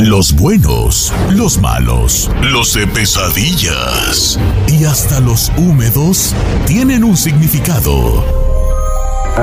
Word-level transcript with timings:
Los 0.00 0.32
buenos, 0.34 1.12
los 1.30 1.58
malos, 1.58 2.30
los 2.40 2.72
de 2.72 2.86
pesadillas 2.86 4.40
y 4.66 4.86
hasta 4.86 5.20
los 5.20 5.52
húmedos 5.58 6.34
tienen 6.66 7.04
un 7.04 7.18
significado. 7.18 8.24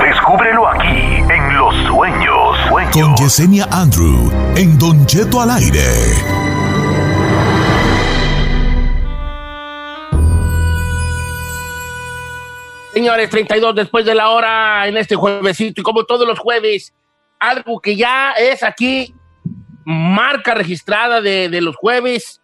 Descúbrelo 0.01 0.67
aquí 0.67 1.21
en 1.29 1.57
Los 1.57 1.75
Sueños. 1.85 2.57
Con 2.91 3.15
Yesenia 3.17 3.67
Andrew 3.71 4.31
en 4.55 4.79
Don 4.79 5.05
Cheto 5.05 5.41
al 5.41 5.51
aire. 5.51 5.83
Señores, 12.95 13.29
32 13.29 13.75
después 13.75 14.05
de 14.05 14.15
la 14.15 14.31
hora 14.31 14.87
en 14.87 14.97
este 14.97 15.15
juevesito 15.15 15.81
y 15.81 15.83
como 15.83 16.03
todos 16.05 16.27
los 16.27 16.39
jueves, 16.39 16.95
algo 17.39 17.79
que 17.79 17.95
ya 17.95 18.31
es 18.31 18.63
aquí 18.63 19.13
marca 19.89 20.53
registrada 20.53 21.21
de, 21.21 21.47
de 21.47 21.61
los 21.61 21.77
jueves, 21.77 22.41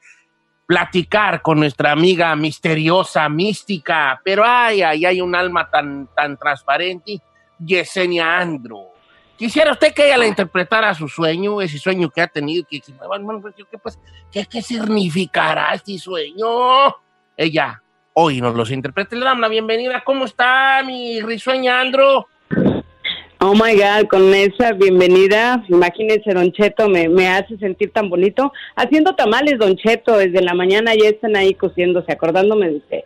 platicar 0.66 1.42
con 1.42 1.60
nuestra 1.60 1.92
amiga 1.92 2.34
misteriosa, 2.38 3.28
mística, 3.28 4.22
pero 4.24 4.46
ay, 4.46 4.82
ay, 4.82 5.06
hay 5.06 5.20
un 5.20 5.36
alma 5.36 5.70
tan, 5.70 6.08
tan 6.16 6.38
transparente, 6.38 7.22
Yesenia 7.60 8.40
Andro. 8.40 8.94
Quisiera 9.38 9.74
usted 9.74 9.94
que 9.94 10.06
ella 10.06 10.20
le 10.20 10.28
interpretara 10.30 10.94
su 10.94 11.10
sueño, 11.10 11.60
ese 11.60 11.78
sueño 11.80 12.10
que 12.10 12.22
ha 12.22 12.28
tenido, 12.28 12.66
que, 12.66 12.80
pues, 12.80 13.56
¿qué, 13.70 13.78
pues, 13.78 14.00
¿qué, 14.32 14.46
¿qué 14.46 14.62
significará 14.62 15.74
este 15.74 15.98
sueño? 15.98 16.96
Ella 17.36 17.84
hoy 18.14 18.40
nos 18.40 18.56
los 18.56 18.72
interpreta. 18.72 19.18
Le 19.18 19.26
damos 19.26 19.42
la 19.42 19.50
bienvenida. 19.50 20.02
¿Cómo 20.06 20.24
está 20.24 20.82
mi 20.86 21.20
risueña 21.20 21.82
Andro? 21.82 22.30
Oh 23.46 23.54
my 23.54 23.76
God, 23.76 24.08
con 24.08 24.34
esa 24.34 24.72
bienvenida, 24.72 25.62
imagínense, 25.68 26.34
Don 26.34 26.50
Cheto, 26.54 26.88
me, 26.88 27.10
me 27.10 27.28
hace 27.28 27.58
sentir 27.58 27.92
tan 27.92 28.10
bonito. 28.10 28.54
Haciendo 28.74 29.16
tamales, 29.16 29.60
Don 29.60 29.76
Cheto, 29.76 30.16
desde 30.16 30.42
la 30.42 30.54
mañana 30.54 30.96
ya 30.96 31.10
están 31.10 31.36
ahí 31.36 31.54
cociéndose, 31.54 32.10
acordándome 32.10 32.70
de 32.70 32.78
usted. 32.78 33.00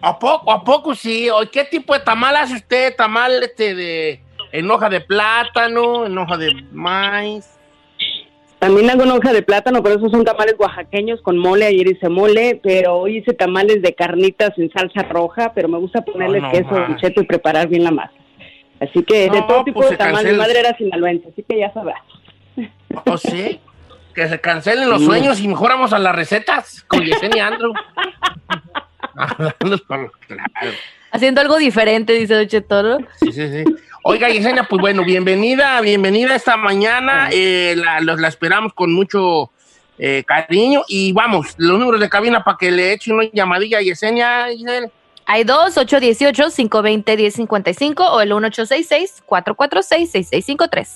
¿A 0.00 0.16
poco, 0.20 0.52
a 0.52 0.62
poco 0.62 0.94
sí? 0.94 1.28
¿Qué 1.50 1.64
tipo 1.64 1.94
de 1.94 1.98
tamal 1.98 2.36
hace 2.36 2.54
usted? 2.54 2.94
¿Tamal 2.94 3.42
este 3.42 3.74
de 3.74 4.20
en 4.52 4.70
hoja 4.70 4.88
de 4.88 5.00
plátano, 5.00 6.06
en 6.06 6.16
hoja 6.16 6.36
de 6.36 6.52
maíz? 6.70 7.58
También 8.60 8.88
hago 8.88 9.02
en 9.02 9.10
hoja 9.10 9.32
de 9.32 9.42
plátano, 9.42 9.82
pero 9.82 9.96
esos 9.96 10.12
son 10.12 10.24
tamales 10.24 10.54
oaxaqueños 10.60 11.20
con 11.22 11.38
mole. 11.38 11.66
Ayer 11.66 11.88
hice 11.88 12.08
mole, 12.08 12.60
pero 12.62 12.98
hoy 12.98 13.16
hice 13.16 13.32
tamales 13.32 13.82
de 13.82 13.96
carnitas 13.96 14.56
en 14.58 14.70
salsa 14.70 15.02
roja, 15.02 15.50
pero 15.56 15.66
me 15.66 15.78
gusta 15.78 16.02
ponerle 16.02 16.40
no, 16.40 16.52
queso. 16.52 16.70
Don 16.70 16.96
Cheto, 16.98 17.20
y 17.20 17.26
preparar 17.26 17.66
bien 17.66 17.82
la 17.82 17.90
masa. 17.90 18.12
Así 18.80 19.02
que 19.04 19.30
de 19.30 19.40
No, 19.40 19.46
todo 19.46 19.64
tipo 19.64 19.80
pues 19.80 19.90
de 19.90 19.96
se 19.96 19.98
tamal, 19.98 20.24
mi 20.26 20.32
madre 20.34 20.60
era 20.60 20.76
sinaloense, 20.76 21.28
así 21.32 21.42
que 21.48 21.58
ya 21.58 21.72
sabrás. 21.72 22.00
¿O 23.06 23.16
sí? 23.16 23.60
Que 24.14 24.28
se 24.28 24.40
cancelen 24.40 24.88
los 24.90 25.04
sueños 25.04 25.40
y 25.40 25.48
mejor 25.48 25.70
vamos 25.70 25.92
a 25.92 25.98
las 25.98 26.14
recetas 26.14 26.84
con 26.88 27.02
Yesenia 27.04 27.48
Andrew. 27.48 27.72
Hablando 29.14 29.78
por- 29.86 30.12
claro. 30.26 30.72
Haciendo 31.10 31.40
algo 31.40 31.56
diferente, 31.56 32.12
dice 32.12 32.34
Don 32.34 32.46
Chetoro. 32.46 32.98
Sí, 33.20 33.32
sí, 33.32 33.48
sí. 33.48 33.64
Oiga, 34.04 34.28
Yesenia, 34.28 34.64
pues 34.64 34.80
bueno, 34.80 35.04
bienvenida, 35.04 35.80
bienvenida 35.80 36.34
esta 36.34 36.56
mañana. 36.56 37.28
Eh, 37.32 37.74
la, 37.76 38.00
los- 38.00 38.20
la 38.20 38.28
esperamos 38.28 38.72
con 38.74 38.92
mucho 38.92 39.50
eh, 39.98 40.22
cariño. 40.26 40.82
Y 40.88 41.12
vamos, 41.12 41.54
los 41.58 41.78
números 41.78 42.00
de 42.00 42.08
cabina 42.10 42.44
para 42.44 42.58
que 42.58 42.70
le 42.70 42.92
eche 42.92 43.12
una 43.12 43.24
llamadilla 43.32 43.78
a 43.78 43.82
Yesenia. 43.82 44.48
Giselle. 44.50 44.90
Hay 45.26 45.42
dos, 45.42 45.76
818-520-1055 45.76 48.10
o 48.10 48.20
el 48.20 48.30
1866-446-6653. 48.30 50.88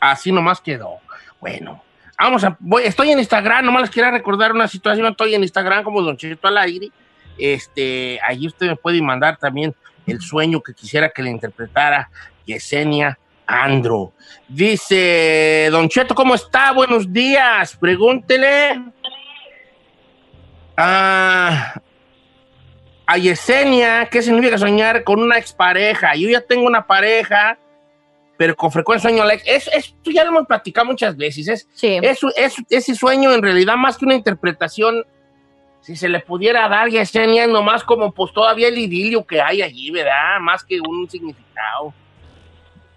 Así 0.00 0.32
nomás 0.32 0.60
quedó. 0.60 0.98
Bueno, 1.40 1.82
vamos 2.18 2.44
a. 2.44 2.58
Estoy 2.84 3.10
en 3.10 3.18
Instagram, 3.18 3.64
nomás 3.64 3.80
les 3.82 3.90
quiero 3.90 4.10
recordar 4.10 4.52
una 4.52 4.68
situación. 4.68 5.06
Estoy 5.06 5.34
en 5.34 5.42
Instagram 5.42 5.82
como 5.82 6.02
Don 6.02 6.18
Cheto 6.18 6.46
al 6.46 6.58
aire. 6.58 6.90
Este, 7.38 8.20
allí 8.26 8.46
usted 8.46 8.66
me 8.66 8.76
puede 8.76 9.00
mandar 9.00 9.38
también 9.38 9.74
el 10.06 10.20
sueño 10.20 10.60
que 10.60 10.74
quisiera 10.74 11.08
que 11.08 11.22
le 11.22 11.30
interpretara 11.30 12.10
Yesenia 12.44 13.18
Andro. 13.46 14.12
Dice 14.46 15.68
Don 15.70 15.88
Cheto, 15.88 16.14
¿cómo 16.14 16.34
está? 16.34 16.72
Buenos 16.72 17.10
días. 17.10 17.74
Pregúntele. 17.76 18.82
Ah, 20.76 21.80
a 23.12 23.18
Yesenia, 23.18 24.06
¿qué 24.10 24.22
significa 24.22 24.56
soñar 24.56 25.02
con 25.04 25.20
una 25.20 25.36
expareja? 25.38 26.14
Yo 26.14 26.28
ya 26.28 26.40
tengo 26.40 26.66
una 26.66 26.86
pareja 26.86 27.58
pero 28.36 28.56
con 28.56 28.72
frecuencia 28.72 29.10
sueño 29.10 29.22
Alex. 29.22 29.42
Es, 29.44 29.68
esto 29.70 30.10
ya 30.10 30.24
lo 30.24 30.30
hemos 30.30 30.46
platicado 30.46 30.86
muchas 30.86 31.14
veces. 31.14 31.46
Es, 31.46 31.68
Sí. 31.74 31.98
es, 32.00 32.20
es- 32.36 32.54
ese 32.70 32.94
sueño 32.94 33.34
en 33.34 33.42
realidad 33.42 33.76
más 33.76 33.98
que 33.98 34.06
una 34.06 34.14
interpretación, 34.14 35.04
si 35.82 35.94
se 35.94 36.08
le 36.08 36.20
pudiera 36.20 36.66
dar 36.66 36.88
ya 36.88 37.00
Yesenia, 37.00 37.46
nomás 37.46 37.84
como 37.84 38.12
pues 38.12 38.32
todavía 38.32 38.68
el 38.68 38.78
idilio 38.78 39.26
que 39.26 39.42
hay 39.42 39.60
allí, 39.60 39.90
¿verdad? 39.90 40.40
Más 40.40 40.64
que 40.64 40.80
un 40.80 41.06
significado. 41.10 41.92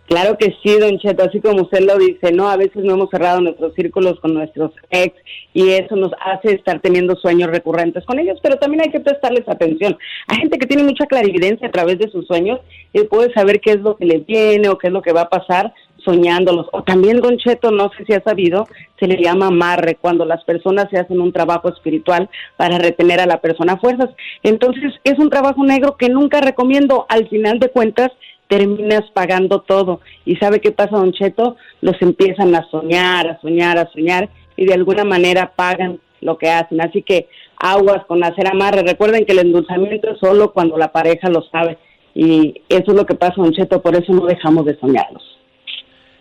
Claro 0.08 0.38
que 0.38 0.54
sí, 0.62 0.78
Don 0.80 1.00
Cheto, 1.00 1.24
así 1.24 1.40
como 1.40 1.62
usted 1.62 1.80
lo 1.80 1.98
dice, 1.98 2.34
¿no? 2.34 2.50
A 2.50 2.58
veces 2.58 2.84
no 2.84 2.94
hemos 2.94 3.10
cerrado 3.10 3.40
nuestros 3.40 3.74
círculos 3.74 4.20
con 4.20 4.34
nuestros 4.34 4.72
ex 4.90 5.16
y 5.54 5.70
eso 5.70 5.96
nos 5.96 6.12
hace 6.20 6.56
estar 6.56 6.82
teniendo 6.82 7.16
sueños 7.16 7.50
recurrentes 7.50 8.04
con 8.06 8.20
ellos, 8.20 8.38
pero 8.44 8.58
también 8.58 8.82
hay 8.82 8.92
que 8.92 9.00
prestarles 9.00 9.48
atención. 9.48 9.98
Hay 10.28 10.40
gente 10.40 10.60
que 10.60 10.68
tiene 10.68 10.84
mucha 10.84 11.06
clarividencia 11.06 11.68
a 11.68 11.72
través 11.72 12.00
de 12.00 12.10
sus 12.10 12.28
sueños 12.28 12.60
y 12.92 13.04
puede 13.04 13.34
saber 13.34 13.62
qué 13.62 13.72
es 13.72 13.80
lo 13.80 13.96
que 13.96 14.06
le 14.06 14.20
viene 14.20 14.68
o 14.68 14.78
qué 14.78 14.88
es 14.88 14.94
lo 14.94 15.02
que 15.02 15.14
va 15.14 15.22
a 15.22 15.30
pasar 15.30 15.74
soñándolos. 16.04 16.68
O 16.72 16.84
también, 16.84 17.22
Don 17.22 17.38
Cheto, 17.38 17.72
no 17.72 17.90
sé 17.98 18.06
si 18.06 18.14
ha 18.14 18.22
sabido, 18.22 18.68
se 19.00 19.08
le 19.08 19.22
llama 19.22 19.48
amarre, 19.48 19.96
cuando 19.96 20.26
las 20.26 20.44
personas 20.44 20.88
se 20.90 21.00
hacen 21.00 21.22
un 21.22 21.32
trabajo 21.32 21.70
espiritual 21.70 22.30
para 22.58 22.78
retener 22.78 23.20
a 23.20 23.26
la 23.26 23.40
persona 23.40 23.74
a 23.74 23.78
fuerzas. 23.78 24.10
Entonces, 24.44 24.94
es 25.04 25.18
un 25.18 25.30
trabajo 25.30 25.64
negro 25.64 25.96
que 25.98 26.10
nunca 26.10 26.42
recomiendo. 26.42 27.06
Al 27.10 27.28
final 27.30 27.60
de 27.60 27.70
cuentas, 27.70 28.12
terminas 28.54 29.10
pagando 29.14 29.62
todo. 29.62 30.02
¿Y 30.26 30.36
sabe 30.36 30.62
qué 30.62 30.72
pasa, 30.72 30.98
Don 30.98 31.12
Cheto? 31.12 31.56
Los 31.82 32.00
empiezan 32.02 32.54
a 32.54 32.70
soñar, 32.70 33.28
a 33.28 33.42
soñar, 33.42 33.80
a 33.80 33.92
soñar 33.92 34.30
y 34.56 34.68
de 34.68 34.76
alguna 34.76 35.04
manera 35.04 35.54
pagan 35.56 36.00
lo 36.22 36.38
que 36.38 36.52
hacen. 36.52 36.80
Así 36.80 37.02
que 37.02 37.30
aguas 37.58 38.06
con 38.06 38.24
hacer 38.24 38.48
amarre. 38.48 38.84
Recuerden 38.84 39.26
que 39.26 39.32
el 39.32 39.40
endulzamiento 39.40 40.12
es 40.12 40.20
solo 40.20 40.54
cuando 40.54 40.78
la 40.78 40.92
pareja 40.92 41.30
lo 41.30 41.42
sabe. 41.50 41.80
Y 42.14 42.62
eso 42.70 42.92
es 42.92 42.96
lo 42.96 43.08
que 43.08 43.16
pasa, 43.16 43.34
Don 43.38 43.54
Cheto, 43.54 43.82
por 43.82 43.96
eso 43.96 44.14
no 44.14 44.28
dejamos 44.28 44.66
de 44.66 44.78
soñarlos. 44.78 45.24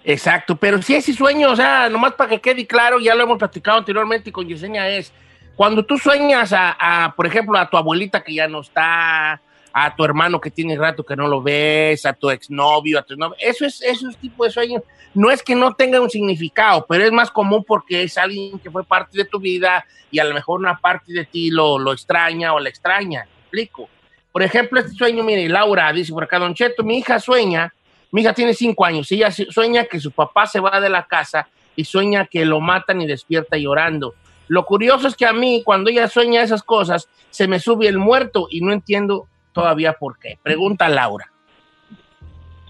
Exacto, 0.04 0.56
pero 0.56 0.80
si 0.80 0.94
ese 0.94 1.12
sueño, 1.12 1.50
o 1.50 1.56
sea, 1.56 1.90
nomás 1.90 2.14
para 2.14 2.30
que 2.30 2.40
quede 2.40 2.66
claro, 2.66 2.98
ya 2.98 3.14
lo 3.14 3.24
hemos 3.24 3.38
platicado 3.38 3.78
anteriormente 3.78 4.32
con 4.32 4.48
Yesenia, 4.48 4.88
es 4.88 5.12
cuando 5.54 5.84
tú 5.84 5.98
sueñas 5.98 6.54
a, 6.54 7.04
a, 7.04 7.14
por 7.14 7.26
ejemplo, 7.26 7.58
a 7.58 7.68
tu 7.68 7.76
abuelita 7.76 8.24
que 8.24 8.34
ya 8.34 8.48
no 8.48 8.62
está, 8.62 9.40
a 9.72 9.94
tu 9.94 10.04
hermano 10.04 10.40
que 10.40 10.50
tiene 10.50 10.76
rato 10.76 11.04
que 11.04 11.16
no 11.16 11.28
lo 11.28 11.42
ves, 11.42 12.04
a 12.06 12.12
tu 12.12 12.30
exnovio, 12.30 12.98
a 12.98 13.02
tu 13.02 13.16
novio, 13.16 13.36
eso 13.38 13.64
es, 13.64 13.80
eso 13.82 14.08
es 14.08 14.16
tipo 14.16 14.44
de 14.44 14.50
sueño. 14.50 14.82
No 15.14 15.30
es 15.30 15.42
que 15.42 15.54
no 15.54 15.74
tenga 15.74 16.00
un 16.00 16.10
significado, 16.10 16.86
pero 16.88 17.04
es 17.04 17.12
más 17.12 17.30
común 17.30 17.64
porque 17.66 18.02
es 18.02 18.16
alguien 18.16 18.58
que 18.58 18.70
fue 18.70 18.84
parte 18.84 19.18
de 19.18 19.24
tu 19.24 19.38
vida 19.38 19.84
y 20.10 20.18
a 20.18 20.24
lo 20.24 20.34
mejor 20.34 20.60
una 20.60 20.78
parte 20.78 21.12
de 21.12 21.24
ti 21.24 21.50
lo, 21.50 21.78
lo 21.78 21.92
extraña 21.92 22.54
o 22.54 22.60
la 22.60 22.68
extraña. 22.68 23.24
¿Me 23.24 23.40
explico? 23.40 23.88
Por 24.30 24.42
ejemplo, 24.42 24.80
este 24.80 24.92
sueño, 24.92 25.22
mire, 25.22 25.48
Laura 25.48 25.92
dice 25.92 26.12
por 26.12 26.24
acá, 26.24 26.38
Don 26.38 26.54
Cheto, 26.54 26.82
mi 26.82 26.98
hija 26.98 27.18
sueña 27.18 27.72
mi 28.12 28.20
hija 28.20 28.34
tiene 28.34 28.54
cinco 28.54 28.84
años. 28.84 29.10
Ella 29.10 29.30
sueña 29.30 29.86
que 29.86 29.98
su 29.98 30.12
papá 30.12 30.46
se 30.46 30.60
va 30.60 30.80
de 30.80 30.90
la 30.90 31.06
casa 31.06 31.48
y 31.74 31.84
sueña 31.84 32.26
que 32.26 32.44
lo 32.44 32.60
matan 32.60 33.00
y 33.00 33.06
despierta 33.06 33.56
llorando. 33.56 34.14
Lo 34.48 34.66
curioso 34.66 35.08
es 35.08 35.16
que 35.16 35.24
a 35.24 35.32
mí, 35.32 35.62
cuando 35.64 35.88
ella 35.88 36.08
sueña 36.08 36.42
esas 36.42 36.62
cosas, 36.62 37.08
se 37.30 37.48
me 37.48 37.58
sube 37.58 37.88
el 37.88 37.96
muerto 37.96 38.48
y 38.50 38.60
no 38.60 38.72
entiendo 38.72 39.28
todavía 39.52 39.94
por 39.94 40.18
qué. 40.18 40.38
Pregunta 40.42 40.88
Laura. 40.88 41.32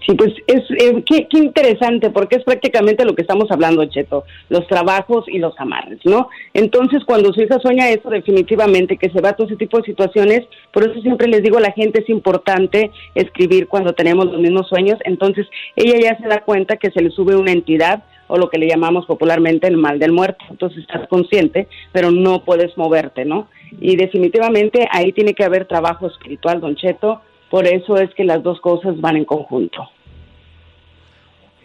Sí, 0.05 0.15
pues 0.15 0.33
es 0.47 0.63
eh, 0.71 1.01
qué, 1.05 1.27
qué 1.29 1.39
interesante, 1.39 2.09
porque 2.09 2.35
es 2.35 2.43
prácticamente 2.43 3.05
lo 3.05 3.15
que 3.15 3.21
estamos 3.21 3.49
hablando, 3.51 3.85
Cheto, 3.85 4.25
los 4.49 4.67
trabajos 4.67 5.23
y 5.27 5.39
los 5.39 5.57
amarres, 5.57 5.99
¿no? 6.03 6.27
Entonces, 6.53 7.03
cuando 7.05 7.31
su 7.31 7.41
hija 7.41 7.57
sueña 7.59 7.89
eso, 7.89 8.09
definitivamente 8.09 8.97
que 8.97 9.09
se 9.09 9.21
va 9.21 9.29
a 9.29 9.33
todo 9.33 9.47
ese 9.47 9.55
tipo 9.55 9.77
de 9.77 9.85
situaciones, 9.85 10.41
por 10.73 10.83
eso 10.83 11.01
siempre 11.01 11.27
les 11.27 11.41
digo 11.41 11.57
a 11.57 11.61
la 11.61 11.71
gente, 11.71 12.01
es 12.01 12.09
importante 12.09 12.91
escribir 13.15 13.69
cuando 13.69 13.93
tenemos 13.93 14.25
los 14.25 14.41
mismos 14.41 14.67
sueños, 14.67 14.99
entonces 15.05 15.47
ella 15.77 15.97
ya 16.01 16.17
se 16.17 16.27
da 16.27 16.41
cuenta 16.41 16.75
que 16.75 16.91
se 16.91 17.01
le 17.01 17.09
sube 17.09 17.37
una 17.37 17.51
entidad 17.51 18.03
o 18.27 18.37
lo 18.37 18.49
que 18.49 18.57
le 18.57 18.67
llamamos 18.67 19.05
popularmente 19.05 19.67
el 19.67 19.77
mal 19.77 19.99
del 19.99 20.11
muerto, 20.11 20.43
entonces 20.49 20.79
estás 20.79 21.07
consciente, 21.07 21.67
pero 21.91 22.11
no 22.11 22.43
puedes 22.43 22.77
moverte, 22.77 23.25
¿no? 23.25 23.47
Y 23.79 23.95
definitivamente 23.95 24.87
ahí 24.91 25.11
tiene 25.11 25.33
que 25.33 25.43
haber 25.43 25.65
trabajo 25.65 26.07
espiritual, 26.07 26.61
Don 26.61 26.75
Cheto, 26.75 27.21
por 27.49 27.67
eso 27.67 27.97
es 27.97 28.13
que 28.15 28.23
las 28.23 28.41
dos 28.41 28.59
cosas 28.61 28.99
van 28.99 29.17
en 29.17 29.25
conjunto. 29.25 29.89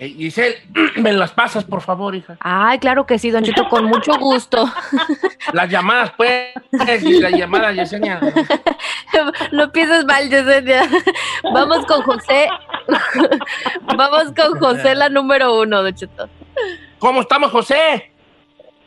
Eh, 0.01 0.11
Giselle, 0.11 0.55
¿me 0.97 1.13
las 1.13 1.33
pasas, 1.33 1.65
por 1.65 1.81
favor, 1.81 2.15
hija? 2.15 2.37
Ay, 2.41 2.79
claro 2.79 3.05
que 3.05 3.19
sí, 3.19 3.31
Don 3.31 3.43
Cheto, 3.43 3.69
con 3.69 3.87
mucho 3.87 4.17
gusto. 4.19 4.65
Las 5.53 5.69
llamadas, 5.69 6.13
pues, 6.17 6.53
y 7.03 7.21
las 7.21 7.33
llamadas, 7.33 7.75
Yesenia. 7.75 8.21
No 9.53 9.73
pienses 9.73 10.05
mal, 10.05 10.29
Yesenia. 10.29 10.83
Vamos 11.43 11.85
con 11.87 12.03
José. 12.03 12.49
Vamos 13.97 14.33
con 14.37 14.59
José, 14.61 14.95
la 14.95 15.09
número 15.09 15.59
uno, 15.61 15.83
Don 15.83 15.95
Cheto. 15.95 16.29
¿Cómo 16.99 17.21
estamos, 17.21 17.51
José? 17.51 18.11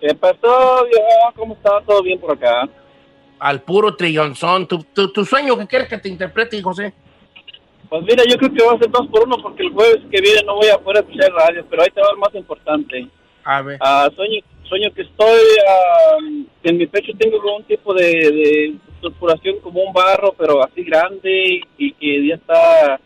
¿Qué 0.01 0.13
pasó, 0.15 0.85
viejo? 0.85 1.33
¿Cómo 1.35 1.53
está? 1.53 1.79
¿Todo 1.85 2.03
bien 2.03 2.19
por 2.19 2.31
acá? 2.31 2.67
Al 3.39 3.61
puro 3.61 3.95
trillonzón. 3.95 4.67
¿Tu, 4.67 4.83
tu, 4.83 5.11
tu 5.11 5.23
sueño 5.23 5.57
que 5.57 5.67
quieres 5.67 5.87
que 5.87 5.97
te 5.97 6.09
interprete, 6.09 6.61
José? 6.61 6.93
Pues 7.89 8.03
mira, 8.03 8.23
yo 8.27 8.37
creo 8.37 8.53
que 8.53 8.63
va 8.63 8.73
a 8.73 8.79
ser 8.79 8.89
dos 8.89 9.07
por 9.07 9.23
uno 9.25 9.37
porque 9.41 9.63
el 9.63 9.71
jueves 9.71 10.01
que 10.09 10.21
viene 10.21 10.41
no 10.45 10.55
voy 10.55 10.69
a 10.69 10.77
poder 10.77 11.03
escuchar 11.03 11.31
radio, 11.33 11.65
pero 11.69 11.83
ahí 11.83 11.89
te 11.89 12.01
va 12.01 12.07
el 12.13 12.19
más 12.19 12.35
importante. 12.35 13.07
A 13.43 13.61
ver. 13.61 13.77
Ah, 13.81 14.09
sueño, 14.15 14.41
sueño 14.63 14.93
que 14.93 15.01
estoy, 15.01 15.41
ah, 15.67 16.17
en 16.63 16.77
mi 16.77 16.87
pecho 16.87 17.11
tengo 17.17 17.41
como 17.41 17.57
un 17.57 17.63
tipo 17.63 17.93
de, 17.93 18.07
de 18.07 19.61
como 19.61 19.81
un 19.81 19.93
barro, 19.93 20.33
pero 20.37 20.63
así 20.63 20.83
grande 20.83 21.61
y 21.77 21.93
que 21.93 22.27
ya 22.27 22.35
está 22.35 22.99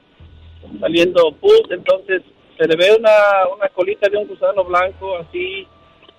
saliendo 0.80 1.32
pus, 1.40 1.64
entonces 1.70 2.22
se 2.58 2.68
le 2.68 2.76
ve 2.76 2.96
una, 2.98 3.12
una 3.56 3.68
colita 3.70 4.10
de 4.10 4.18
un 4.18 4.28
gusano 4.28 4.64
blanco 4.64 5.18
así, 5.18 5.68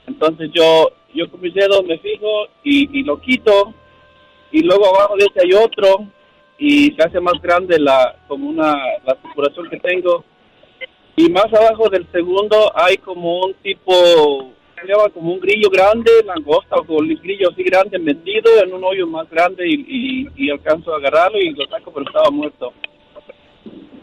entonces 0.06 0.50
yo 0.54 0.90
yo 1.16 1.30
con 1.30 1.40
mis 1.40 1.54
dedos 1.54 1.82
me 1.84 1.98
fijo 1.98 2.46
y, 2.62 3.00
y 3.00 3.02
lo 3.02 3.18
quito. 3.20 3.72
Y 4.52 4.62
luego 4.62 4.86
abajo 4.86 5.16
de 5.16 5.24
ese 5.24 5.40
hay 5.44 5.52
otro 5.54 6.06
y 6.58 6.92
se 6.92 7.02
hace 7.02 7.20
más 7.20 7.40
grande 7.42 7.78
la 7.78 8.16
como 8.28 8.48
una 8.48 8.74
la 9.04 9.16
que 9.70 9.80
tengo. 9.80 10.24
Y 11.16 11.30
más 11.30 11.46
abajo 11.46 11.88
del 11.88 12.06
segundo 12.12 12.70
hay 12.74 12.98
como 12.98 13.40
un 13.40 13.54
tipo 13.54 14.52
se 14.78 14.86
llama 14.86 15.08
como 15.08 15.32
un 15.32 15.40
grillo 15.40 15.70
grande 15.70 16.10
langosta 16.24 16.76
o 16.76 16.84
un 16.92 17.08
grillo 17.08 17.48
así 17.50 17.62
grande 17.62 17.98
metido 17.98 18.62
en 18.62 18.74
un 18.74 18.84
hoyo 18.84 19.06
más 19.06 19.28
grande 19.30 19.66
y, 19.66 19.74
y, 19.88 20.28
y 20.36 20.50
alcanzo 20.50 20.92
a 20.92 20.98
agarrarlo 20.98 21.38
y 21.38 21.50
lo 21.50 21.66
saco 21.66 21.90
pero 21.92 22.06
estaba 22.06 22.30
muerto. 22.30 22.72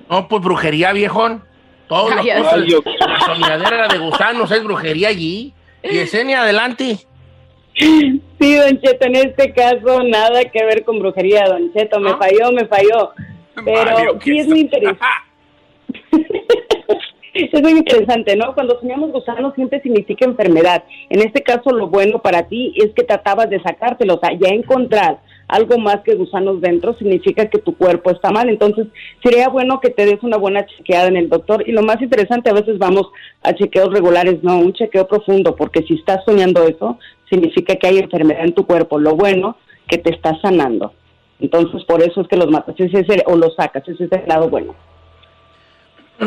No, 0.09 0.27
pues 0.27 0.41
brujería, 0.41 0.91
viejón. 0.93 1.43
Todo 1.87 2.09
lo 2.09 2.15
La 2.23 3.19
soñadera 3.25 3.87
de 3.87 3.97
gusanos 3.99 4.51
es 4.51 4.63
brujería 4.63 5.09
allí. 5.09 5.53
Yesenia, 5.83 6.43
adelante. 6.43 6.97
Sí, 7.75 8.21
Don 8.39 8.79
Cheto, 8.81 9.05
en 9.07 9.15
este 9.15 9.53
caso 9.53 10.03
nada 10.03 10.45
que 10.45 10.63
ver 10.63 10.83
con 10.83 10.99
brujería, 10.99 11.45
Don 11.47 11.73
Cheto, 11.73 11.99
me 11.99 12.11
¿Ah? 12.11 12.17
falló, 12.17 12.51
me 12.51 12.65
falló. 12.67 13.11
Pero 13.65 13.91
Mario, 13.95 14.19
sí 14.21 14.31
¿qué 14.31 14.39
es 14.39 14.47
muy 14.47 14.59
es? 14.59 14.63
interesante. 14.65 15.05
Es 17.33 17.61
muy 17.63 17.71
interesante, 17.71 18.35
¿no? 18.35 18.53
Cuando 18.53 18.79
soñamos 18.79 19.11
gusanos 19.11 19.55
siempre 19.55 19.81
significa 19.81 20.23
enfermedad. 20.23 20.83
En 21.09 21.19
este 21.19 21.41
caso, 21.41 21.71
lo 21.71 21.87
bueno 21.87 22.19
para 22.21 22.43
ti 22.43 22.75
es 22.77 22.91
que 22.93 23.03
tratabas 23.03 23.49
de 23.49 23.59
sacártelo. 23.59 24.15
O 24.15 24.19
sea, 24.19 24.37
ya 24.37 24.49
encontrar 24.49 25.17
algo 25.53 25.77
más 25.77 26.01
que 26.01 26.15
gusanos 26.15 26.61
dentro 26.61 26.95
significa 26.97 27.47
que 27.47 27.59
tu 27.59 27.75
cuerpo 27.75 28.09
está 28.09 28.31
mal. 28.31 28.49
Entonces, 28.49 28.87
sería 29.23 29.49
bueno 29.49 29.79
que 29.79 29.91
te 29.91 30.05
des 30.05 30.21
una 30.23 30.37
buena 30.37 30.65
chequeada 30.65 31.07
en 31.07 31.17
el 31.17 31.29
doctor. 31.29 31.63
Y 31.67 31.71
lo 31.73 31.83
más 31.83 32.01
interesante, 32.01 32.49
a 32.49 32.53
veces 32.53 32.79
vamos 32.79 33.07
a 33.43 33.53
chequeos 33.53 33.93
regulares, 33.93 34.43
no, 34.43 34.57
un 34.57 34.73
chequeo 34.73 35.07
profundo, 35.07 35.55
porque 35.55 35.83
si 35.83 35.93
estás 35.93 36.25
soñando 36.25 36.67
eso, 36.67 36.97
significa 37.29 37.75
que 37.75 37.87
hay 37.87 37.99
enfermedad 37.99 38.45
en 38.45 38.53
tu 38.53 38.65
cuerpo. 38.65 38.97
Lo 38.97 39.15
bueno, 39.15 39.57
que 39.87 39.99
te 39.99 40.11
estás 40.11 40.41
sanando. 40.41 40.93
Entonces, 41.39 41.83
por 41.83 42.01
eso 42.01 42.21
es 42.21 42.27
que 42.27 42.37
los 42.37 42.49
matas 42.49 42.75
es 42.79 42.93
el- 42.93 43.23
o 43.27 43.35
los 43.35 43.55
sacas, 43.55 43.87
ese 43.87 44.05
es 44.05 44.11
el 44.11 44.27
lado 44.27 44.49
bueno. 44.49 44.73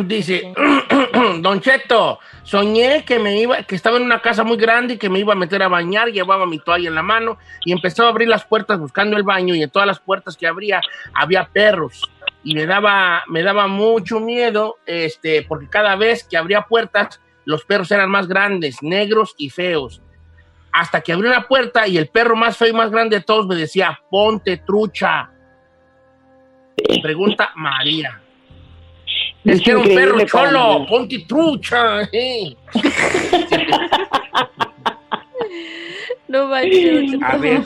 Dice, 0.04 0.52
Don 1.40 1.60
Cheto, 1.60 2.18
soñé 2.42 3.04
que 3.04 3.18
me 3.18 3.40
iba, 3.40 3.62
que 3.62 3.74
estaba 3.74 3.96
en 3.96 4.04
una 4.04 4.20
casa 4.20 4.44
muy 4.44 4.56
grande 4.56 4.94
y 4.94 4.98
que 4.98 5.08
me 5.08 5.18
iba 5.18 5.32
a 5.32 5.36
meter 5.36 5.62
a 5.62 5.68
bañar, 5.68 6.08
llevaba 6.08 6.46
mi 6.46 6.58
toalla 6.58 6.88
en 6.88 6.94
la 6.94 7.02
mano 7.02 7.38
y 7.64 7.72
empezaba 7.72 8.08
a 8.08 8.12
abrir 8.12 8.28
las 8.28 8.44
puertas 8.44 8.78
buscando 8.78 9.16
el 9.16 9.22
baño 9.22 9.54
y 9.54 9.62
en 9.62 9.70
todas 9.70 9.86
las 9.86 10.00
puertas 10.00 10.36
que 10.36 10.46
abría 10.46 10.80
había 11.14 11.48
perros 11.48 12.02
y 12.44 12.54
me 12.54 12.66
daba, 12.66 13.24
me 13.26 13.42
daba 13.42 13.66
mucho 13.66 14.20
miedo, 14.20 14.78
este, 14.86 15.42
porque 15.42 15.68
cada 15.68 15.96
vez 15.96 16.22
que 16.22 16.36
abría 16.36 16.62
puertas 16.62 17.20
los 17.44 17.64
perros 17.64 17.90
eran 17.90 18.10
más 18.10 18.28
grandes, 18.28 18.82
negros 18.82 19.34
y 19.38 19.50
feos. 19.50 20.02
Hasta 20.72 21.00
que 21.00 21.12
abrí 21.12 21.26
una 21.26 21.48
puerta 21.48 21.88
y 21.88 21.96
el 21.96 22.08
perro 22.08 22.36
más 22.36 22.56
feo 22.56 22.68
y 22.68 22.72
más 22.72 22.90
grande 22.90 23.16
de 23.16 23.24
todos 23.24 23.46
me 23.46 23.54
decía, 23.54 23.98
ponte 24.10 24.58
trucha. 24.58 25.30
Pregunta 27.02 27.50
María. 27.56 28.20
Es 29.46 29.62
que 29.62 29.70
era 29.70 29.78
un 29.78 29.84
perro 29.84 30.20
cholo, 30.26 30.86
ponte 30.88 31.18
trucha. 31.26 32.02
eh. 32.12 32.54
No 36.28 36.48
manches, 36.48 36.92
Don 36.92 37.06
Cheto. 37.06 37.24
A 37.26 37.36
ver, 37.36 37.62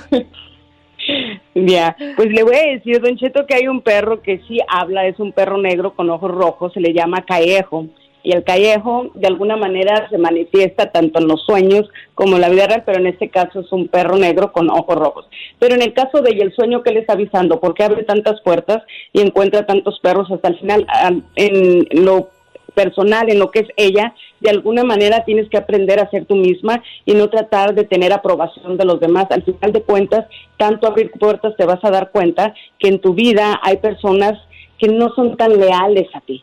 Ya, 1.55 1.97
pues 2.17 2.31
le 2.31 2.43
voy 2.43 2.55
a 2.57 2.73
decir, 2.73 3.01
Don 3.01 3.17
Cheto, 3.17 3.47
que 3.47 3.55
hay 3.55 3.69
un 3.69 3.81
perro 3.81 4.21
que 4.23 4.41
sí 4.47 4.59
habla, 4.69 5.07
es 5.07 5.19
un 5.19 5.33
perro 5.33 5.57
negro 5.59 5.95
con 5.95 6.11
ojos 6.11 6.31
rojos, 6.31 6.73
se 6.73 6.81
le 6.81 6.93
llama 6.93 7.25
callejo. 7.25 7.87
Y 8.23 8.33
el 8.33 8.45
callejo, 8.45 9.11
de 9.15 9.27
alguna 9.27 9.57
manera, 9.57 10.09
se 10.11 10.19
manifiesta 10.19 10.93
tanto 10.93 11.21
en 11.21 11.29
los 11.29 11.43
sueños 11.43 11.89
como 12.15 12.37
en 12.37 12.43
la 12.43 12.49
vida 12.49 12.67
real, 12.67 12.83
pero 12.85 12.99
en 12.99 13.07
este 13.07 13.29
caso 13.29 13.61
es 13.61 13.73
un 13.73 13.89
perro 13.89 14.17
negro 14.17 14.53
con 14.53 14.71
ojos 14.71 14.97
rojos. 14.97 15.29
Pero 15.59 15.75
en 15.75 15.83
el 15.83 15.93
caso 15.95 16.21
de 16.21 16.31
ella, 16.33 16.45
el 16.45 16.55
sueño 16.55 16.83
que 16.83 16.93
le 16.93 17.01
está 17.01 17.15
avisando, 17.15 17.61
¿por 17.61 17.75
qué 17.75 17.85
abre 17.85 18.05
tantas 18.05 18.41
puertas 18.43 18.83
y 19.13 19.21
encuentra 19.21 19.67
tantos 19.67 19.99
perros 20.01 20.31
hasta 20.31 20.49
el 20.49 20.59
final? 20.59 20.87
Ah, 20.89 21.13
En 21.37 22.05
lo 22.05 22.29
personal, 22.71 23.31
en 23.31 23.39
lo 23.39 23.51
que 23.51 23.61
es 23.61 23.69
ella, 23.77 24.15
de 24.41 24.51
alguna 24.51 24.85
manera 24.85 25.25
tienes 25.25 25.49
que 25.49 25.59
aprender 25.59 26.01
a 26.01 26.09
ser 26.11 26.25
tú 26.25 26.37
misma 26.37 26.83
y 27.05 27.15
no 27.15 27.29
tratar 27.29 27.75
de 27.75 27.85
tener 27.85 28.13
aprobación 28.13 28.77
de 28.77 28.85
los 28.85 29.01
demás. 29.01 29.27
Al 29.31 29.43
final 29.43 29.73
de 29.73 29.83
cuentas, 29.83 30.27
tanto 30.57 30.87
abrir 30.87 31.11
puertas 31.13 31.57
te 31.57 31.65
vas 31.65 31.85
a 31.85 31.91
dar 31.91 32.11
cuenta 32.11 32.55
que 32.79 32.89
en 32.89 33.01
tu 33.01 33.15
vida 33.15 33.61
hay 33.63 33.77
personas 33.79 34.39
que 34.79 34.89
no 34.89 35.11
son 35.15 35.37
tan 35.37 35.59
leales 35.59 36.09
a 36.15 36.21
ti. 36.21 36.43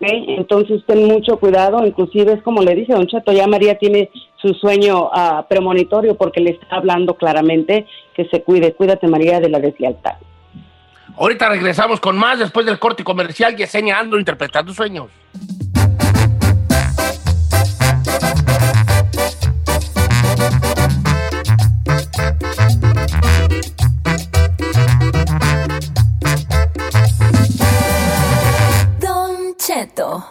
Entonces 0.00 0.82
ten 0.86 1.06
mucho 1.06 1.38
cuidado, 1.38 1.86
inclusive 1.86 2.32
es 2.32 2.42
como 2.42 2.62
le 2.62 2.74
dice 2.74 2.92
Don 2.92 3.06
Chato, 3.06 3.32
ya 3.32 3.46
María 3.46 3.78
tiene 3.78 4.10
su 4.40 4.54
sueño 4.54 5.10
ah, 5.12 5.46
premonitorio 5.48 6.16
porque 6.16 6.40
le 6.40 6.50
está 6.50 6.76
hablando 6.76 7.14
claramente 7.14 7.86
que 8.14 8.26
se 8.26 8.42
cuide, 8.42 8.74
cuídate 8.74 9.06
María 9.08 9.40
de 9.40 9.48
la 9.48 9.58
deslealtad. 9.58 10.14
ahorita 11.16 11.48
regresamos 11.48 12.00
con 12.00 12.16
más 12.16 12.38
después 12.38 12.66
del 12.66 12.78
corte 12.78 13.04
comercial. 13.04 13.56
Yesenia 13.56 13.98
ando 13.98 14.18
interpretando 14.18 14.72
sueños. 14.72 15.10
Cheto. 29.74 30.22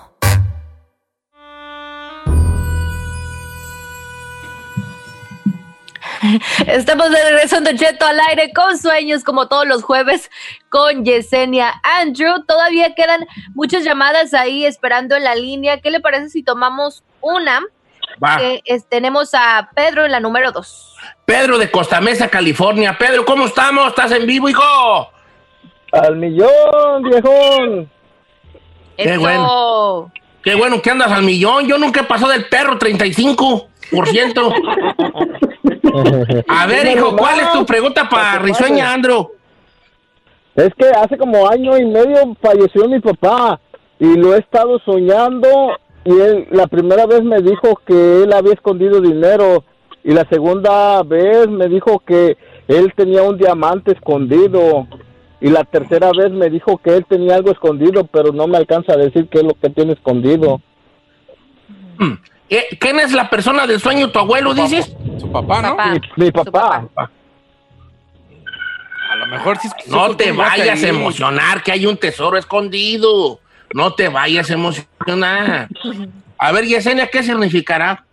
Estamos 6.68 7.12
de 7.12 7.24
regreso 7.24 7.58
en 7.58 7.78
Cheto 7.78 8.06
al 8.06 8.20
aire 8.30 8.52
con 8.54 8.78
sueños 8.78 9.24
como 9.24 9.48
todos 9.48 9.66
los 9.68 9.84
jueves 9.84 10.30
con 10.70 11.04
Yesenia 11.06 11.74
Andrew. 12.02 12.44
Todavía 12.46 12.94
quedan 12.96 13.26
muchas 13.54 13.84
llamadas 13.84 14.34
ahí 14.34 14.66
esperando 14.66 15.16
en 15.16 15.24
la 15.24 15.36
línea. 15.36 15.80
¿Qué 15.82 15.92
le 15.92 16.00
parece 16.00 16.30
si 16.30 16.44
tomamos 16.44 17.04
una? 17.22 17.62
Va. 18.24 18.40
Es- 18.66 18.88
tenemos 18.88 19.34
a 19.34 19.70
Pedro 19.76 20.06
en 20.06 20.12
la 20.12 20.20
número 20.20 20.52
dos. 20.52 20.96
Pedro 21.26 21.58
de 21.58 21.70
Costa 21.72 22.00
Mesa, 22.02 22.30
California. 22.30 22.98
Pedro, 22.98 23.26
¿cómo 23.26 23.46
estamos? 23.46 23.88
¿Estás 23.88 24.12
en 24.12 24.26
vivo, 24.26 24.50
hijo? 24.50 25.10
al 25.92 26.16
millón 26.16 27.04
viejón 27.04 27.92
Qué 28.98 29.12
Eso. 29.12 29.20
bueno. 29.20 30.12
Qué 30.44 30.56
bueno 30.56 30.82
que 30.82 30.92
andas 30.92 31.12
al 31.12 31.24
millón. 31.24 31.68
Yo 31.68 31.78
nunca 31.78 32.02
he 32.02 32.04
pasado 32.04 32.32
del 32.32 32.46
perro 32.46 32.78
35%. 32.78 33.68
A 36.48 36.68
ver, 36.68 36.88
hijo, 36.88 37.16
¿cuál 37.16 37.40
es 37.40 37.52
tu 37.54 37.66
pregunta 37.66 38.10
para 38.10 38.40
Risueña, 38.40 38.94
Andrew? 38.94 39.30
Es 40.56 40.70
que 40.78 40.88
hace 40.90 41.18
como 41.18 41.50
año 41.50 41.78
y 41.78 41.86
medio 41.86 42.36
falleció 42.42 42.88
mi 42.88 43.00
papá 43.00 43.60
y 44.00 44.16
lo 44.18 44.36
he 44.36 44.40
estado 44.40 44.80
soñando 44.80 45.48
y 46.06 46.12
él 46.12 46.48
la 46.52 46.68
primera 46.68 47.06
vez 47.06 47.24
me 47.24 47.42
dijo 47.42 47.80
que 47.86 48.24
él 48.24 48.34
había 48.34 48.54
escondido 48.54 49.02
dinero 49.02 49.64
y 50.04 50.12
la 50.12 50.28
segunda 50.30 51.02
vez 51.04 51.48
me 51.48 51.68
dijo 51.70 52.00
que 52.06 52.38
él 52.68 52.94
tenía 52.96 53.24
un 53.24 53.38
diamante 53.38 53.94
escondido 53.94 54.88
y 55.44 55.50
la 55.50 55.66
tercera 55.66 56.12
vez 56.18 56.32
me 56.32 56.50
dijo 56.50 56.78
que 56.78 56.96
él 56.96 57.06
tenía 57.06 57.36
algo 57.36 57.52
escondido 57.52 58.06
pero 58.06 58.32
no 58.32 58.48
me 58.48 58.58
alcanza 58.58 58.94
a 58.94 58.98
decir 58.98 59.28
qué 59.30 59.40
es 59.40 59.44
lo 59.44 59.54
que 59.54 59.70
tiene 59.70 59.92
escondido. 59.92 60.62
Mm. 61.98 62.14
¿Quién 62.80 63.00
es 63.02 63.12
la 63.12 63.30
persona 63.30 63.68
del 63.68 63.82
sueño? 63.82 64.10
¿Tu 64.10 64.20
abuelo, 64.20 64.54
dices? 64.54 64.96
Su 65.20 65.30
papá, 65.32 65.62
¿no? 65.62 65.76
Papá. 65.76 65.94
Mi, 66.16 66.32
papá. 66.32 66.88
A 69.12 69.16
lo 69.18 69.28
mejor 69.28 69.58
sí 69.58 69.68
es 69.68 69.88
No 69.88 70.16
te 70.16 70.32
vayas 70.32 70.82
a 70.82 70.88
emocionar 70.88 71.62
que 71.62 71.74
hay 71.74 71.86
un 71.86 71.98
tesoro 71.98 72.38
escondido. 72.38 73.42
No 73.74 73.94
te 73.96 74.08
vayas 74.08 74.50
a 74.50 74.54
emocionar. 74.54 75.68
A 76.38 76.52
ver, 76.54 76.66
Yesenia, 76.66 77.08
¿qué 77.08 77.22
significará? 77.22 78.06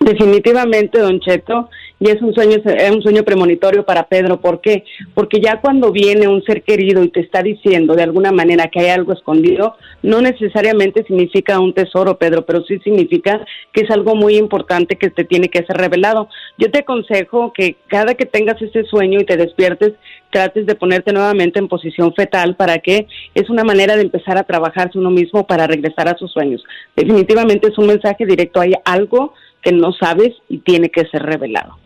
Definitivamente, 0.00 0.98
Don 0.98 1.20
Cheto, 1.20 1.70
y 2.02 2.10
es 2.10 2.20
un 2.20 2.34
sueño, 2.34 2.56
es 2.64 2.90
un 2.90 3.00
sueño 3.00 3.22
premonitorio 3.22 3.84
para 3.84 4.08
Pedro. 4.08 4.40
¿Por 4.40 4.60
qué? 4.60 4.82
Porque 5.14 5.40
ya 5.40 5.60
cuando 5.60 5.92
viene 5.92 6.26
un 6.26 6.42
ser 6.42 6.64
querido 6.64 7.04
y 7.04 7.10
te 7.10 7.20
está 7.20 7.44
diciendo 7.44 7.94
de 7.94 8.02
alguna 8.02 8.32
manera 8.32 8.66
que 8.66 8.80
hay 8.80 8.88
algo 8.88 9.12
escondido, 9.12 9.76
no 10.02 10.20
necesariamente 10.20 11.04
significa 11.04 11.60
un 11.60 11.74
tesoro, 11.74 12.18
Pedro, 12.18 12.44
pero 12.44 12.64
sí 12.64 12.80
significa 12.80 13.46
que 13.72 13.82
es 13.82 13.90
algo 13.92 14.16
muy 14.16 14.36
importante 14.36 14.96
que 14.96 15.10
te 15.10 15.22
tiene 15.22 15.48
que 15.48 15.64
ser 15.64 15.76
revelado. 15.76 16.28
Yo 16.58 16.72
te 16.72 16.80
aconsejo 16.80 17.52
que 17.52 17.76
cada 17.86 18.14
que 18.14 18.26
tengas 18.26 18.60
ese 18.60 18.82
sueño 18.82 19.20
y 19.20 19.24
te 19.24 19.36
despiertes, 19.36 19.92
trates 20.30 20.66
de 20.66 20.74
ponerte 20.74 21.12
nuevamente 21.12 21.60
en 21.60 21.68
posición 21.68 22.12
fetal 22.14 22.56
para 22.56 22.80
que 22.80 23.06
es 23.32 23.48
una 23.48 23.62
manera 23.62 23.94
de 23.94 24.02
empezar 24.02 24.36
a 24.38 24.42
trabajarse 24.42 24.98
uno 24.98 25.10
mismo 25.10 25.46
para 25.46 25.68
regresar 25.68 26.08
a 26.08 26.18
sus 26.18 26.32
sueños. 26.32 26.64
Definitivamente 26.96 27.68
es 27.68 27.78
un 27.78 27.86
mensaje 27.86 28.26
directo, 28.26 28.60
hay 28.60 28.72
algo 28.84 29.34
que 29.62 29.70
no 29.70 29.92
sabes 29.92 30.30
y 30.48 30.58
tiene 30.58 30.90
que 30.90 31.06
ser 31.06 31.22
revelado. 31.22 31.78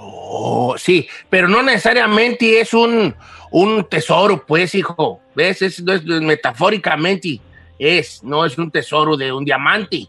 Oh, 0.00 0.76
sí, 0.78 1.08
pero 1.28 1.48
no 1.48 1.62
necesariamente 1.62 2.60
es 2.60 2.72
un, 2.74 3.14
un 3.50 3.84
tesoro, 3.84 4.44
pues, 4.46 4.74
hijo. 4.74 5.20
¿Ves? 5.34 5.62
Es, 5.62 5.82
no 5.82 5.92
es- 5.92 6.04
metafóricamente 6.04 7.40
es, 7.78 8.22
no 8.22 8.44
es 8.44 8.56
un 8.58 8.70
tesoro 8.70 9.16
de 9.16 9.32
un 9.32 9.44
diamante. 9.44 10.06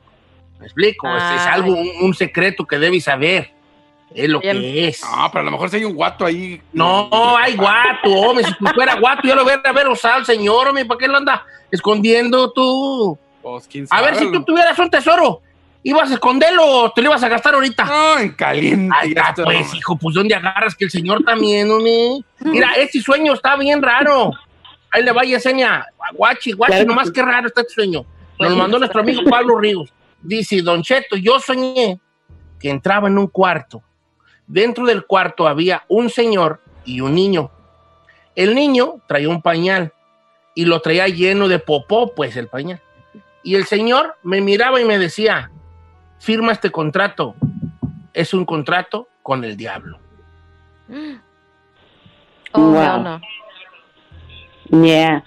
¿Me 0.59 0.65
explico? 0.65 1.07
Es, 1.15 1.23
es 1.23 1.41
algo, 1.47 1.71
un, 1.73 1.89
un 2.01 2.13
secreto 2.13 2.65
que 2.65 2.77
debes 2.77 3.05
saber. 3.05 3.51
Es 4.13 4.27
lo 4.27 4.39
Bien. 4.39 4.59
que 4.59 4.87
es. 4.87 5.01
No, 5.03 5.29
pero 5.31 5.41
a 5.41 5.45
lo 5.45 5.51
mejor 5.51 5.69
si 5.69 5.77
hay 5.77 5.85
un 5.85 5.93
guato 5.95 6.25
ahí. 6.25 6.59
No, 6.73 7.09
hay 7.37 7.55
guato, 7.55 8.09
hombre. 8.11 8.43
Si 8.45 8.53
tú 8.55 8.65
fuera 8.73 8.95
guato, 8.95 9.21
yo 9.27 9.35
lo 9.35 9.43
hubiera 9.43 9.61
haber 9.69 9.87
usado 9.87 10.25
señor, 10.25 10.67
hombre. 10.67 10.85
¿Para 10.85 10.97
qué 10.97 11.07
lo 11.07 11.17
anda 11.17 11.45
escondiendo 11.71 12.51
tú? 12.51 13.17
Pues, 13.41 13.67
quién 13.67 13.85
A 13.91 14.01
ver, 14.01 14.15
si 14.15 14.31
tú 14.31 14.43
tuvieras 14.43 14.77
un 14.79 14.89
tesoro, 14.89 15.41
¿ibas 15.83 16.11
a 16.11 16.15
esconderlo 16.15 16.65
o 16.65 16.91
te 16.91 17.01
lo 17.01 17.09
ibas 17.09 17.23
a 17.23 17.29
gastar 17.29 17.55
ahorita? 17.55 17.85
No, 17.85 18.19
en 18.19 18.31
caliente. 18.33 18.95
Ya 19.15 19.29
está, 19.29 19.43
pues, 19.43 19.71
no. 19.71 19.77
hijo, 19.77 19.95
pues 19.97 20.15
¿dónde 20.15 20.35
agarras 20.35 20.75
que 20.75 20.85
el 20.85 20.91
señor 20.91 21.23
también, 21.23 21.69
hombre? 21.69 22.19
Mira, 22.39 22.73
este 22.73 23.01
sueño 23.01 23.33
está 23.33 23.55
bien 23.55 23.81
raro. 23.81 24.31
Ahí 24.91 25.03
le 25.03 25.11
va 25.11 25.23
Yesenia. 25.23 25.85
Guachi, 26.13 26.53
guachi, 26.53 26.71
Claro 26.71 26.87
nomás 26.87 27.11
qué 27.11 27.21
raro 27.21 27.47
está 27.47 27.61
este 27.61 27.73
sueño. 27.73 28.05
Pues 28.37 28.49
Nos 28.49 28.55
sí, 28.55 28.61
mandó 28.61 28.79
nuestro 28.79 29.01
amigo 29.01 29.21
Pablo 29.29 29.57
Ríos. 29.57 29.93
Dice, 30.21 30.61
Don 30.61 30.81
Cheto, 30.81 31.15
yo 31.15 31.39
soñé 31.39 31.99
que 32.59 32.69
entraba 32.69 33.07
en 33.07 33.17
un 33.17 33.27
cuarto. 33.27 33.83
Dentro 34.47 34.85
del 34.85 35.05
cuarto 35.05 35.47
había 35.47 35.83
un 35.87 36.09
señor 36.09 36.61
y 36.83 37.01
un 37.01 37.13
niño. 37.13 37.51
El 38.35 38.55
niño 38.55 39.01
traía 39.07 39.29
un 39.29 39.41
pañal 39.41 39.93
y 40.55 40.65
lo 40.65 40.81
traía 40.81 41.07
lleno 41.07 41.47
de 41.47 41.59
popó, 41.59 42.13
pues 42.15 42.35
el 42.35 42.47
pañal. 42.47 42.81
Y 43.43 43.55
el 43.55 43.65
señor 43.65 44.17
me 44.23 44.41
miraba 44.41 44.81
y 44.81 44.85
me 44.85 44.97
decía, 44.97 45.51
firma 46.19 46.51
este 46.51 46.71
contrato. 46.71 47.35
Es 48.13 48.33
un 48.33 48.45
contrato 48.45 49.07
con 49.23 49.43
el 49.43 49.57
diablo. 49.57 49.99
Oh, 52.51 52.71
Wow. 52.71 53.03
no, 53.03 53.19
no. 54.71 54.81
Yeah. 54.87 55.23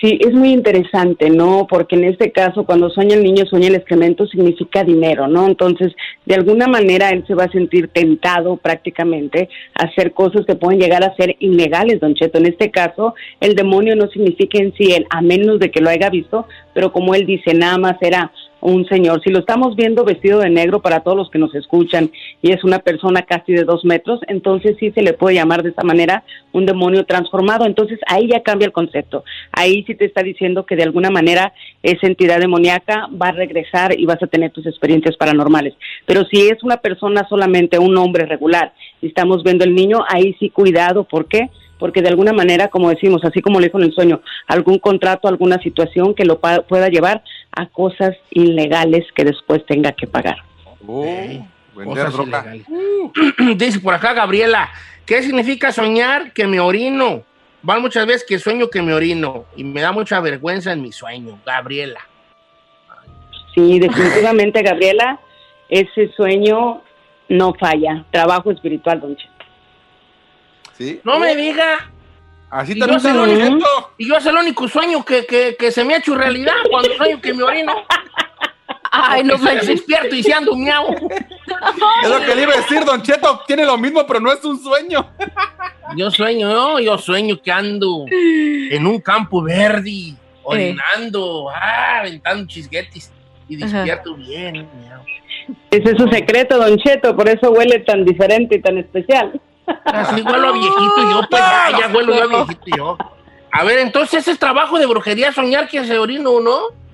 Sí, 0.00 0.18
es 0.20 0.34
muy 0.34 0.50
interesante, 0.50 1.30
¿no? 1.30 1.68
Porque 1.68 1.94
en 1.94 2.02
este 2.02 2.32
caso, 2.32 2.64
cuando 2.64 2.90
sueña 2.90 3.14
el 3.14 3.22
niño, 3.22 3.46
sueña 3.46 3.68
el 3.68 3.76
excremento, 3.76 4.26
significa 4.26 4.82
dinero, 4.82 5.28
¿no? 5.28 5.46
Entonces, 5.46 5.94
de 6.26 6.34
alguna 6.34 6.66
manera, 6.66 7.10
él 7.10 7.24
se 7.28 7.34
va 7.34 7.44
a 7.44 7.50
sentir 7.52 7.88
tentado 7.88 8.56
prácticamente 8.56 9.48
a 9.74 9.84
hacer 9.84 10.12
cosas 10.12 10.44
que 10.46 10.56
pueden 10.56 10.80
llegar 10.80 11.04
a 11.04 11.14
ser 11.14 11.36
ilegales, 11.38 12.00
don 12.00 12.14
Cheto. 12.14 12.38
En 12.38 12.46
este 12.46 12.72
caso, 12.72 13.14
el 13.40 13.54
demonio 13.54 13.94
no 13.94 14.08
significa 14.08 14.58
en 14.58 14.74
sí 14.74 14.92
él, 14.92 15.06
a 15.10 15.22
menos 15.22 15.60
de 15.60 15.70
que 15.70 15.80
lo 15.80 15.90
haya 15.90 16.10
visto, 16.10 16.48
pero 16.74 16.90
como 16.92 17.14
él 17.14 17.24
dice, 17.24 17.54
nada 17.54 17.78
más 17.78 17.96
era 18.00 18.32
un 18.64 18.86
señor. 18.86 19.20
Si 19.22 19.30
lo 19.30 19.40
estamos 19.40 19.76
viendo 19.76 20.04
vestido 20.04 20.40
de 20.40 20.48
negro 20.48 20.80
para 20.80 21.00
todos 21.00 21.16
los 21.18 21.30
que 21.30 21.38
nos 21.38 21.54
escuchan 21.54 22.10
y 22.40 22.50
es 22.50 22.64
una 22.64 22.78
persona 22.78 23.20
casi 23.22 23.52
de 23.52 23.64
dos 23.64 23.84
metros, 23.84 24.20
entonces 24.26 24.76
sí 24.80 24.90
se 24.92 25.02
le 25.02 25.12
puede 25.12 25.36
llamar 25.36 25.62
de 25.62 25.68
esta 25.68 25.84
manera 25.84 26.24
un 26.50 26.64
demonio 26.64 27.04
transformado. 27.04 27.66
Entonces 27.66 28.00
ahí 28.06 28.26
ya 28.26 28.42
cambia 28.42 28.64
el 28.64 28.72
concepto. 28.72 29.22
Ahí 29.52 29.84
sí 29.86 29.94
te 29.94 30.06
está 30.06 30.22
diciendo 30.22 30.64
que 30.64 30.76
de 30.76 30.82
alguna 30.82 31.10
manera 31.10 31.52
esa 31.82 32.06
entidad 32.06 32.40
demoníaca 32.40 33.06
va 33.20 33.28
a 33.28 33.32
regresar 33.32 34.00
y 34.00 34.06
vas 34.06 34.22
a 34.22 34.28
tener 34.28 34.50
tus 34.50 34.66
experiencias 34.66 35.18
paranormales. 35.18 35.74
Pero 36.06 36.24
si 36.24 36.48
es 36.48 36.62
una 36.62 36.78
persona 36.78 37.26
solamente, 37.28 37.78
un 37.78 37.98
hombre 37.98 38.24
regular, 38.24 38.72
y 39.02 39.08
estamos 39.08 39.42
viendo 39.42 39.64
el 39.64 39.74
niño, 39.74 39.98
ahí 40.08 40.34
sí 40.40 40.48
cuidado. 40.48 41.04
¿Por 41.04 41.26
qué? 41.26 41.50
porque 41.78 42.02
de 42.02 42.08
alguna 42.08 42.32
manera, 42.32 42.68
como 42.68 42.88
decimos, 42.88 43.22
así 43.24 43.42
como 43.42 43.60
le 43.60 43.66
dijo 43.66 43.78
en 43.78 43.84
el 43.84 43.92
sueño, 43.92 44.22
algún 44.46 44.78
contrato, 44.78 45.28
alguna 45.28 45.58
situación 45.58 46.14
que 46.14 46.24
lo 46.24 46.40
pueda 46.40 46.88
llevar 46.88 47.22
a 47.56 47.66
cosas 47.66 48.16
ilegales 48.30 49.06
que 49.14 49.24
después 49.24 49.64
tenga 49.66 49.92
que 49.92 50.06
pagar. 50.06 50.36
Oh, 50.86 51.02
vender 51.04 51.84
cosas 51.84 52.12
droga. 52.12 52.56
ilegales. 52.56 53.56
Dice 53.56 53.80
por 53.80 53.94
acá 53.94 54.12
Gabriela, 54.12 54.70
¿qué 55.06 55.22
significa 55.22 55.72
soñar 55.72 56.32
que 56.32 56.46
me 56.46 56.60
orino? 56.60 57.22
Van 57.62 57.80
muchas 57.80 58.06
veces 58.06 58.24
que 58.28 58.38
sueño 58.38 58.68
que 58.68 58.82
me 58.82 58.92
orino 58.92 59.46
y 59.56 59.64
me 59.64 59.80
da 59.80 59.90
mucha 59.92 60.20
vergüenza 60.20 60.72
en 60.72 60.82
mi 60.82 60.92
sueño, 60.92 61.38
Gabriela. 61.46 62.00
Sí, 63.54 63.78
definitivamente, 63.78 64.62
Gabriela, 64.62 65.18
ese 65.70 66.12
sueño 66.12 66.82
no 67.28 67.54
falla. 67.54 68.04
Trabajo 68.10 68.50
espiritual, 68.50 69.00
don. 69.00 69.16
¿Sí? 70.72 71.00
No 71.04 71.18
me 71.18 71.34
diga, 71.36 71.90
Así 72.54 72.72
Y 72.72 72.78
también 72.78 73.00
yo 73.00 73.12
Don 73.14 73.30
el 73.30 73.38
Cheto. 73.58 73.90
y 73.98 74.08
yo 74.08 74.16
es 74.16 74.26
el 74.26 74.36
único 74.36 74.68
sueño 74.68 75.04
que, 75.04 75.26
que- 75.26 75.56
que 75.58 75.72
se 75.72 75.82
me 75.84 75.94
ha 75.94 75.98
hecho 75.98 76.14
realidad 76.14 76.52
cuando 76.70 76.88
sueño 76.94 77.20
que 77.20 77.34
me 77.34 77.42
orino. 77.42 77.74
Ay, 78.92 79.24
no 79.24 79.36
manches. 79.38 79.66
despierto 79.66 80.14
y 80.14 80.22
se 80.22 80.32
ando 80.32 80.54
miau. 80.54 80.86
Es 82.04 82.08
lo 82.08 82.20
que 82.24 82.34
le 82.36 82.42
iba 82.42 82.52
a 82.52 82.56
decir, 82.58 82.84
Don 82.84 83.02
Cheto. 83.02 83.40
Tiene 83.44 83.64
lo 83.64 83.76
mismo, 83.76 84.06
pero 84.06 84.20
no 84.20 84.32
es 84.32 84.44
un 84.44 84.56
sueño. 84.62 85.04
Yo 85.96 86.10
sueño, 86.12 86.48
no, 86.52 86.78
yo 86.78 86.96
sueño 86.96 87.40
que 87.42 87.50
ando 87.50 88.04
en 88.08 88.86
un 88.86 89.00
campo 89.00 89.42
verde, 89.42 90.14
orinando, 90.44 91.50
ah, 91.50 91.98
aventando 92.00 92.46
chisguetis 92.46 93.10
y 93.48 93.62
Ajá. 93.62 93.78
despierto 93.78 94.14
bien. 94.14 94.54
miau. 94.80 95.00
Ese 95.72 95.90
es 95.90 95.96
su 95.98 96.08
secreto, 96.08 96.56
don 96.58 96.78
Cheto, 96.78 97.16
por 97.16 97.28
eso 97.28 97.50
huele 97.50 97.80
tan 97.80 98.04
diferente 98.04 98.54
y 98.56 98.60
tan 98.62 98.78
especial. 98.78 99.40
Así 99.84 100.22
huelo 100.22 100.48
a 100.48 100.52
viejito 100.52 101.10
yo, 101.10 101.20
pues 101.30 101.42
ya, 101.42 101.78
ya 101.78 101.94
huelo 101.94 102.14
yo 102.14 102.22
a 102.22 102.26
viejito 102.26 102.76
yo. 102.76 102.98
A 103.50 103.64
ver, 103.64 103.78
entonces 103.78 104.26
es 104.26 104.38
trabajo 104.38 104.78
de 104.78 104.86
brujería 104.86 105.32
soñar 105.32 105.68
que 105.68 105.84
se 105.84 105.98
orino, 105.98 106.40
¿no? 106.40 106.84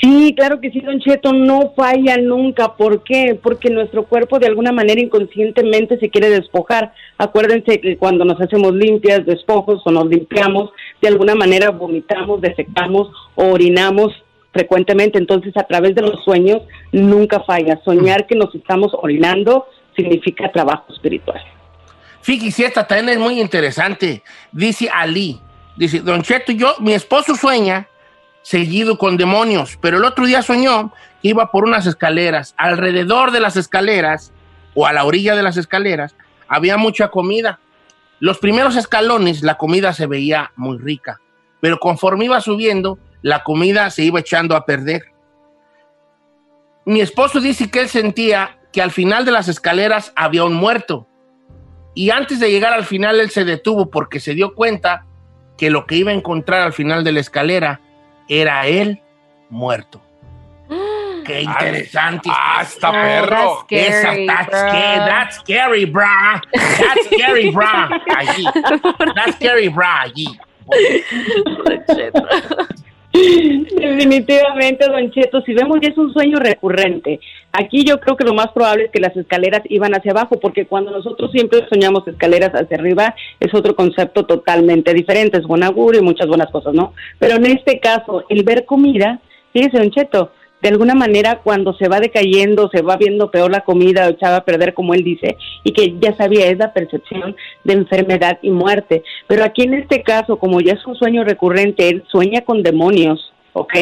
Sí, 0.00 0.34
claro 0.34 0.60
que 0.60 0.70
sí, 0.70 0.80
Don 0.80 0.98
Cheto, 1.00 1.32
no 1.32 1.72
falla 1.76 2.16
nunca. 2.16 2.76
¿Por 2.76 3.02
qué? 3.02 3.38
Porque 3.40 3.68
nuestro 3.68 4.04
cuerpo 4.04 4.38
de 4.38 4.46
alguna 4.46 4.72
manera 4.72 5.00
inconscientemente 5.00 5.98
se 5.98 6.08
quiere 6.08 6.30
despojar. 6.30 6.94
Acuérdense 7.18 7.80
que 7.80 7.98
cuando 7.98 8.24
nos 8.24 8.40
hacemos 8.40 8.72
limpias, 8.72 9.26
despojos 9.26 9.82
o 9.84 9.90
nos 9.90 10.06
limpiamos, 10.06 10.70
de 11.02 11.08
alguna 11.08 11.34
manera 11.34 11.70
vomitamos, 11.70 12.40
defecamos 12.40 13.08
o 13.34 13.48
orinamos 13.48 14.12
frecuentemente. 14.52 15.18
Entonces, 15.18 15.54
a 15.56 15.64
través 15.64 15.94
de 15.94 16.02
los 16.02 16.24
sueños, 16.24 16.62
nunca 16.92 17.40
falla. 17.40 17.78
Soñar 17.84 18.26
que 18.26 18.36
nos 18.36 18.54
estamos 18.54 18.92
orinando 18.94 19.66
significa 19.96 20.50
trabajo 20.50 20.92
espiritual. 20.92 21.42
Fíjese, 22.22 22.66
esta 22.66 22.86
también 22.86 23.10
es 23.10 23.18
muy 23.18 23.40
interesante. 23.40 24.22
Dice 24.52 24.90
Ali, 24.90 25.40
dice, 25.76 26.00
Don 26.00 26.22
Cheto, 26.22 26.52
yo, 26.52 26.74
mi 26.80 26.92
esposo 26.92 27.34
sueña 27.34 27.88
seguido 28.42 28.98
con 28.98 29.16
demonios, 29.16 29.78
pero 29.80 29.98
el 29.98 30.04
otro 30.04 30.26
día 30.26 30.42
soñó 30.42 30.92
que 31.22 31.28
iba 31.28 31.50
por 31.50 31.64
unas 31.64 31.86
escaleras. 31.86 32.54
Alrededor 32.56 33.30
de 33.30 33.40
las 33.40 33.56
escaleras, 33.56 34.32
o 34.74 34.86
a 34.86 34.92
la 34.92 35.04
orilla 35.04 35.36
de 35.36 35.42
las 35.42 35.56
escaleras, 35.56 36.14
había 36.48 36.76
mucha 36.76 37.08
comida. 37.08 37.58
Los 38.18 38.38
primeros 38.38 38.76
escalones, 38.76 39.42
la 39.42 39.56
comida 39.56 39.92
se 39.92 40.06
veía 40.06 40.52
muy 40.56 40.78
rica, 40.78 41.20
pero 41.60 41.78
conforme 41.78 42.26
iba 42.26 42.40
subiendo, 42.40 42.98
la 43.22 43.42
comida 43.42 43.90
se 43.90 44.02
iba 44.02 44.20
echando 44.20 44.56
a 44.56 44.66
perder. 44.66 45.04
Mi 46.84 47.00
esposo 47.00 47.40
dice 47.40 47.70
que 47.70 47.80
él 47.80 47.88
sentía 47.88 48.58
que 48.72 48.82
al 48.82 48.90
final 48.90 49.24
de 49.24 49.32
las 49.32 49.48
escaleras 49.48 50.12
había 50.16 50.44
un 50.44 50.54
muerto. 50.54 51.06
Y 51.94 52.10
antes 52.10 52.40
de 52.40 52.50
llegar 52.50 52.72
al 52.72 52.84
final, 52.84 53.20
él 53.20 53.30
se 53.30 53.44
detuvo 53.44 53.90
porque 53.90 54.20
se 54.20 54.34
dio 54.34 54.54
cuenta 54.54 55.04
que 55.58 55.70
lo 55.70 55.86
que 55.86 55.96
iba 55.96 56.10
a 56.10 56.14
encontrar 56.14 56.62
al 56.62 56.72
final 56.72 57.04
de 57.04 57.12
la 57.12 57.20
escalera 57.20 57.80
era 58.28 58.66
él 58.66 59.00
muerto. 59.50 60.00
Qué 61.26 61.42
interesante. 61.42 62.30
Ah, 62.32 62.60
está 62.62 62.88
Oh, 62.90 62.92
perro. 62.92 63.66
that's 63.68 63.88
Esa, 63.88 64.00
scary, 64.12 64.26
that's, 64.26 64.48
bro. 64.50 64.58
scary, 64.68 64.98
that's 65.06 65.36
scary, 65.36 65.86
brah. 65.86 66.40
That's 66.52 67.06
scary, 67.06 67.50
brah. 67.52 67.88
Allí. 68.16 68.44
That's 69.14 69.36
scary, 69.36 69.68
brah. 69.68 70.02
Allí. 70.04 70.38
Definitivamente, 73.12 74.86
Don 74.86 75.10
Cheto, 75.10 75.40
si 75.42 75.52
vemos 75.52 75.78
ya 75.80 75.88
es 75.88 75.98
un 75.98 76.12
sueño 76.12 76.38
recurrente. 76.38 77.20
Aquí 77.52 77.84
yo 77.84 77.98
creo 77.98 78.16
que 78.16 78.24
lo 78.24 78.34
más 78.34 78.48
probable 78.52 78.84
es 78.84 78.90
que 78.90 79.00
las 79.00 79.16
escaleras 79.16 79.62
iban 79.64 79.94
hacia 79.94 80.12
abajo, 80.12 80.38
porque 80.38 80.66
cuando 80.66 80.92
nosotros 80.92 81.32
siempre 81.32 81.66
soñamos 81.68 82.06
escaleras 82.06 82.50
hacia 82.52 82.76
arriba, 82.76 83.14
es 83.40 83.52
otro 83.52 83.74
concepto 83.74 84.26
totalmente 84.26 84.94
diferente, 84.94 85.38
es 85.38 85.46
buen 85.46 85.64
augurio 85.64 86.00
y 86.00 86.04
muchas 86.04 86.28
buenas 86.28 86.50
cosas, 86.50 86.72
¿no? 86.72 86.94
Pero 87.18 87.36
en 87.36 87.46
este 87.46 87.80
caso, 87.80 88.24
el 88.28 88.44
ver 88.44 88.64
comida, 88.64 89.20
fíjese, 89.52 89.78
Don 89.78 89.90
Cheto, 89.90 90.32
de 90.62 90.68
alguna 90.68 90.94
manera 90.94 91.40
cuando 91.42 91.72
se 91.74 91.88
va 91.88 92.00
decayendo, 92.00 92.68
se 92.72 92.82
va 92.82 92.96
viendo 92.96 93.30
peor 93.30 93.50
la 93.50 93.60
comida 93.60 94.06
o 94.06 94.10
echaba 94.10 94.36
a 94.36 94.44
perder, 94.44 94.74
como 94.74 94.94
él 94.94 95.02
dice, 95.02 95.36
y 95.64 95.72
que 95.72 95.96
ya 96.00 96.14
sabía, 96.16 96.46
es 96.46 96.58
la 96.58 96.72
percepción 96.72 97.34
de 97.64 97.72
enfermedad 97.72 98.38
y 98.42 98.50
muerte. 98.50 99.02
Pero 99.26 99.44
aquí 99.44 99.62
en 99.62 99.74
este 99.74 100.02
caso, 100.02 100.38
como 100.38 100.60
ya 100.60 100.74
es 100.74 100.86
un 100.86 100.96
sueño 100.96 101.24
recurrente, 101.24 101.88
él 101.88 102.04
sueña 102.10 102.42
con 102.42 102.62
demonios, 102.62 103.32
¿ok? 103.52 103.74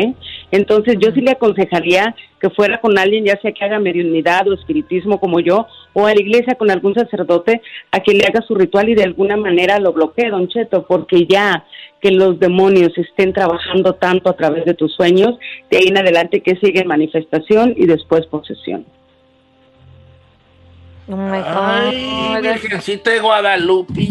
Entonces 0.50 0.96
yo 0.98 1.10
sí 1.12 1.20
le 1.20 1.32
aconsejaría 1.32 2.14
que 2.40 2.50
fuera 2.50 2.80
con 2.80 2.98
alguien, 2.98 3.24
ya 3.24 3.38
sea 3.40 3.52
que 3.52 3.64
haga 3.64 3.78
mediunidad 3.78 4.48
o 4.48 4.54
espiritismo 4.54 5.18
como 5.18 5.40
yo, 5.40 5.66
o 5.92 6.06
a 6.06 6.14
la 6.14 6.20
iglesia 6.20 6.54
con 6.54 6.70
algún 6.70 6.94
sacerdote 6.94 7.60
a 7.90 8.00
que 8.00 8.12
le 8.12 8.24
haga 8.24 8.42
su 8.42 8.54
ritual 8.54 8.88
y 8.88 8.94
de 8.94 9.04
alguna 9.04 9.36
manera 9.36 9.78
lo 9.78 9.92
bloquee, 9.92 10.30
don 10.30 10.48
Cheto, 10.48 10.86
porque 10.86 11.26
ya 11.26 11.64
que 12.00 12.12
los 12.12 12.38
demonios 12.38 12.96
estén 12.96 13.32
trabajando 13.32 13.94
tanto 13.94 14.30
a 14.30 14.36
través 14.36 14.64
de 14.64 14.74
tus 14.74 14.94
sueños, 14.94 15.36
de 15.70 15.78
ahí 15.78 15.88
en 15.88 15.98
adelante 15.98 16.42
que 16.42 16.56
sigue 16.56 16.84
manifestación 16.84 17.74
y 17.76 17.86
después 17.86 18.26
posesión. 18.26 18.86
Oh 21.10 21.16
my 21.16 21.40
Ay. 21.42 22.42
Virgencita 22.42 23.10
de 23.10 23.20
Guadalupe. 23.20 24.08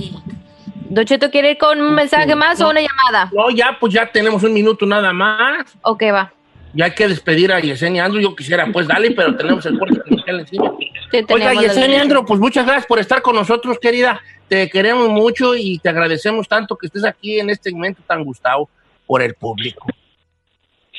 Don 0.89 1.06
Cheto, 1.06 1.29
¿quiere 1.29 1.51
ir 1.51 1.58
con 1.58 1.82
un 1.82 1.94
mensaje 1.94 2.34
más 2.36 2.62
o 2.62 2.70
una 2.70 2.82
llamada? 2.82 3.29
No, 3.34 3.50
ya, 3.50 3.77
pues 3.79 3.94
ya 3.94 4.10
tenemos 4.10 4.41
un 4.44 4.53
minuto 4.53 4.86
nada 4.86 5.12
más. 5.12 5.65
Ok, 5.82 6.03
va. 6.13 6.32
Ya 6.74 6.86
hay 6.86 6.91
que 6.91 7.08
despedir 7.08 7.51
a 7.51 7.60
Yesenia 7.60 8.06
Andrew. 8.06 8.22
Yo 8.22 8.36
quisiera, 8.36 8.65
pues, 8.72 8.88
dale, 8.88 9.12
pero 9.12 9.36
tenemos 9.36 9.65
el 9.65 9.77
corte 9.77 10.00
comercial 10.01 10.39
encima. 10.39 10.72
Sí, 11.12 11.25
Oiga, 11.29 11.53
Yesenia 11.53 12.01
Andrew, 12.01 12.25
pues 12.25 12.39
muchas 12.39 12.65
gracias 12.65 12.86
por 12.86 13.00
estar 13.00 13.22
con 13.22 13.36
nosotros, 13.36 13.77
querida. 13.79 14.22
Te 14.48 14.70
queremos 14.70 15.10
mucho 15.10 15.56
y 15.56 15.79
te 15.79 15.89
agradecemos 15.89 16.48
tanto 16.48 16.77
que 16.77 16.88
estés 16.88 17.03
aquí 17.03 17.39
en 17.39 17.50
este 17.50 17.70
segmento 17.70 18.01
tan 18.08 18.24
gustado 18.24 18.70
por 19.06 19.22
el 19.22 19.34
público. 19.34 19.88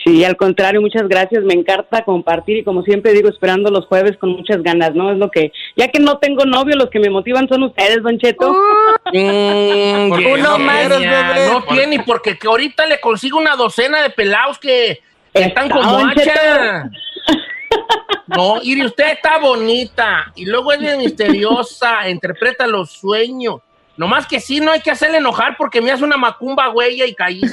Sí, 0.09 0.25
al 0.25 0.37
contrario, 0.37 0.81
muchas 0.81 1.07
gracias. 1.07 1.45
Me 1.45 1.55
encanta 1.55 2.03
compartir 2.05 2.59
y 2.59 2.65
como 2.65 2.83
siempre 2.83 3.12
digo, 3.12 3.29
esperando 3.29 3.71
los 3.71 3.87
jueves 3.87 4.17
con 4.17 4.31
muchas 4.31 4.62
ganas, 4.62 4.95
¿no? 4.95 5.12
Es 5.12 5.19
lo 5.19 5.31
que, 5.31 5.53
ya 5.77 5.88
que 5.88 6.00
no 6.00 6.17
tengo 6.19 6.47
novio, 6.47 6.77
los 6.77 6.88
que 6.88 6.99
me 6.99 7.11
motivan 7.11 7.49
son 7.49 7.65
ustedes, 7.65 8.03
Don 8.03 8.19
Cheto. 8.19 8.53
Mm, 9.12 10.09
¿Por 10.09 10.19
qué 10.19 10.25
Yesenia, 10.25 10.88
no 10.88 10.99
bebé? 10.99 11.49
No 11.50 11.62
tiene, 11.65 12.03
porque 12.05 12.38
que 12.38 12.49
ahorita 12.49 12.87
le 12.87 13.00
consigo 13.00 13.38
una 13.38 13.55
docena 13.57 14.03
de 14.03 14.11
pelados 14.11 14.59
que 14.59 15.00
que 15.33 15.45
están 15.45 15.67
Está, 15.67 15.77
como 15.77 15.99
hacha. 15.99 16.91
No, 18.27 18.62
y 18.62 18.83
usted 18.85 19.12
está 19.12 19.38
bonita 19.38 20.33
y 20.35 20.47
luego 20.47 20.73
es 20.73 20.81
bien 20.81 20.99
misteriosa, 21.05 22.09
interpreta 22.09 22.67
los 22.67 22.91
sueños. 22.91 23.61
Nomás 23.97 24.27
que 24.27 24.41
sí, 24.41 24.61
no 24.61 24.71
hay 24.71 24.81
que 24.81 24.93
hacerle 24.93 25.19
enojar 25.19 25.57
porque 25.57 25.81
me 25.81 25.91
hace 25.91 26.05
una 26.05 26.17
macumba 26.17 26.71
huella 26.71 27.05
y 27.05 27.14
caí. 27.14 27.40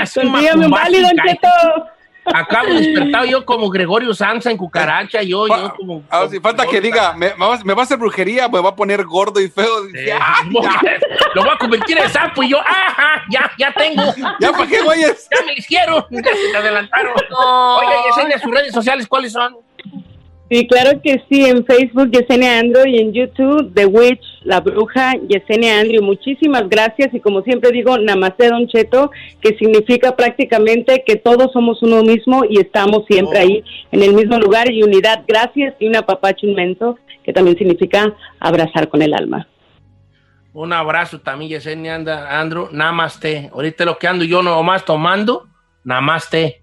Hace 0.00 0.20
un 0.20 0.34
y. 0.34 1.28
Cheto. 1.28 1.48
Acabo 2.34 2.74
despertado 2.74 3.24
yo 3.24 3.44
como 3.44 3.70
Gregorio 3.70 4.12
Sanza 4.14 4.50
en 4.50 4.56
cucaracha, 4.56 5.22
yo, 5.22 5.48
yo 5.48 5.54
Fa- 5.54 5.74
como... 5.74 6.02
Ah, 6.10 6.26
sí, 6.30 6.38
falta 6.40 6.66
que 6.66 6.80
diga, 6.80 7.14
me, 7.14 7.34
me 7.34 7.46
va, 7.46 7.58
me 7.64 7.72
va 7.74 7.82
a 7.82 7.84
hacer 7.84 7.96
brujería, 7.96 8.48
me 8.48 8.60
va 8.60 8.70
a 8.70 8.76
poner 8.76 9.04
gordo 9.04 9.40
y 9.40 9.48
feo. 9.48 9.66
Ah, 10.20 10.42
Lo 11.34 11.42
voy 11.42 11.52
a 11.54 11.58
convertir 11.58 11.98
en 11.98 12.10
sapo 12.10 12.42
y 12.42 12.50
yo, 12.50 12.58
ajá, 12.60 13.22
ya, 13.30 13.50
ya 13.58 13.72
tengo. 13.72 14.02
ya, 14.40 14.52
¿para 14.52 14.66
qué, 14.66 14.82
güeyes? 14.82 15.28
Ya 15.32 15.40
me 15.40 15.52
lo 15.52 15.58
hicieron, 15.58 16.04
ya 16.10 16.34
se 16.34 16.50
te 16.50 16.56
adelantaron. 16.56 17.14
No. 17.30 17.76
Oye, 17.76 17.94
Yesenia, 18.08 18.38
sus 18.38 18.50
redes 18.50 18.72
sociales, 18.72 19.06
¿cuáles 19.08 19.32
son? 19.32 19.56
Sí, 20.50 20.66
claro 20.66 21.02
que 21.02 21.22
sí, 21.28 21.44
en 21.44 21.66
Facebook 21.66 22.10
Yesenia 22.10 22.58
Andrew 22.58 22.86
y 22.86 22.98
en 22.98 23.12
YouTube 23.12 23.70
The 23.74 23.84
Witch, 23.84 24.22
la 24.44 24.60
bruja 24.60 25.12
Yesenia 25.28 25.78
Andrew. 25.78 26.02
Muchísimas 26.02 26.70
gracias 26.70 27.12
y 27.12 27.20
como 27.20 27.42
siempre 27.42 27.70
digo, 27.70 27.98
Namaste 27.98 28.48
Don 28.48 28.66
Cheto, 28.66 29.10
que 29.42 29.58
significa 29.58 30.16
prácticamente 30.16 31.04
que 31.06 31.16
todos 31.16 31.52
somos 31.52 31.82
uno 31.82 32.02
mismo 32.02 32.44
y 32.48 32.60
estamos 32.60 33.04
siempre 33.06 33.38
ahí 33.38 33.64
en 33.92 34.02
el 34.02 34.14
mismo 34.14 34.38
lugar 34.38 34.72
y 34.72 34.82
unidad. 34.82 35.22
Gracias 35.28 35.74
y 35.80 35.86
un 35.86 35.96
apapacho 35.96 36.46
inmenso, 36.46 36.98
que 37.22 37.34
también 37.34 37.58
significa 37.58 38.14
abrazar 38.40 38.88
con 38.88 39.02
el 39.02 39.12
alma. 39.12 39.46
Un 40.54 40.72
abrazo 40.72 41.20
también, 41.20 41.50
Yesenia 41.50 41.96
Andrew. 42.30 42.68
Namaste. 42.72 43.50
Ahorita 43.52 43.84
lo 43.84 43.98
que 43.98 44.08
ando 44.08 44.24
yo 44.24 44.42
nomás 44.42 44.86
tomando, 44.86 45.46
namaste. 45.84 46.62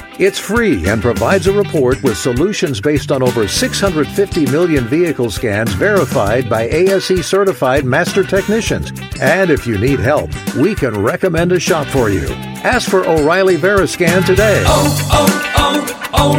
It's 0.23 0.37
free 0.37 0.87
and 0.87 1.01
provides 1.01 1.47
a 1.47 1.51
report 1.51 2.03
with 2.03 2.15
solutions 2.15 2.79
based 2.79 3.11
on 3.11 3.23
over 3.23 3.47
650 3.47 4.45
million 4.51 4.83
vehicle 4.87 5.31
scans 5.31 5.73
verified 5.73 6.47
by 6.47 6.69
ASE 6.69 7.25
certified 7.25 7.85
master 7.85 8.23
technicians. 8.23 8.91
And 9.19 9.49
if 9.49 9.65
you 9.65 9.79
need 9.79 9.99
help, 9.99 10.29
we 10.55 10.75
can 10.75 11.01
recommend 11.01 11.53
a 11.53 11.59
shop 11.59 11.87
for 11.87 12.11
you. 12.11 12.27
Ask 12.61 12.87
for 12.87 13.03
O'Reilly 13.03 13.57
Veriscan 13.57 14.23
today. 14.23 14.63
Oh, 14.67 15.09
oh, 15.11 15.97
oh, 16.13 16.35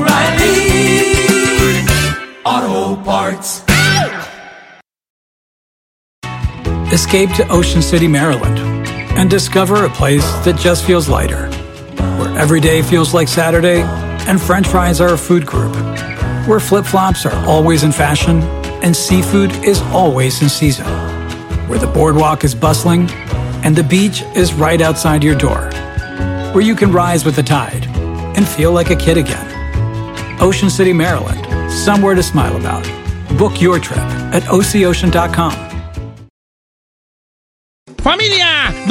O'Reilly 2.46 2.92
Auto 2.94 3.02
Parts. 3.02 3.64
Escape 6.92 7.30
to 7.30 7.44
Ocean 7.48 7.82
City, 7.82 8.06
Maryland, 8.06 8.60
and 9.18 9.28
discover 9.28 9.86
a 9.86 9.90
place 9.90 10.22
that 10.44 10.56
just 10.56 10.84
feels 10.84 11.08
lighter, 11.08 11.50
where 12.22 12.38
every 12.38 12.60
day 12.60 12.82
feels 12.82 13.12
like 13.12 13.26
Saturday 13.26 13.82
and 14.28 14.40
French 14.40 14.68
fries 14.68 15.00
are 15.00 15.14
a 15.14 15.18
food 15.18 15.44
group, 15.44 15.74
where 16.46 16.60
flip 16.60 16.84
flops 16.84 17.26
are 17.26 17.34
always 17.46 17.82
in 17.82 17.90
fashion 17.90 18.40
and 18.84 18.96
seafood 18.96 19.50
is 19.64 19.80
always 19.92 20.40
in 20.40 20.48
season, 20.48 20.86
where 21.68 21.80
the 21.80 21.86
boardwalk 21.86 22.44
is 22.44 22.54
bustling 22.54 23.10
and 23.64 23.74
the 23.74 23.82
beach 23.82 24.22
is 24.36 24.54
right 24.54 24.80
outside 24.80 25.24
your 25.24 25.34
door, 25.34 25.68
where 26.52 26.62
you 26.62 26.76
can 26.76 26.92
rise 26.92 27.24
with 27.24 27.34
the 27.34 27.42
tide 27.42 27.86
and 28.36 28.46
feel 28.46 28.70
like 28.70 28.90
a 28.90 28.96
kid 28.96 29.16
again. 29.16 29.48
Ocean 30.40 30.70
City, 30.70 30.92
Maryland, 30.92 31.72
somewhere 31.72 32.14
to 32.14 32.22
smile 32.22 32.56
about. 32.56 32.84
Book 33.36 33.60
your 33.60 33.80
trip 33.80 33.98
at 33.98 34.44
oceocean.com. 34.44 35.71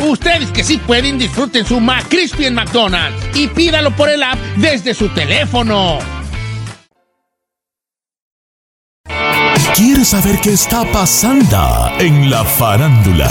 Ustedes 0.00 0.50
que 0.50 0.64
sí 0.64 0.78
pueden, 0.78 1.18
disfruten 1.18 1.64
su 1.66 1.80
McCrispy 1.80 2.46
en 2.46 2.54
McDonald's 2.54 3.36
y 3.36 3.48
pídalo 3.48 3.94
por 3.94 4.08
el 4.08 4.22
app 4.22 4.38
desde 4.56 4.94
su 4.94 5.08
teléfono. 5.10 5.98
¿Quieres 9.74 10.08
saber 10.08 10.38
qué 10.40 10.52
está 10.52 10.84
pasando 10.92 11.90
en 11.98 12.30
la 12.30 12.44
farándula? 12.44 13.30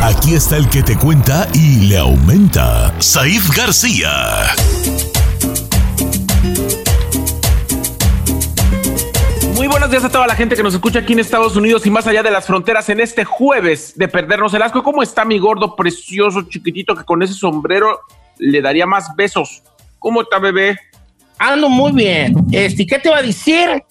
Aquí 0.00 0.34
está 0.34 0.56
el 0.56 0.68
que 0.68 0.82
te 0.82 0.96
cuenta 0.96 1.48
y 1.54 1.88
le 1.88 1.98
aumenta, 1.98 2.94
Saif 3.00 3.50
García. 3.56 4.46
Muy 9.58 9.66
buenos 9.66 9.90
días 9.90 10.04
a 10.04 10.08
toda 10.08 10.28
la 10.28 10.36
gente 10.36 10.54
que 10.54 10.62
nos 10.62 10.72
escucha 10.72 11.00
aquí 11.00 11.14
en 11.14 11.18
Estados 11.18 11.56
Unidos 11.56 11.84
y 11.84 11.90
más 11.90 12.06
allá 12.06 12.22
de 12.22 12.30
las 12.30 12.46
fronteras 12.46 12.88
en 12.90 13.00
este 13.00 13.24
jueves 13.24 13.92
de 13.98 14.06
perdernos 14.06 14.54
el 14.54 14.62
asco. 14.62 14.84
¿Cómo 14.84 15.02
está 15.02 15.24
mi 15.24 15.40
gordo 15.40 15.74
precioso 15.74 16.42
chiquitito 16.42 16.94
que 16.94 17.02
con 17.02 17.24
ese 17.24 17.34
sombrero 17.34 18.02
le 18.38 18.62
daría 18.62 18.86
más 18.86 19.16
besos? 19.16 19.64
¿Cómo 19.98 20.22
está 20.22 20.38
bebé? 20.38 20.78
Ando 21.40 21.68
muy 21.68 21.90
bien. 21.90 22.36
Este, 22.52 22.86
¿qué 22.86 23.00
te 23.00 23.10
va 23.10 23.16
a 23.16 23.22
decir? 23.22 23.82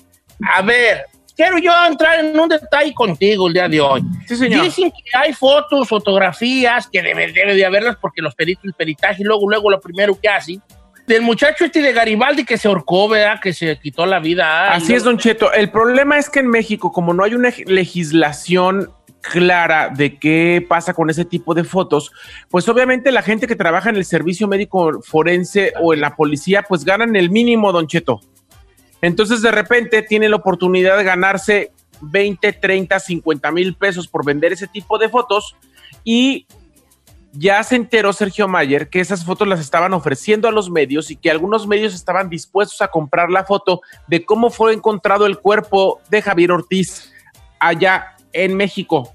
A 0.55 0.61
ver, 0.61 1.03
quiero 1.35 1.57
yo 1.57 1.73
entrar 1.85 2.23
en 2.23 2.39
un 2.39 2.47
detalle 2.47 2.93
contigo 2.93 3.49
el 3.49 3.53
día 3.53 3.67
de 3.67 3.81
hoy. 3.81 4.01
Sí, 4.25 4.37
señor. 4.37 4.63
Dicen 4.63 4.89
que 4.89 5.17
hay 5.17 5.33
fotos, 5.33 5.89
fotografías, 5.89 6.87
que 6.87 7.01
debe, 7.01 7.33
debe 7.33 7.55
de 7.55 7.65
haberlas 7.65 7.97
porque 7.97 8.21
los 8.21 8.33
peritos, 8.35 8.63
el 8.63 8.73
peritaje, 8.73 9.21
y 9.21 9.25
luego, 9.25 9.49
luego 9.49 9.69
lo 9.69 9.81
primero 9.81 10.17
que 10.17 10.29
hacen, 10.29 10.61
del 11.07 11.21
muchacho 11.21 11.63
este 11.63 11.81
de 11.81 11.93
Garibaldi 11.93 12.43
que 12.43 12.57
se 12.57 12.67
ahorcó, 12.67 13.07
¿verdad? 13.07 13.39
Que 13.41 13.53
se 13.53 13.79
quitó 13.79 14.05
la 14.05 14.19
vida. 14.19 14.73
Así 14.73 14.93
es, 14.93 15.03
Don 15.03 15.17
Cheto. 15.17 15.51
El 15.53 15.71
problema 15.71 16.17
es 16.17 16.29
que 16.29 16.39
en 16.39 16.49
México, 16.49 16.91
como 16.91 17.13
no 17.13 17.23
hay 17.23 17.33
una 17.33 17.49
legislación 17.65 18.91
clara 19.21 19.89
de 19.89 20.19
qué 20.19 20.65
pasa 20.67 20.93
con 20.93 21.09
ese 21.09 21.23
tipo 21.23 21.53
de 21.53 21.63
fotos, 21.63 22.11
pues 22.49 22.67
obviamente 22.67 23.11
la 23.11 23.21
gente 23.21 23.47
que 23.47 23.55
trabaja 23.55 23.89
en 23.89 23.95
el 23.95 24.05
servicio 24.05 24.47
médico 24.47 25.01
forense 25.01 25.73
o 25.81 25.93
en 25.93 26.01
la 26.01 26.15
policía, 26.15 26.63
pues 26.63 26.83
ganan 26.83 27.15
el 27.15 27.29
mínimo, 27.29 27.71
Don 27.71 27.87
Cheto. 27.87 28.19
Entonces 29.01 29.41
de 29.41 29.51
repente 29.51 30.01
tiene 30.01 30.27
la 30.27 30.35
oportunidad 30.35 30.97
de 30.97 31.03
ganarse 31.05 31.71
20, 32.01 32.51
30, 32.51 32.99
50 32.99 33.51
mil 33.51 33.75
pesos 33.75 34.09
por 34.09 34.25
vender 34.25 34.51
ese 34.51 34.67
tipo 34.67 34.97
de 34.97 35.07
fotos 35.07 35.55
y 36.03 36.47
ya 37.33 37.61
se 37.63 37.75
enteró 37.75 38.13
Sergio 38.13 38.47
Mayer 38.47 38.89
que 38.89 38.99
esas 38.99 39.25
fotos 39.25 39.47
las 39.47 39.59
estaban 39.59 39.93
ofreciendo 39.93 40.47
a 40.47 40.51
los 40.51 40.69
medios 40.69 41.11
y 41.11 41.15
que 41.15 41.29
algunos 41.29 41.67
medios 41.67 41.93
estaban 41.93 42.29
dispuestos 42.29 42.81
a 42.81 42.87
comprar 42.87 43.29
la 43.29 43.43
foto 43.43 43.81
de 44.07 44.25
cómo 44.25 44.49
fue 44.49 44.73
encontrado 44.73 45.25
el 45.25 45.37
cuerpo 45.37 46.01
de 46.09 46.21
Javier 46.21 46.51
Ortiz 46.51 47.13
allá 47.59 48.15
en 48.33 48.55
México. 48.55 49.13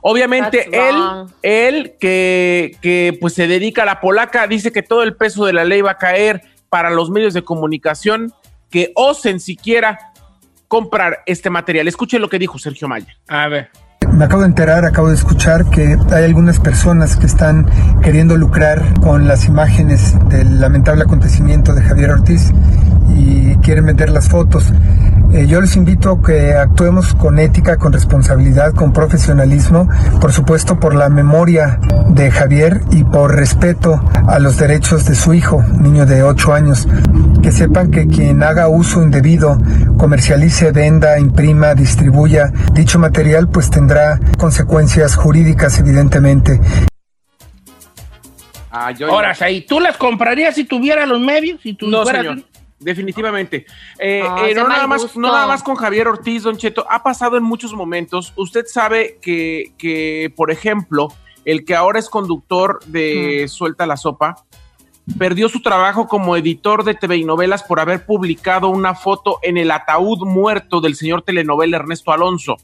Obviamente 0.00 0.68
él, 0.72 1.26
él 1.42 1.96
que, 2.00 2.76
que 2.80 3.16
pues 3.20 3.34
se 3.34 3.46
dedica 3.46 3.82
a 3.82 3.86
la 3.86 4.00
polaca, 4.00 4.46
dice 4.48 4.72
que 4.72 4.82
todo 4.82 5.04
el 5.04 5.14
peso 5.14 5.44
de 5.44 5.52
la 5.52 5.64
ley 5.64 5.80
va 5.80 5.92
a 5.92 5.98
caer 5.98 6.42
para 6.68 6.90
los 6.90 7.10
medios 7.10 7.34
de 7.34 7.44
comunicación 7.44 8.32
que 8.70 8.90
osen 8.96 9.38
siquiera 9.38 10.12
comprar 10.66 11.22
este 11.26 11.50
material. 11.50 11.86
Escuche 11.86 12.18
lo 12.18 12.28
que 12.28 12.38
dijo 12.38 12.58
Sergio 12.58 12.88
Mayer. 12.88 13.14
A 13.28 13.46
ver. 13.46 13.70
Me 14.12 14.26
acabo 14.26 14.42
de 14.42 14.48
enterar, 14.48 14.84
acabo 14.84 15.08
de 15.08 15.14
escuchar 15.14 15.64
que 15.70 15.96
hay 16.12 16.24
algunas 16.24 16.60
personas 16.60 17.16
que 17.16 17.24
están 17.24 17.66
queriendo 18.02 18.36
lucrar 18.36 19.00
con 19.00 19.26
las 19.26 19.46
imágenes 19.46 20.14
del 20.28 20.60
lamentable 20.60 21.04
acontecimiento 21.04 21.72
de 21.74 21.82
Javier 21.82 22.10
Ortiz 22.10 22.52
y 23.16 23.56
quieren 23.56 23.86
vender 23.86 24.10
las 24.10 24.28
fotos. 24.28 24.70
Eh, 25.32 25.46
yo 25.46 25.62
les 25.62 25.76
invito 25.76 26.10
a 26.10 26.22
que 26.22 26.52
actuemos 26.52 27.14
con 27.14 27.38
ética, 27.38 27.78
con 27.78 27.92
responsabilidad, 27.92 28.74
con 28.74 28.92
profesionalismo, 28.92 29.88
por 30.20 30.30
supuesto 30.30 30.78
por 30.78 30.94
la 30.94 31.08
memoria 31.08 31.80
de 32.08 32.30
Javier 32.30 32.82
y 32.90 33.02
por 33.04 33.34
respeto 33.34 33.98
a 34.28 34.38
los 34.38 34.58
derechos 34.58 35.06
de 35.06 35.14
su 35.14 35.32
hijo, 35.32 35.62
niño 35.80 36.04
de 36.04 36.22
8 36.22 36.52
años. 36.52 36.86
Que 37.42 37.50
sepan 37.50 37.90
que 37.90 38.06
quien 38.08 38.42
haga 38.42 38.68
uso 38.68 39.02
indebido, 39.02 39.56
comercialice, 39.96 40.70
venda, 40.70 41.18
imprima, 41.18 41.74
distribuya 41.74 42.52
dicho 42.74 42.98
material, 42.98 43.48
pues 43.48 43.70
tendrá 43.70 44.20
consecuencias 44.36 45.16
jurídicas, 45.16 45.78
evidentemente. 45.78 46.60
Ah, 48.70 48.92
Ahora, 49.08 49.34
ahí, 49.40 49.62
¿tú 49.66 49.80
las 49.80 49.96
comprarías 49.96 50.54
si 50.54 50.64
tuviera 50.64 51.04
los 51.06 51.20
medios? 51.20 51.60
Si 51.62 51.74
tú 51.74 51.88
No, 51.88 52.02
fueras- 52.02 52.22
señor. 52.22 52.38
Definitivamente. 52.82 53.66
Eh, 53.98 54.22
Ah, 54.26 54.48
eh, 54.48 54.54
nada 54.54 54.86
más, 54.86 55.16
no 55.16 55.28
nada 55.28 55.46
más 55.46 55.62
con 55.62 55.76
Javier 55.76 56.08
Ortiz, 56.08 56.42
Don 56.42 56.56
Cheto. 56.56 56.86
Ha 56.90 57.02
pasado 57.02 57.36
en 57.36 57.42
muchos 57.42 57.72
momentos. 57.72 58.32
Usted 58.36 58.64
sabe 58.66 59.18
que, 59.22 59.72
que, 59.78 60.32
por 60.36 60.50
ejemplo, 60.50 61.08
el 61.44 61.64
que 61.64 61.74
ahora 61.74 61.98
es 61.98 62.08
conductor 62.08 62.80
de 62.86 63.46
Suelta 63.48 63.86
la 63.86 63.96
Sopa, 63.96 64.36
perdió 65.18 65.48
su 65.48 65.60
trabajo 65.60 66.06
como 66.06 66.36
editor 66.36 66.84
de 66.84 66.94
TV 66.94 67.16
y 67.16 67.24
novelas 67.24 67.62
por 67.62 67.80
haber 67.80 68.06
publicado 68.06 68.68
una 68.68 68.94
foto 68.94 69.38
en 69.42 69.56
el 69.56 69.70
ataúd 69.70 70.24
muerto 70.26 70.80
del 70.80 70.94
señor 70.94 71.22
telenovela 71.22 71.78
Ernesto 71.78 72.12
Alonso. 72.12 72.56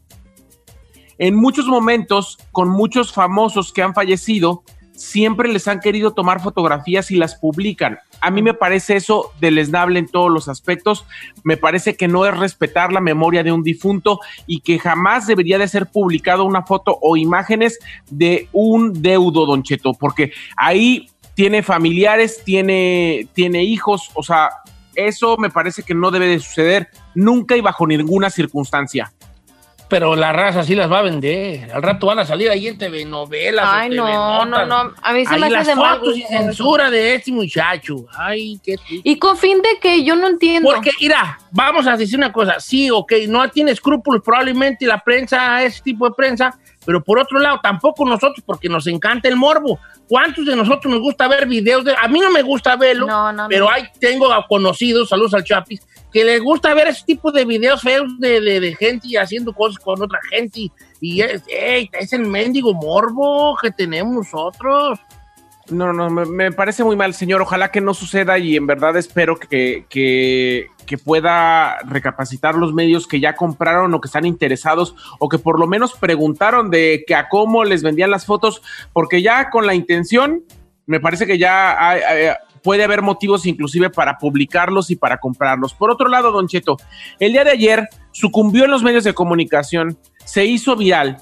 En 1.19 1.35
muchos 1.35 1.67
momentos, 1.67 2.39
con 2.53 2.69
muchos 2.69 3.13
famosos 3.13 3.73
que 3.73 3.83
han 3.83 3.93
fallecido, 3.93 4.63
siempre 4.99 5.49
les 5.49 5.69
han 5.69 5.81
querido 5.81 6.13
tomar 6.13 6.41
fotografías 6.41 7.11
y 7.11 7.17
las 7.17 7.37
publican. 7.37 7.99
A 8.21 8.31
mí 8.31 8.43
me 8.43 8.55
parece 8.55 8.97
eso 8.97 9.31
deleznable 9.41 9.99
en 9.99 10.09
todos 10.09 10.31
los 10.31 10.49
aspectos. 10.49 11.07
Me 11.45 11.57
parece 11.57 11.97
que 11.97 12.09
no 12.09 12.27
es 12.27 12.37
respetar 12.37 12.93
la 12.93 13.01
memoria 13.01 13.43
de 13.43 13.53
un 13.53 13.63
difunto 13.63 14.21
y 14.47 14.61
que 14.61 14.79
jamás 14.79 15.27
debería 15.27 15.59
de 15.59 15.69
ser 15.69 15.87
publicado 15.87 16.45
una 16.45 16.63
foto 16.63 16.99
o 17.01 17.17
imágenes 17.17 17.79
de 18.11 18.49
un 18.53 19.01
deudo, 19.01 19.47
Don 19.47 19.63
Cheto, 19.63 19.93
porque 19.95 20.33
ahí 20.57 21.09
tiene 21.35 21.63
familiares, 21.63 22.43
tiene, 22.45 23.29
tiene 23.33 23.63
hijos, 23.63 24.11
o 24.15 24.25
sea, 24.25 24.51
eso 24.97 25.37
me 25.37 25.51
parece 25.51 25.85
que 25.85 25.95
no 25.95 26.11
debe 26.11 26.27
de 26.27 26.41
suceder 26.41 26.89
nunca 27.15 27.57
y 27.57 27.61
bajo 27.61 27.87
ninguna 27.87 28.31
circunstancia. 28.31 29.13
Pero 29.89 30.15
la 30.17 30.33
raza 30.33 30.63
sí 30.65 30.75
las 30.75 30.91
va 30.93 30.99
a 30.99 31.03
vender. 31.03 31.73
Al 31.73 31.83
rato 31.83 32.07
van 32.07 32.19
a 32.19 32.25
salir 32.27 32.51
ahí 32.51 32.67
en 32.69 32.77
TV 32.77 33.05
novelas. 33.07 33.65
o 33.65 33.69
Ay, 33.71 33.89
TV 33.91 33.97
no, 34.03 34.45
no, 34.45 34.45
notas. 34.45 34.69
no. 34.69 34.93
A 35.03 35.13
mí 35.15 35.25
se 35.25 35.35
Ahí 35.35 35.41
me 35.41 35.47
hace 35.47 35.55
las 35.57 35.67
de 35.67 35.75
mal 35.77 35.99
fotos 35.99 36.17
y 36.17 36.21
gusto. 36.21 36.37
censura 36.37 36.91
de 36.91 37.15
este 37.15 37.33
muchacho. 37.33 37.97
Ay, 38.17 38.61
qué 38.63 38.77
Y 38.89 39.19
con 39.19 39.37
fin 39.37 39.63
de 39.63 39.79
que 39.81 40.05
yo 40.05 40.15
no 40.15 40.29
entiendo. 40.29 40.71
Porque, 40.71 40.91
mira, 41.01 41.39
vamos 41.53 41.87
a 41.87 41.97
decir 41.97 42.19
una 42.19 42.33
cosa. 42.33 42.61
Sí, 42.61 42.91
ok, 42.91 43.13
no 43.29 43.49
tiene 43.51 43.71
escrúpulos 43.71 44.23
probablemente 44.23 44.87
la 44.87 44.99
prensa, 45.03 45.63
ese 45.65 45.83
tipo 45.83 46.07
de 46.07 46.15
prensa, 46.15 46.59
pero 46.89 47.05
por 47.05 47.19
otro 47.19 47.39
lado, 47.39 47.61
tampoco 47.63 48.07
nosotros, 48.07 48.43
porque 48.47 48.67
nos 48.67 48.87
encanta 48.87 49.29
el 49.29 49.37
morbo. 49.37 49.79
¿Cuántos 50.09 50.47
de 50.47 50.57
nosotros 50.57 50.91
nos 50.91 51.03
gusta 51.03 51.29
ver 51.29 51.47
videos? 51.47 51.85
De, 51.85 51.95
a 51.95 52.09
mí 52.09 52.19
no 52.19 52.31
me 52.31 52.41
gusta 52.41 52.77
verlo, 52.77 53.07
pero 53.47 53.67
no. 53.67 53.71
hay, 53.71 53.85
tengo 54.01 54.33
a 54.33 54.47
conocidos, 54.47 55.11
saludos 55.11 55.35
al 55.35 55.45
Chapis, 55.45 55.83
que 56.11 56.25
les 56.25 56.41
gusta 56.41 56.73
ver 56.73 56.89
ese 56.89 57.05
tipo 57.05 57.31
de 57.31 57.45
videos 57.45 57.83
feos 57.83 58.19
de, 58.19 58.41
de, 58.41 58.61
de 58.61 58.75
gente 58.75 59.07
haciendo 59.19 59.53
cosas 59.53 59.79
con 59.85 60.01
otra 60.01 60.19
gente. 60.31 60.73
Y, 60.99 61.21
es, 61.21 61.43
ey, 61.49 61.91
es 61.93 62.15
el 62.15 62.23
mendigo 62.23 62.73
morbo 62.73 63.55
que 63.61 63.71
tenemos 63.71 64.15
nosotros. 64.15 64.99
No, 65.69 65.93
no, 65.93 66.09
me, 66.09 66.25
me 66.25 66.53
parece 66.53 66.85
muy 66.85 66.97
mal, 66.97 67.13
señor. 67.13 67.43
Ojalá 67.43 67.71
que 67.71 67.83
no 67.83 67.93
suceda 67.93 68.39
y 68.39 68.57
en 68.57 68.67
verdad 68.67 68.97
espero 68.97 69.39
que, 69.39 69.85
que, 69.91 70.69
que 70.89 70.99
pueda 70.99 71.79
recapacitar 71.83 72.57
los 72.57 72.73
medios 72.73 73.07
que 73.07 73.21
ya 73.21 73.37
compraron 73.37 73.93
o 73.95 74.01
que 74.01 74.09
están 74.09 74.25
interesados 74.25 74.97
o 75.21 75.29
que 75.29 75.39
por 75.39 75.61
lo 75.61 75.67
menos 75.67 75.93
preguntaron 75.93 76.71
de 76.71 77.05
que 77.07 77.15
a 77.15 77.29
cómo 77.29 77.63
les 77.63 77.83
vendían 77.83 78.11
las 78.11 78.27
fotos, 78.27 78.63
porque 78.93 79.23
ya 79.23 79.51
con 79.51 79.67
la 79.67 79.75
intención, 79.75 80.43
me 80.87 80.99
parece 80.99 81.27
que 81.27 81.37
ya 81.39 82.39
puede 82.63 82.85
haber 82.85 83.03
motivos 83.03 83.47
inclusive 83.47 83.91
para 83.91 84.19
publicarlos 84.19 84.91
y 84.91 84.97
para 84.97 85.19
comprarlos. 85.19 85.75
Por 85.75 85.91
otro 85.91 86.09
lado, 86.09 86.33
Don 86.33 86.49
Cheto, 86.49 86.79
el 87.21 87.33
día 87.33 87.45
de 87.45 87.51
ayer 87.51 87.89
sucumbió 88.11 88.65
en 88.65 88.71
los 88.71 88.83
medios 88.83 89.05
de 89.05 89.13
comunicación, 89.13 89.99
se 90.25 90.47
hizo 90.47 90.75
viral 90.75 91.19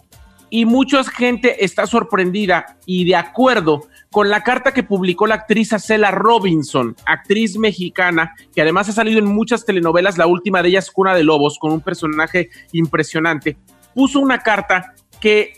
y 0.49 0.65
mucha 0.65 1.03
gente 1.05 1.65
está 1.65 1.87
sorprendida 1.87 2.79
y 2.87 3.05
de 3.05 3.17
acuerdo 3.17 3.83
con 4.17 4.31
la 4.31 4.41
carta 4.41 4.73
que 4.73 4.83
publicó 4.83 5.27
la 5.27 5.35
actriz 5.35 5.75
Acela 5.75 6.11
Robinson, 6.11 6.97
actriz 7.05 7.59
mexicana, 7.59 8.33
que 8.55 8.63
además 8.63 8.89
ha 8.89 8.93
salido 8.93 9.19
en 9.19 9.27
muchas 9.27 9.67
telenovelas, 9.67 10.17
la 10.17 10.27
última 10.27 10.63
de 10.63 10.71
ellas 10.71 10.91
Cuna 10.91 11.15
de 11.15 11.23
Lobos, 11.23 11.59
con 11.59 11.71
un 11.71 11.83
personaje 11.83 12.49
impresionante. 12.73 13.59
Puso 13.95 14.19
una 14.19 14.39
carta 14.39 14.95
que 15.21 15.53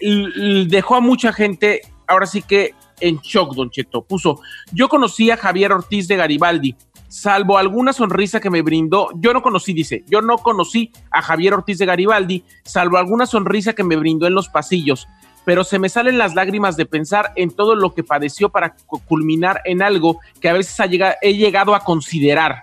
dejó 0.68 0.96
a 0.96 1.00
mucha 1.00 1.32
gente, 1.32 1.82
ahora 2.08 2.26
sí 2.26 2.42
que 2.42 2.74
en 2.98 3.18
shock, 3.18 3.54
Don 3.54 3.70
Cheto. 3.70 4.02
Puso, 4.02 4.40
yo 4.72 4.88
conocí 4.88 5.30
a 5.30 5.36
Javier 5.36 5.70
Ortiz 5.70 6.08
de 6.08 6.16
Garibaldi. 6.16 6.74
salvo 7.06 7.58
alguna 7.58 7.92
sonrisa 7.92 8.40
que 8.40 8.50
me 8.50 8.62
brindó, 8.62 9.10
yo 9.20 9.32
no 9.32 9.40
conocí, 9.40 9.72
dice, 9.72 10.02
yo 10.08 10.20
no 10.20 10.36
conocí 10.38 10.90
a 11.12 11.22
Javier 11.22 11.54
Ortiz 11.54 11.78
de 11.78 11.86
Garibaldi, 11.86 12.44
salvo 12.64 12.98
alguna 12.98 13.24
sonrisa 13.24 13.72
que 13.72 13.84
me 13.84 13.94
brindó 13.94 14.26
en 14.26 14.34
los 14.34 14.48
pasillos, 14.48 15.06
pero 15.48 15.64
se 15.64 15.78
me 15.78 15.88
salen 15.88 16.18
las 16.18 16.34
lágrimas 16.34 16.76
de 16.76 16.84
pensar 16.84 17.32
en 17.34 17.50
todo 17.50 17.74
lo 17.74 17.94
que 17.94 18.04
padeció 18.04 18.50
para 18.50 18.74
cu- 18.74 19.00
culminar 19.06 19.62
en 19.64 19.80
algo 19.80 20.20
que 20.42 20.50
a 20.50 20.52
veces 20.52 20.76
he 21.22 21.34
llegado 21.36 21.74
a 21.74 21.80
considerar, 21.80 22.60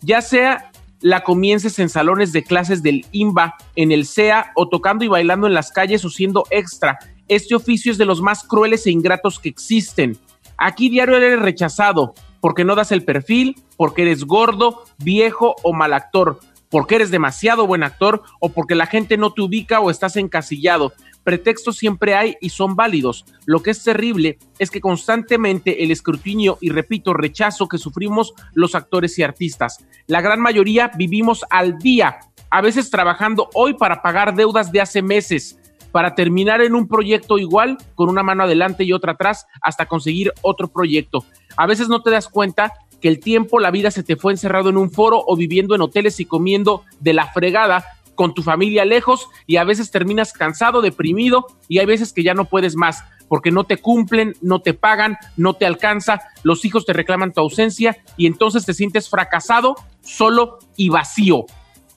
ya 0.00 0.22
sea 0.22 0.70
la 1.00 1.24
comiences 1.24 1.80
en 1.80 1.88
salones 1.88 2.32
de 2.32 2.44
clases 2.44 2.84
del 2.84 3.04
IMBA, 3.10 3.56
en 3.74 3.90
el 3.90 4.06
SEA 4.06 4.52
o 4.54 4.68
tocando 4.68 5.04
y 5.04 5.08
bailando 5.08 5.48
en 5.48 5.54
las 5.54 5.72
calles 5.72 6.04
o 6.04 6.08
siendo 6.08 6.44
extra. 6.50 7.00
Este 7.26 7.56
oficio 7.56 7.90
es 7.90 7.98
de 7.98 8.04
los 8.04 8.22
más 8.22 8.44
crueles 8.44 8.86
e 8.86 8.92
ingratos 8.92 9.40
que 9.40 9.48
existen. 9.48 10.16
Aquí 10.56 10.90
diario 10.90 11.16
eres 11.16 11.40
rechazado 11.40 12.14
porque 12.40 12.62
no 12.62 12.76
das 12.76 12.92
el 12.92 13.02
perfil, 13.04 13.56
porque 13.76 14.02
eres 14.02 14.22
gordo, 14.22 14.84
viejo 14.98 15.56
o 15.64 15.72
mal 15.72 15.92
actor, 15.92 16.38
porque 16.70 16.94
eres 16.94 17.10
demasiado 17.10 17.66
buen 17.66 17.82
actor 17.82 18.22
o 18.38 18.50
porque 18.50 18.76
la 18.76 18.86
gente 18.86 19.16
no 19.16 19.32
te 19.32 19.42
ubica 19.42 19.80
o 19.80 19.90
estás 19.90 20.16
encasillado. 20.16 20.92
Pretextos 21.24 21.76
siempre 21.76 22.14
hay 22.14 22.36
y 22.40 22.50
son 22.50 22.76
válidos. 22.76 23.24
Lo 23.46 23.62
que 23.62 23.70
es 23.70 23.82
terrible 23.82 24.38
es 24.58 24.70
que 24.70 24.80
constantemente 24.80 25.82
el 25.82 25.90
escrutinio 25.90 26.58
y 26.60 26.68
repito, 26.68 27.14
rechazo 27.14 27.66
que 27.66 27.78
sufrimos 27.78 28.34
los 28.52 28.74
actores 28.74 29.18
y 29.18 29.22
artistas. 29.22 29.84
La 30.06 30.20
gran 30.20 30.40
mayoría 30.40 30.90
vivimos 30.96 31.44
al 31.50 31.78
día, 31.78 32.18
a 32.50 32.60
veces 32.60 32.90
trabajando 32.90 33.48
hoy 33.54 33.74
para 33.74 34.02
pagar 34.02 34.34
deudas 34.34 34.70
de 34.70 34.82
hace 34.82 35.00
meses, 35.00 35.58
para 35.90 36.14
terminar 36.14 36.60
en 36.60 36.74
un 36.74 36.88
proyecto 36.88 37.38
igual, 37.38 37.78
con 37.94 38.08
una 38.08 38.22
mano 38.22 38.42
adelante 38.42 38.84
y 38.84 38.92
otra 38.92 39.12
atrás, 39.12 39.46
hasta 39.62 39.86
conseguir 39.86 40.32
otro 40.42 40.68
proyecto. 40.68 41.24
A 41.56 41.66
veces 41.66 41.88
no 41.88 42.02
te 42.02 42.10
das 42.10 42.28
cuenta 42.28 42.72
que 43.00 43.08
el 43.08 43.20
tiempo, 43.20 43.60
la 43.60 43.70
vida 43.70 43.90
se 43.90 44.02
te 44.02 44.16
fue 44.16 44.32
encerrado 44.32 44.70
en 44.70 44.76
un 44.76 44.90
foro 44.90 45.22
o 45.26 45.36
viviendo 45.36 45.74
en 45.74 45.82
hoteles 45.82 46.20
y 46.20 46.24
comiendo 46.24 46.82
de 47.00 47.12
la 47.12 47.32
fregada 47.32 47.84
con 48.14 48.34
tu 48.34 48.42
familia 48.42 48.84
lejos 48.84 49.28
y 49.46 49.56
a 49.56 49.64
veces 49.64 49.90
terminas 49.90 50.32
cansado, 50.32 50.80
deprimido 50.82 51.46
y 51.68 51.78
hay 51.78 51.86
veces 51.86 52.12
que 52.12 52.22
ya 52.22 52.34
no 52.34 52.44
puedes 52.44 52.76
más 52.76 53.04
porque 53.28 53.50
no 53.50 53.64
te 53.64 53.78
cumplen, 53.78 54.34
no 54.42 54.60
te 54.60 54.74
pagan, 54.74 55.16
no 55.36 55.54
te 55.54 55.66
alcanza, 55.66 56.20
los 56.42 56.64
hijos 56.64 56.84
te 56.84 56.92
reclaman 56.92 57.32
tu 57.32 57.40
ausencia 57.40 57.96
y 58.16 58.26
entonces 58.26 58.64
te 58.64 58.74
sientes 58.74 59.08
fracasado, 59.08 59.74
solo 60.02 60.58
y 60.76 60.90
vacío. 60.90 61.46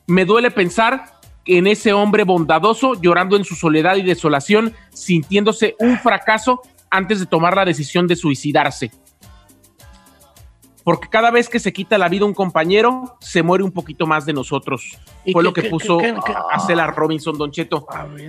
Me 0.08 0.26
duele 0.26 0.52
pensar 0.52 1.06
en 1.46 1.68
ese 1.68 1.94
hombre 1.94 2.24
bondadoso 2.24 3.00
llorando 3.02 3.38
en 3.38 3.46
su 3.46 3.56
soledad 3.56 3.96
y 3.96 4.04
desolación, 4.04 4.74
sintiéndose 4.94 5.76
un 5.80 5.98
fracaso 5.98 6.62
antes 6.90 7.20
de 7.20 7.26
tomar 7.26 7.56
la 7.56 7.66
decisión 7.66 8.08
de 8.08 8.16
suicidarse. 8.16 8.92
Porque 10.88 11.10
cada 11.10 11.32
vez 11.32 11.50
que 11.50 11.60
se 11.60 11.74
quita 11.74 11.98
la 11.98 12.08
vida 12.08 12.24
un 12.24 12.34
compañero, 12.34 13.18
se 13.20 13.44
muere 13.44 13.62
un 13.62 13.74
poquito 13.74 14.08
más 14.08 14.26
de 14.26 14.32
nosotros. 14.32 14.98
¿Y 15.26 15.34
Fue 15.34 15.42
qué- 15.42 15.44
lo 15.44 15.54
que 15.54 15.64
qué- 15.64 15.70
puso 15.70 15.98
qué- 15.98 16.16
a 16.50 16.60
Cela 16.66 16.88
Robinson, 16.88 17.38
Don 17.38 17.52
Cheto. 17.52 17.86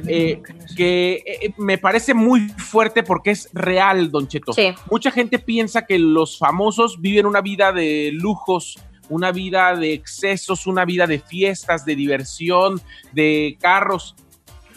Eh, 0.08 0.42
que 0.76 1.22
eh, 1.24 1.54
me 1.56 1.78
parece 1.78 2.14
muy 2.14 2.48
fuerte 2.48 3.04
porque 3.04 3.30
es 3.30 3.48
real, 3.52 4.10
Don 4.10 4.26
Cheto. 4.26 4.52
Sí. 4.54 4.74
Mucha 4.90 5.12
gente 5.12 5.38
piensa 5.38 5.86
que 5.86 6.00
los 6.00 6.36
famosos 6.36 7.00
viven 7.00 7.26
una 7.26 7.42
vida 7.42 7.70
de 7.70 8.10
lujos, 8.12 8.76
una 9.08 9.30
vida 9.30 9.76
de 9.76 9.92
excesos, 9.92 10.66
una 10.66 10.84
vida 10.84 11.06
de 11.06 11.20
fiestas, 11.20 11.84
de 11.84 11.94
diversión, 11.94 12.82
de 13.12 13.56
carros. 13.60 14.16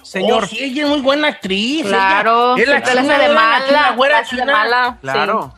Señor. 0.04 0.44
Oh, 0.44 0.48
sí, 0.48 0.58
ella 0.60 0.84
es 0.84 0.90
muy 0.90 1.02
buena 1.02 1.30
actriz. 1.30 1.86
Claro, 1.88 2.56
ella 2.58 2.64
es 2.64 2.70
la 2.70 3.02
china, 3.02 3.18
de 3.18 3.28
la 3.28 3.34
mala, 3.34 3.66
china 3.68 3.92
güera 3.96 4.16
la 4.18 4.22
de 4.22 4.28
china. 4.30 4.46
mala. 4.46 4.98
Claro. 5.02 5.54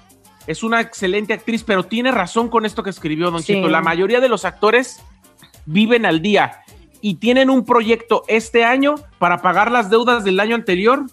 Es 0.48 0.64
una 0.64 0.82
excelente 0.82 1.34
actriz, 1.34 1.64
pero 1.64 1.84
tiene 1.84 2.12
razón 2.12 2.50
con 2.50 2.66
esto 2.66 2.84
que 2.84 2.90
escribió 2.90 3.32
Don 3.32 3.42
Sí. 3.42 3.54
Cheto. 3.54 3.70
La 3.70 3.82
mayoría 3.82 4.20
de 4.20 4.30
los 4.30 4.46
actores 4.46 5.02
viven 5.66 6.06
al 6.06 6.22
día 6.22 6.64
y 7.02 7.16
tienen 7.16 7.50
un 7.50 7.66
proyecto 7.66 8.24
este 8.28 8.64
año 8.66 8.96
para 9.20 9.42
pagar 9.42 9.72
las 9.72 9.90
deudas 9.90 10.24
del 10.24 10.40
año 10.40 10.56
anterior. 10.56 11.06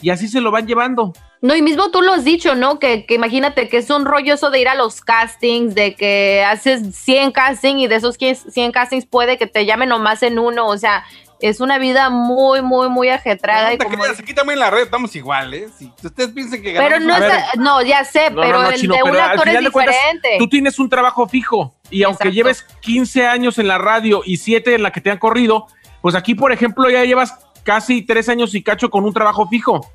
Y 0.00 0.10
así 0.10 0.28
se 0.28 0.40
lo 0.40 0.50
van 0.50 0.66
llevando. 0.66 1.12
No, 1.40 1.54
y 1.54 1.60
mismo 1.60 1.90
tú 1.90 2.00
lo 2.00 2.12
has 2.14 2.24
dicho, 2.24 2.54
¿no? 2.54 2.78
Que, 2.78 3.04
que 3.04 3.14
imagínate 3.14 3.68
que 3.68 3.76
es 3.76 3.90
un 3.90 4.06
rollo 4.06 4.32
eso 4.32 4.50
de 4.50 4.60
ir 4.60 4.68
a 4.68 4.74
los 4.74 5.02
castings, 5.02 5.74
de 5.74 5.94
que 5.94 6.42
haces 6.42 6.96
100 6.96 7.32
castings 7.32 7.80
y 7.82 7.86
de 7.86 7.96
esos 7.96 8.16
100 8.16 8.72
castings 8.72 9.04
puede 9.04 9.36
que 9.36 9.46
te 9.46 9.66
llamen 9.66 9.90
nomás 9.90 10.22
en 10.22 10.38
uno. 10.38 10.66
O 10.66 10.78
sea, 10.78 11.04
es 11.48 11.60
una 11.60 11.78
vida 11.78 12.08
muy, 12.10 12.62
muy, 12.62 12.88
muy 12.88 13.08
ajetrada. 13.10 13.72
y 13.72 13.76
No 13.76 13.84
te 13.84 13.90
como- 13.90 14.02
creas, 14.04 14.18
aquí 14.18 14.32
también 14.34 14.54
en 14.54 14.60
la 14.60 14.70
red 14.70 14.82
estamos 14.84 15.14
iguales. 15.14 15.70
Si 15.78 15.92
ustedes 16.02 16.30
piensan 16.30 16.62
que 16.62 16.72
Pero 16.72 16.82
ganamos 16.82 17.06
no 17.08 17.16
una- 17.16 17.36
está, 17.36 17.50
no, 17.60 17.82
ya 17.82 18.04
sé, 18.04 18.30
No, 18.30 18.40
pero 18.40 18.58
no, 18.58 18.62
no, 18.64 18.70
el 18.70 18.80
Chino, 18.80 18.94
de 18.96 19.02
un 19.02 19.10
pero 19.10 19.22
actor 19.22 19.48
es 19.48 19.70
cuentas, 19.70 19.94
diferente. 19.94 20.36
Tú 20.38 20.48
tienes 20.48 20.78
un 20.78 20.88
trabajo 20.88 21.28
fijo 21.28 21.74
y 21.90 22.02
aunque 22.02 22.28
Exacto. 22.28 22.34
lleves 22.34 22.62
15 22.80 23.26
años 23.26 23.58
en 23.58 23.68
la 23.68 23.78
radio 23.78 24.22
y 24.24 24.38
7 24.38 24.74
en 24.74 24.82
la 24.82 24.90
que 24.90 25.00
te 25.00 25.10
han 25.10 25.18
corrido, 25.18 25.66
pues 26.00 26.14
aquí, 26.14 26.34
por 26.34 26.50
ejemplo, 26.52 26.88
ya 26.90 27.04
llevas 27.04 27.34
casi 27.62 28.02
3 28.02 28.28
años 28.28 28.54
y 28.54 28.62
cacho 28.62 28.88
con 28.90 29.04
un 29.04 29.12
trabajo 29.12 29.46
fijo. 29.48 29.86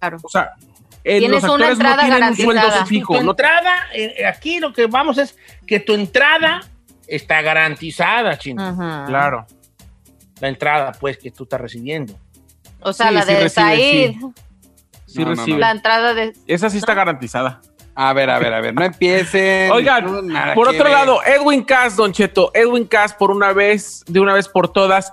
Claro. 0.00 0.18
O 0.22 0.28
sea, 0.28 0.50
eh, 1.04 1.18
Tienes 1.20 1.42
los 1.42 1.54
una 1.54 1.66
actores 1.66 1.78
no 1.78 1.84
entrada 1.90 2.02
tienen 2.08 2.28
un 2.28 2.86
fijo. 2.86 3.14
Tu 3.16 3.22
no- 3.22 3.30
entrada, 3.32 3.74
eh, 3.94 4.24
aquí 4.26 4.58
lo 4.58 4.72
que 4.72 4.86
vamos 4.86 5.18
es 5.18 5.36
que 5.66 5.80
tu 5.80 5.94
entrada 5.94 6.60
está 7.06 7.40
garantizada, 7.42 8.38
chino. 8.38 9.04
Claro. 9.06 9.46
La 10.42 10.48
entrada, 10.48 10.90
pues, 11.00 11.18
que 11.18 11.30
tú 11.30 11.44
estás 11.44 11.60
recibiendo. 11.60 12.14
O 12.80 12.92
sea, 12.92 13.08
Sí, 13.08 13.14
la 13.14 13.22
sí 13.22 13.32
de 13.34 13.48
Said, 13.48 14.10
sí. 14.10 14.18
Sí 15.06 15.18
No, 15.20 15.26
no, 15.26 15.34
recibe. 15.36 15.58
la 15.60 15.70
entrada 15.70 16.14
de... 16.14 16.32
Esa 16.48 16.68
sí 16.68 16.78
está 16.78 16.94
garantizada. 16.94 17.60
A 17.94 18.12
ver, 18.12 18.28
a 18.28 18.38
ver, 18.40 18.52
a 18.52 18.60
ver, 18.60 18.74
no 18.74 18.82
empiecen. 18.84 19.70
Oigan, 19.70 20.26
nada 20.26 20.54
por 20.54 20.68
otro 20.68 20.82
ver. 20.84 20.92
lado, 20.92 21.20
Edwin 21.24 21.62
Cass, 21.62 21.94
Don 21.94 22.10
Cheto, 22.12 22.50
Edwin 22.54 22.86
Cass, 22.86 23.14
por 23.14 23.30
una 23.30 23.52
vez, 23.52 24.02
de 24.08 24.18
una 24.18 24.34
vez 24.34 24.48
por 24.48 24.72
todas, 24.72 25.12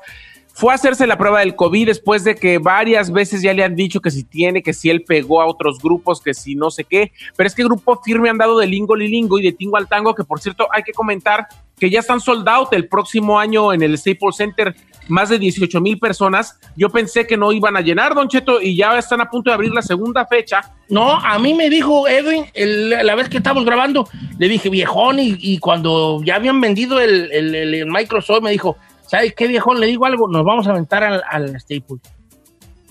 fue 0.53 0.71
a 0.71 0.75
hacerse 0.75 1.05
la 1.05 1.17
prueba 1.17 1.41
del 1.41 1.55
COVID 1.55 1.85
después 1.87 2.23
de 2.23 2.35
que 2.35 2.57
varias 2.57 3.11
veces 3.11 3.41
ya 3.43 3.53
le 3.53 3.63
han 3.63 3.75
dicho 3.75 4.01
que 4.01 4.09
si 4.11 4.23
tiene, 4.23 4.63
que 4.63 4.73
si 4.73 4.89
él 4.89 5.03
pegó 5.03 5.41
a 5.41 5.45
otros 5.45 5.77
grupos, 5.79 6.21
que 6.21 6.33
si 6.33 6.55
no 6.55 6.71
sé 6.71 6.85
qué. 6.85 7.11
Pero 7.35 7.47
es 7.47 7.53
que 7.53 7.63
Grupo 7.63 8.01
Firme 8.03 8.29
han 8.29 8.37
dado 8.39 8.57
de 8.57 8.65
Lingo 8.65 8.95
Lilingo 8.95 9.37
y 9.39 9.43
de 9.43 9.51
Tingo 9.51 9.77
al 9.77 9.87
Tango, 9.87 10.15
que 10.15 10.23
por 10.23 10.39
cierto 10.41 10.67
hay 10.71 10.81
que 10.83 10.91
comentar 10.93 11.47
que 11.77 11.89
ya 11.89 11.99
están 11.99 12.19
sold 12.19 12.47
out 12.49 12.73
el 12.73 12.87
próximo 12.89 13.39
año 13.39 13.71
en 13.73 13.81
el 13.83 13.97
Staples 13.97 14.35
Center, 14.35 14.75
más 15.09 15.29
de 15.29 15.37
18 15.39 15.81
mil 15.81 15.99
personas. 15.99 16.57
Yo 16.77 16.89
pensé 16.89 17.27
que 17.27 17.35
no 17.37 17.51
iban 17.51 17.75
a 17.75 17.81
llenar, 17.81 18.15
Don 18.15 18.27
Cheto, 18.27 18.61
y 18.61 18.75
ya 18.75 18.97
están 18.97 19.21
a 19.21 19.29
punto 19.29 19.49
de 19.49 19.55
abrir 19.55 19.71
la 19.73 19.81
segunda 19.81 20.25
fecha. 20.25 20.61
No, 20.89 21.11
a 21.15 21.37
mí 21.39 21.53
me 21.53 21.69
dijo 21.69 22.07
Edwin, 22.07 22.45
el- 22.53 22.89
la 22.89 23.15
vez 23.15 23.27
que 23.29 23.37
estábamos 23.37 23.65
grabando, 23.65 24.07
le 24.37 24.47
dije, 24.47 24.69
viejón, 24.69 25.17
y, 25.19 25.57
cuando 25.59 26.21
ya 26.23 26.35
habían 26.35 26.61
vendido 26.61 26.99
el- 26.99 27.31
el 27.31 27.85
Microsoft, 27.87 28.41
me 28.43 28.51
dijo, 28.51 28.77
¿sabes 29.07 29.33
qué, 29.35 29.47
viejón? 29.47 29.79
Le 29.79 29.87
digo 29.87 30.05
algo, 30.05 30.27
nos 30.27 30.43
vamos 30.45 30.67
a 30.67 30.71
aventar 30.71 31.03
al, 31.03 31.23
al 31.29 31.59
Staples. 31.59 32.01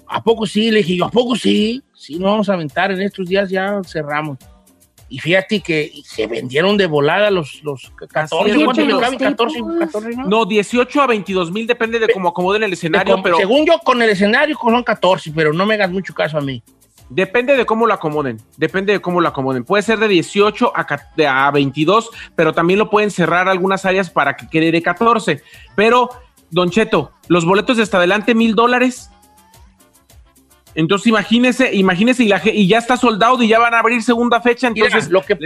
¿A 0.08 0.22
poco 0.22 0.46
sí? 0.46 0.70
Le 0.70 0.78
dije 0.78 0.96
yo, 0.96 1.04
¿a 1.04 1.10
poco 1.10 1.36
sí? 1.36 1.82
Sí, 1.94 2.14
nos 2.18 2.30
vamos 2.30 2.48
a 2.48 2.54
aventar, 2.54 2.90
en 2.92 3.02
estos 3.02 3.26
días 3.28 3.50
ya 3.50 3.80
cerramos. 3.86 4.38
Y 5.10 5.18
fíjate 5.18 5.60
que 5.60 5.92
se 6.04 6.26
vendieron 6.26 6.76
de 6.76 6.86
volada 6.86 7.30
los, 7.30 7.62
los 7.62 7.92
14, 7.96 8.50
es, 8.50 8.64
¿cuántos 8.64 8.84
pero 8.84 8.98
le 8.98 9.02
caben? 9.02 9.18
los 9.18 9.30
14, 9.30 9.58
Staples. 9.58 9.78
14, 9.80 10.16
¿no? 10.16 10.24
No, 10.26 10.44
18 10.44 11.00
a 11.00 11.06
22 11.06 11.50
mil, 11.50 11.66
depende 11.66 11.98
de 11.98 12.08
cómo 12.12 12.28
acomoden 12.28 12.62
el 12.62 12.72
escenario, 12.74 13.22
pero 13.22 13.38
Según 13.38 13.64
yo, 13.64 13.78
con 13.78 14.02
el 14.02 14.10
escenario 14.10 14.56
son 14.60 14.82
14, 14.82 15.32
pero 15.34 15.52
no 15.52 15.64
me 15.64 15.74
hagas 15.74 15.90
mucho 15.90 16.14
caso 16.14 16.36
a 16.36 16.40
mí. 16.40 16.62
Depende 17.10 17.56
de 17.56 17.64
cómo 17.64 17.86
lo 17.86 17.94
acomoden, 17.94 18.38
depende 18.58 18.92
de 18.92 19.00
cómo 19.00 19.22
lo 19.22 19.28
acomoden. 19.28 19.64
Puede 19.64 19.82
ser 19.82 19.98
de 19.98 20.08
18 20.08 20.72
a, 20.76 21.46
a 21.46 21.50
22, 21.50 22.10
pero 22.36 22.52
también 22.52 22.78
lo 22.78 22.90
pueden 22.90 23.10
cerrar 23.10 23.48
algunas 23.48 23.86
áreas 23.86 24.10
para 24.10 24.36
que 24.36 24.46
quede 24.48 24.70
de 24.70 24.82
14. 24.82 25.42
Pero, 25.74 26.10
Don 26.50 26.68
Cheto, 26.68 27.12
los 27.28 27.46
boletos 27.46 27.78
de 27.78 27.82
hasta 27.82 27.96
adelante, 27.96 28.34
mil 28.34 28.54
dólares. 28.54 29.10
Entonces 30.78 31.08
imagínese, 31.08 31.74
imagínese 31.74 32.22
y, 32.22 32.28
la 32.28 32.40
y 32.44 32.68
ya 32.68 32.78
está 32.78 32.96
soldado 32.96 33.42
y 33.42 33.48
ya 33.48 33.58
van 33.58 33.74
a 33.74 33.80
abrir 33.80 34.00
segunda 34.00 34.40
fecha. 34.40 34.70
Mira, 34.70 34.86
Entonces, 34.86 35.10
lo 35.10 35.22
que 35.22 35.36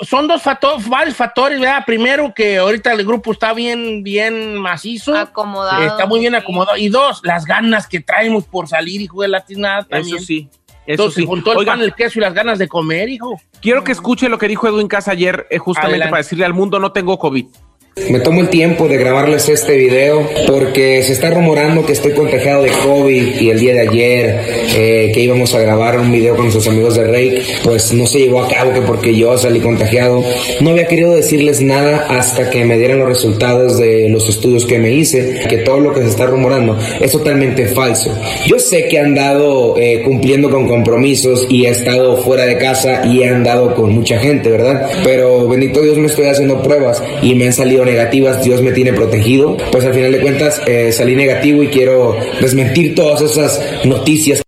son 0.00 0.26
dos 0.26 0.42
factores, 0.42 0.88
varios 0.88 1.14
factores, 1.14 1.60
¿verdad? 1.60 1.84
Primero, 1.86 2.34
que 2.34 2.58
ahorita 2.58 2.92
el 2.92 3.06
grupo 3.06 3.30
está 3.30 3.52
bien, 3.52 4.02
bien 4.02 4.56
macizo. 4.56 5.16
Acomodado. 5.16 5.84
Está 5.84 6.06
muy 6.06 6.18
bien 6.18 6.34
acomodado. 6.34 6.76
Y 6.76 6.88
dos, 6.88 7.20
las 7.22 7.44
ganas 7.44 7.86
que 7.86 8.00
traemos 8.00 8.42
por 8.42 8.66
salir, 8.66 9.00
hijo 9.00 9.22
de 9.22 9.28
la 9.28 9.44
tiznada 9.44 9.84
también. 9.84 10.16
eso 10.16 10.26
sí. 10.26 10.48
Eso 10.50 10.80
Entonces, 10.86 11.22
sí. 11.22 11.26
juntó 11.26 11.52
el 11.52 11.58
Oiga, 11.58 11.74
pan, 11.74 11.80
el 11.80 11.94
queso 11.94 12.18
y 12.18 12.22
las 12.22 12.34
ganas 12.34 12.58
de 12.58 12.66
comer, 12.66 13.08
hijo. 13.08 13.40
quiero 13.60 13.84
que 13.84 13.92
escuche 13.92 14.28
lo 14.28 14.36
que 14.36 14.48
dijo 14.48 14.66
Edwin 14.66 14.88
Casa 14.88 15.12
ayer, 15.12 15.46
eh, 15.48 15.58
justamente 15.58 15.92
Adelante. 15.92 16.10
para 16.10 16.22
decirle 16.24 16.44
al 16.44 16.54
mundo 16.54 16.80
no 16.80 16.90
tengo 16.90 17.20
COVID. 17.20 17.46
Me 17.94 18.20
tomo 18.20 18.40
el 18.40 18.48
tiempo 18.48 18.88
de 18.88 18.96
grabarles 18.96 19.50
este 19.50 19.76
video 19.76 20.26
porque 20.46 21.02
se 21.02 21.12
está 21.12 21.28
rumorando 21.28 21.84
que 21.84 21.92
estoy 21.92 22.12
contagiado 22.12 22.62
de 22.62 22.70
COVID 22.70 23.38
y 23.38 23.50
el 23.50 23.60
día 23.60 23.74
de 23.74 23.80
ayer 23.80 24.40
eh, 24.74 25.10
que 25.12 25.20
íbamos 25.20 25.54
a 25.54 25.60
grabar 25.60 26.00
un 26.00 26.10
video 26.10 26.34
con 26.34 26.44
nuestros 26.44 26.66
amigos 26.68 26.94
de 26.94 27.04
Rake, 27.04 27.42
pues 27.62 27.92
no 27.92 28.06
se 28.06 28.20
llevó 28.20 28.42
a 28.42 28.48
cabo 28.48 28.72
que 28.72 28.80
porque 28.80 29.14
yo 29.14 29.36
salí 29.36 29.60
contagiado. 29.60 30.24
No 30.62 30.70
había 30.70 30.86
querido 30.86 31.14
decirles 31.14 31.60
nada 31.60 32.06
hasta 32.08 32.48
que 32.48 32.64
me 32.64 32.78
dieran 32.78 32.98
los 32.98 33.08
resultados 33.08 33.76
de 33.76 34.08
los 34.08 34.26
estudios 34.26 34.64
que 34.64 34.78
me 34.78 34.92
hice, 34.92 35.40
que 35.46 35.58
todo 35.58 35.80
lo 35.80 35.92
que 35.92 36.00
se 36.00 36.08
está 36.08 36.24
rumorando 36.24 36.78
es 36.98 37.12
totalmente 37.12 37.66
falso. 37.66 38.10
Yo 38.46 38.58
sé 38.58 38.88
que 38.88 38.96
he 38.96 39.00
andado 39.00 39.76
eh, 39.76 40.00
cumpliendo 40.02 40.48
con 40.48 40.66
compromisos 40.66 41.46
y 41.50 41.66
he 41.66 41.68
estado 41.68 42.22
fuera 42.22 42.46
de 42.46 42.56
casa 42.56 43.02
y 43.04 43.22
he 43.22 43.28
andado 43.28 43.74
con 43.74 43.92
mucha 43.92 44.18
gente, 44.18 44.50
¿verdad? 44.50 44.88
Pero 45.04 45.46
bendito 45.46 45.82
Dios 45.82 45.98
me 45.98 46.06
estoy 46.06 46.24
haciendo 46.28 46.62
pruebas 46.62 47.02
y 47.20 47.34
me 47.34 47.46
han 47.46 47.52
salido 47.52 47.81
negativas, 47.84 48.42
Dios 48.44 48.62
me 48.62 48.72
tiene 48.72 48.92
protegido. 48.92 49.56
Pues 49.70 49.84
al 49.84 49.94
final 49.94 50.12
de 50.12 50.20
cuentas 50.20 50.60
eh, 50.66 50.92
salí 50.92 51.14
negativo 51.16 51.62
y 51.62 51.68
quiero 51.68 52.16
desmentir 52.40 52.94
todas 52.94 53.20
esas 53.20 53.84
noticias. 53.84 54.42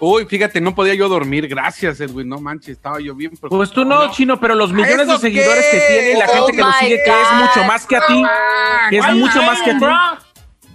Uy, 0.00 0.26
fíjate, 0.26 0.60
no 0.60 0.74
podía 0.74 0.94
yo 0.94 1.08
dormir. 1.08 1.48
Gracias, 1.48 2.00
Edwin. 2.00 2.28
No 2.28 2.38
manches, 2.40 2.76
estaba 2.76 3.00
yo 3.00 3.14
bien 3.14 3.32
preocupado. 3.32 3.58
Pues 3.58 3.70
tú 3.72 3.84
no, 3.84 4.10
Chino, 4.12 4.38
pero 4.38 4.54
los 4.54 4.72
millones 4.72 5.08
de 5.08 5.12
¿Eso 5.14 5.18
seguidores 5.18 5.66
qué? 5.70 5.78
que 5.78 5.84
tiene 5.88 6.12
y 6.12 6.18
la 6.18 6.28
gente 6.28 6.52
que 6.52 6.58
lo 6.58 6.68
Oh 6.68 6.72
sigue, 6.80 7.02
que 7.04 7.10
es 7.10 7.32
mucho 7.34 7.64
más 7.66 7.86
que 7.86 7.96
a 7.96 8.06
ti, 8.06 8.22
que 8.90 8.98
es 8.98 9.14
mucho 9.14 9.42
más 9.42 9.62
que 9.62 9.70
a 9.72 9.78
ti. 9.78 9.84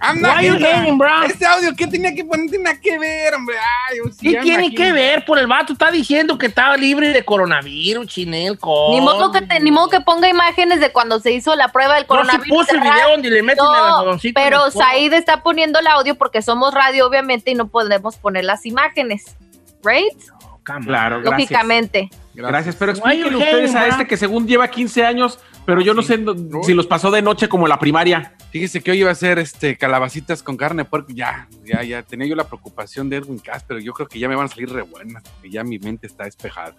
Anda, 0.04 0.36
Why 0.38 0.46
you 0.46 0.96
bro? 0.96 1.22
Este 1.24 1.46
audio, 1.46 1.74
¿qué 1.76 1.86
tenía 1.86 2.14
que 2.14 2.24
poner? 2.24 2.50
Tiene 2.50 2.80
que 2.80 2.98
ver, 2.98 3.34
hombre. 3.34 3.56
Ay, 3.88 3.98
sí 4.18 4.30
¿Qué 4.32 4.40
tiene 4.40 4.74
que 4.74 4.92
ver? 4.92 5.24
Por 5.24 5.38
el 5.38 5.46
vato 5.46 5.72
está 5.72 5.90
diciendo 5.90 6.36
que 6.38 6.46
estaba 6.46 6.76
libre 6.76 7.08
de 7.12 7.24
coronavirus, 7.24 8.06
chinel. 8.06 8.58
Ni 8.90 9.00
modo, 9.00 9.32
que 9.32 9.42
te- 9.42 9.60
ni 9.60 9.70
modo 9.70 9.88
que 9.88 10.00
ponga 10.00 10.28
imágenes 10.28 10.80
de 10.80 10.90
cuando 10.92 11.20
se 11.20 11.32
hizo 11.32 11.54
la 11.56 11.68
prueba 11.68 11.94
del 11.94 12.02
No 12.02 12.16
se 12.16 12.22
coronavirus. 12.26 12.48
puso 12.48 12.74
el 12.74 12.80
¿verdad? 12.80 12.94
video 12.94 13.08
donde 13.10 13.30
le 13.30 13.42
meten 13.42 13.64
el 13.64 13.72
No, 13.72 13.96
algodoncito 13.98 14.40
pero. 14.40 14.70
Said 14.70 15.12
está 15.14 15.42
poniendo 15.42 15.78
el 15.80 15.86
audio 15.86 16.14
porque 16.16 16.42
somos 16.42 16.74
radio, 16.74 17.06
obviamente, 17.06 17.50
y 17.50 17.54
no 17.54 17.68
podemos 17.68 18.16
poner 18.16 18.44
las 18.44 18.66
imágenes. 18.66 19.36
¿Right? 19.84 20.12
Claro, 20.62 21.20
gracias. 21.20 21.24
Lógicamente. 21.24 22.10
Gracias, 22.34 22.74
pero 22.76 22.92
explíquenle 22.92 23.36
ustedes 23.36 23.74
a 23.74 23.86
este 23.86 24.06
que 24.06 24.16
según 24.16 24.46
lleva 24.46 24.66
15 24.68 25.04
años, 25.04 25.38
pero 25.66 25.80
yo 25.82 25.92
no 25.94 26.02
sé 26.02 26.16
no- 26.18 26.34
si 26.64 26.72
los 26.74 26.86
pasó 26.86 27.10
de 27.10 27.20
noche 27.22 27.48
como 27.48 27.68
la 27.68 27.78
primaria. 27.78 28.33
Fíjese 28.54 28.80
que 28.80 28.92
hoy 28.92 29.00
iba 29.00 29.10
a 29.10 29.14
ser 29.16 29.40
este 29.40 29.76
calabacitas 29.76 30.40
con 30.40 30.56
carne 30.56 30.84
de 30.84 30.88
puerco. 30.88 31.12
Ya, 31.12 31.48
ya, 31.64 31.82
ya. 31.82 32.04
Tenía 32.04 32.28
yo 32.28 32.36
la 32.36 32.44
preocupación 32.44 33.10
de 33.10 33.16
Edwin 33.16 33.40
Cass, 33.40 33.64
pero 33.66 33.80
yo 33.80 33.92
creo 33.92 34.06
que 34.06 34.20
ya 34.20 34.28
me 34.28 34.36
van 34.36 34.44
a 34.44 34.48
salir 34.48 34.70
re 34.70 34.82
buenas, 34.82 35.24
porque 35.24 35.50
ya 35.50 35.64
mi 35.64 35.80
mente 35.80 36.06
está 36.06 36.22
despejada. 36.22 36.76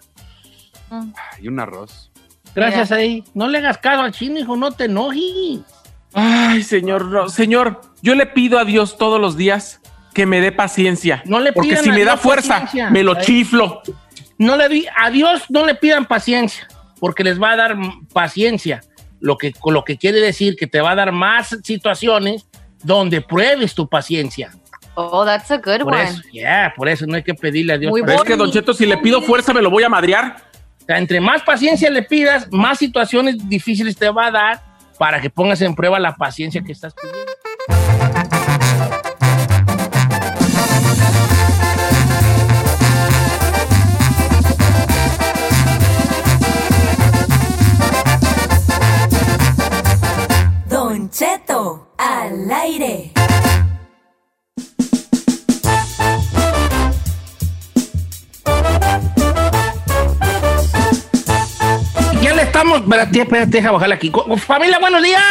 Mm. 0.90 1.12
Y 1.42 1.50
un 1.50 1.60
arroz. 1.60 2.14
Gracias 2.56 2.94
ahí. 2.94 3.26
No 3.34 3.50
le 3.50 3.58
hagas 3.58 3.78
caso 3.78 4.04
al 4.04 4.14
chino, 4.14 4.40
hijo, 4.40 4.56
no 4.56 4.72
te 4.72 4.86
enojes. 4.86 5.60
Ay, 6.14 6.64
señor, 6.64 7.08
no, 7.08 7.28
señor, 7.28 7.82
yo 8.02 8.16
le 8.16 8.26
pido 8.26 8.58
a 8.58 8.64
Dios 8.64 8.98
todos 8.98 9.20
los 9.20 9.36
días 9.36 9.82
que 10.14 10.26
me 10.26 10.40
dé 10.40 10.54
paciencia. 10.54 11.24
No 11.26 11.42
le 11.42 11.52
porque 11.52 11.76
si 11.76 11.90
me 11.90 12.06
da 12.06 12.16
fuerza, 12.16 12.62
paciencia. 12.62 12.90
me 12.90 13.04
lo 13.04 13.20
chiflo. 13.20 13.82
No 14.38 14.56
le 14.56 14.70
di, 14.70 14.86
a 14.96 15.10
Dios 15.10 15.44
no 15.50 15.66
le 15.66 15.76
pidan 15.76 16.06
paciencia, 16.06 16.70
porque 17.02 17.26
les 17.26 17.38
va 17.38 17.52
a 17.52 17.56
dar 17.58 17.78
paciencia. 18.14 18.82
Lo 19.26 19.40
que, 19.40 19.54
lo 19.66 19.84
que 19.84 19.98
quiere 19.98 20.20
decir 20.20 20.56
que 20.56 20.68
te 20.68 20.80
va 20.82 20.92
a 20.92 20.96
dar 20.96 21.12
más 21.12 21.58
situaciones 21.64 22.48
donde 22.84 23.22
pruebes 23.22 23.74
tu 23.74 23.90
paciencia. 23.90 24.52
Oh, 24.94 25.26
that's 25.26 25.50
a 25.50 25.58
good 25.58 25.82
Por 25.82 25.94
one. 25.94 26.04
eso, 26.04 26.22
yeah, 26.32 26.72
por 26.76 26.88
eso 26.88 27.08
no 27.08 27.16
hay 27.16 27.24
que 27.24 27.34
pedirle 27.34 27.74
a 27.74 27.78
Dios. 27.80 27.90
Muy 27.90 28.02
es 28.02 28.22
que, 28.22 28.36
Don 28.36 28.52
Cheto, 28.52 28.72
si 28.74 28.86
le 28.86 28.98
pido 29.00 29.24
fuerza, 29.24 29.52
me 29.52 29.64
lo 29.64 29.72
voy 29.72 29.84
a 29.84 29.90
madrear. 29.90 30.38
O 30.80 30.86
sea, 30.86 31.00
entre 31.00 31.20
más 31.20 31.42
paciencia 31.42 31.90
le 31.90 32.04
pidas, 32.04 32.48
más 32.52 32.78
situaciones 32.78 33.50
difíciles 33.50 33.98
te 33.98 34.08
va 34.10 34.28
a 34.28 34.32
dar 34.32 34.64
para 35.00 35.20
que 35.20 35.32
pongas 35.32 35.60
en 35.64 35.74
prueba 35.74 36.00
la 36.00 36.16
paciencia 36.16 36.62
que 36.62 36.72
estás 36.72 36.94
pidiendo. 36.94 37.25
Al 52.06 52.52
aire. 52.52 53.12
Ya 62.22 62.34
le 62.34 62.44
estamos. 62.44 62.82
Espérate, 62.82 63.22
espérate, 63.22 63.52
deja 63.52 63.72
bajarle 63.72 63.96
aquí. 63.96 64.12
Familia, 64.38 64.80
buenos 64.80 65.02
días. 65.04 65.22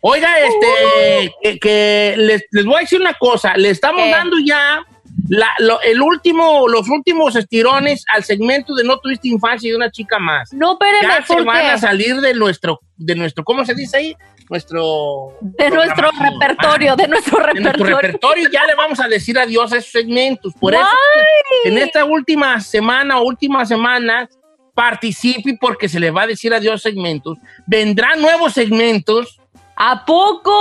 Oiga, 0.00 0.28
este, 0.38 1.32
que, 1.42 1.58
que 1.58 2.14
les, 2.16 2.44
les 2.50 2.64
voy 2.64 2.76
a 2.76 2.80
decir 2.80 3.00
una 3.00 3.14
cosa. 3.14 3.56
Le 3.56 3.70
estamos 3.70 4.08
dando 4.10 4.36
ya 4.44 4.84
la- 5.28 5.52
lo- 5.58 5.80
el 5.82 6.00
último, 6.00 6.68
los 6.68 6.88
últimos 6.88 7.34
estirones 7.36 8.04
al 8.12 8.22
segmento 8.24 8.74
de 8.74 8.84
No 8.84 8.98
Tuviste 8.98 9.28
Infancia 9.28 9.68
y 9.70 9.74
una 9.74 9.90
chica 9.90 10.18
más. 10.18 10.52
No, 10.52 10.72
espéreme, 10.72 10.98
Ya 11.14 11.24
se 11.26 11.34
¿por 11.34 11.44
van 11.44 11.66
a 11.66 11.78
salir 11.78 12.20
de 12.20 12.34
nuestro, 12.34 12.80
de 12.96 13.14
nuestro, 13.16 13.42
¿cómo 13.44 13.64
se 13.64 13.74
dice 13.74 13.96
ahí? 13.96 14.16
Nuestro. 14.48 15.36
De 15.40 15.70
nuestro 15.70 16.10
repertorio, 16.12 16.92
Ah, 16.92 16.96
de 16.96 17.08
nuestro 17.08 17.38
de 17.38 17.60
nuestro 17.60 17.84
repertorio. 17.84 17.96
repertorio 17.96 18.48
ya 18.50 18.64
le 18.66 18.74
vamos 18.74 19.00
a 19.00 19.08
decir 19.08 19.38
adiós 19.38 19.72
a 19.72 19.78
esos 19.78 19.90
segmentos. 19.90 20.52
Por 20.60 20.74
eso, 20.74 20.86
en 21.64 21.78
esta 21.78 22.04
última 22.04 22.60
semana 22.60 23.18
o 23.18 23.24
últimas 23.24 23.68
semanas, 23.68 24.38
participe 24.74 25.56
porque 25.60 25.88
se 25.88 25.98
le 25.98 26.10
va 26.10 26.22
a 26.22 26.26
decir 26.26 26.52
adiós 26.54 26.74
a 26.74 26.78
segmentos. 26.78 27.38
Vendrán 27.66 28.20
nuevos 28.20 28.52
segmentos. 28.52 29.40
¿A 29.78 30.04
poco? 30.06 30.52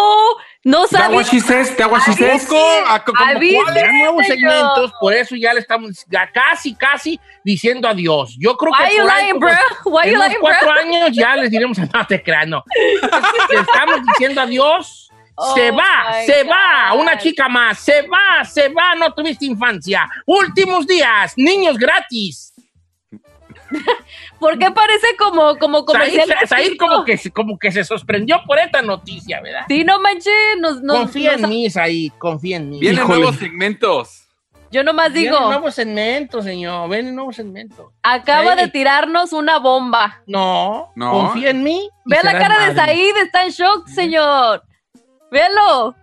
No 0.65 0.87
Te 0.87 0.97
hago 0.97 1.13
sabía. 1.23 1.29
chistes, 1.29 1.77
te 1.77 1.83
hago 1.83 1.95
chistes. 2.03 2.45
Poco, 2.45 2.59
a- 2.87 3.03
como 3.05 3.23
Avise, 3.23 3.55
cuál? 3.55 3.73
Vendrán 3.75 3.99
nuevos 3.99 4.25
segmentos. 4.25 4.93
Por 4.99 5.13
eso 5.13 5.35
ya 5.35 5.53
le 5.53 5.59
estamos 5.59 5.91
ya 6.09 6.27
casi, 6.31 6.73
casi 6.73 7.19
diciendo 7.43 7.87
adiós. 7.87 8.35
Yo 8.39 8.57
creo 8.57 8.71
Why 8.73 8.89
que 8.89 8.97
you 8.97 9.03
por 9.03 9.13
lying, 9.15 9.33
como 9.33 9.45
bro? 9.45 9.57
Why 9.85 10.03
en 10.07 10.09
you 10.09 10.15
unos 10.17 10.27
lying, 10.29 10.41
cuatro 10.41 10.67
bro? 10.71 10.79
años 10.81 11.09
ya 11.13 11.35
les 11.35 11.51
diremos, 11.51 11.77
no 11.93 12.07
te 12.07 12.21
creas, 12.23 12.47
no. 12.47 12.63
Le 13.51 13.59
estamos 13.59 14.01
diciendo 14.07 14.41
adiós. 14.41 15.03
se 15.53 15.69
Oh 15.69 15.75
va, 15.75 16.23
se 16.25 16.43
va, 16.45 16.89
God. 16.93 16.99
una 17.01 17.17
chica 17.19 17.47
más, 17.47 17.77
se 17.79 18.01
va, 18.07 18.43
se 18.43 18.69
va, 18.69 18.95
no 18.95 19.13
tuviste 19.13 19.45
infancia. 19.45 20.09
Últimos 20.25 20.87
días, 20.87 21.33
niños 21.35 21.77
gratis. 21.77 22.53
¿Por 24.39 24.57
qué 24.59 24.69
parece 24.71 25.07
como, 25.17 25.57
como 25.57 25.85
comercial? 25.85 26.27
Said, 26.47 26.77
como 26.77 27.03
que, 27.03 27.17
se- 27.17 27.31
como 27.31 27.57
que 27.57 27.71
se 27.71 27.83
sorprendió 27.83 28.41
por 28.45 28.59
esta 28.59 28.81
noticia, 28.81 29.41
¿verdad? 29.41 29.61
Sí, 29.67 29.83
no 29.83 29.99
manches. 29.99 30.33
Nos, 30.59 30.81
nos- 30.81 30.97
confía 30.99 31.33
nos- 31.33 31.43
en 31.43 31.49
mí, 31.49 31.69
Said, 31.69 32.11
confía 32.17 32.57
en 32.57 32.69
mí. 32.69 32.79
Vienen 32.79 33.03
Híjole. 33.03 33.19
nuevos 33.19 33.35
segmentos. 33.37 34.21
Yo 34.71 34.83
nomás 34.83 35.13
Vienen 35.13 35.31
digo, 35.33 35.45
nuevos 35.47 35.75
segmentos, 35.75 36.43
señor, 36.43 36.89
vienen 36.89 37.15
nuevos 37.15 37.35
segmentos. 37.37 37.93
acaba 38.03 38.53
Ey. 38.53 38.65
de 38.65 38.67
tirarnos 38.67 39.31
una 39.31 39.57
bomba. 39.59 40.21
No, 40.27 40.91
No. 40.95 41.11
confía 41.11 41.51
en 41.51 41.63
mí. 41.63 41.89
Ve 42.03 42.17
la 42.23 42.33
cara 42.37 42.67
de. 42.67 42.75
Said, 42.75 43.15
está 43.23 43.43
en 43.45 43.51
shock, 43.51 43.87
señor. 43.87 44.63
Véalo. 45.31 45.95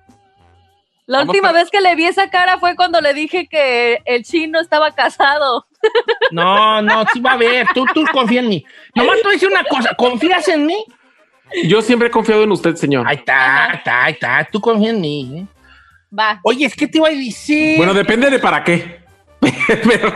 La 1.07 1.19
Vamos 1.19 1.35
última 1.35 1.49
para- 1.49 1.61
vez 1.61 1.71
que 1.71 1.81
le 1.81 1.95
vi 1.97 2.07
esa 2.07 2.31
cara 2.31 2.59
fue 2.59 2.77
cuando 2.77 3.01
le 3.01 3.13
dije 3.13 3.47
que 3.49 4.01
el 4.05 4.23
chino 4.25 4.61
estaba 4.61 4.93
casado. 4.93 5.67
No, 6.31 6.81
no, 6.81 7.05
sí 7.13 7.21
va 7.21 7.33
a 7.33 7.37
ver, 7.37 7.67
tú, 7.75 7.85
tú 7.93 8.05
confía 8.13 8.41
en 8.41 8.49
mí. 8.49 8.65
Nomás 8.95 9.17
te 9.17 9.23
voy 9.23 9.33
a 9.33 9.35
decir 9.35 9.49
una 9.49 9.65
cosa, 9.65 9.95
¿confías 9.95 10.49
en 10.49 10.67
mí? 10.67 10.85
Yo 11.65 11.83
siempre 11.83 12.09
he 12.09 12.11
confiado 12.11 12.43
en 12.45 12.53
usted, 12.53 12.75
señor. 12.77 13.07
Ahí 13.07 13.17
está, 13.17 13.67
ahí 13.67 13.77
está, 13.77 14.05
ahí 14.05 14.13
está, 14.13 14.49
tú 14.51 14.61
confía 14.61 14.91
en 14.91 15.01
mí. 15.01 15.39
¿eh? 15.39 15.47
Va. 16.19 16.41
Oye, 16.43 16.65
es 16.65 16.75
que 16.75 16.87
te 16.87 16.99
iba 16.99 17.09
a 17.09 17.11
decir. 17.11 17.77
Bueno, 17.77 17.93
depende 17.93 18.31
de 18.31 18.39
para 18.39 18.65
qué. 18.65 19.03
Pero, 19.67 20.15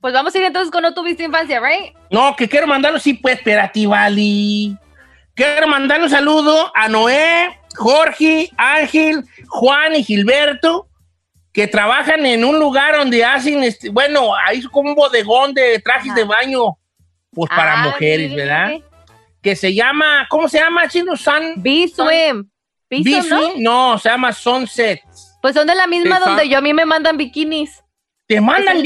Pues 0.00 0.14
vamos 0.14 0.34
a 0.34 0.38
ir 0.38 0.44
entonces 0.44 0.70
con 0.70 0.82
No 0.82 0.94
Tuviste 0.94 1.24
Infancia, 1.24 1.60
¿right? 1.60 1.92
No, 2.10 2.36
que 2.36 2.48
quiero 2.48 2.66
mandarlo, 2.66 2.98
sí, 3.00 3.14
pues, 3.14 3.38
espérate, 3.38 3.86
Vali. 3.86 4.76
Quiero 5.34 5.66
mandarle 5.66 6.04
un 6.04 6.10
saludo 6.10 6.70
a 6.74 6.88
Noé, 6.88 7.58
Jorge, 7.74 8.50
Ángel, 8.56 9.24
Juan 9.48 9.96
y 9.96 10.04
Gilberto, 10.04 10.86
que 11.56 11.66
trabajan 11.66 12.26
en 12.26 12.44
un 12.44 12.58
lugar 12.58 12.94
donde 12.98 13.24
hacen, 13.24 13.64
este, 13.64 13.88
bueno, 13.88 14.34
ahí 14.36 14.58
es 14.58 14.68
como 14.68 14.90
un 14.90 14.94
bodegón 14.94 15.54
de 15.54 15.78
trajes 15.78 16.10
Ajá. 16.10 16.14
de 16.20 16.24
baño, 16.24 16.76
pues 17.32 17.48
para 17.48 17.80
Ah, 17.80 17.84
mujeres. 17.84 18.34
¿verdad? 18.34 18.72
Que 19.40 19.56
se 19.56 19.72
llama, 19.72 20.26
¿cómo 20.28 20.50
se 20.50 20.58
llama, 20.58 20.86
chino? 20.86 21.16
Sun, 21.16 21.54
B-Swim. 21.56 22.46
¿no? 22.90 23.22
Swim? 23.22 23.62
No, 23.62 23.98
se 23.98 24.10
llama 24.10 24.34
Sunset. 24.34 25.00
Pues 25.40 25.54
son 25.54 25.66
de 25.66 25.74
la 25.74 25.86
misma 25.86 26.20
donde 26.20 26.46
yo 26.46 26.58
a 26.58 26.60
mí 26.60 26.74
me 26.74 26.84
mandan 26.84 27.16
bikinis. 27.16 27.82
Te 28.26 28.38
mandan 28.38 28.76
Ese- 28.76 28.82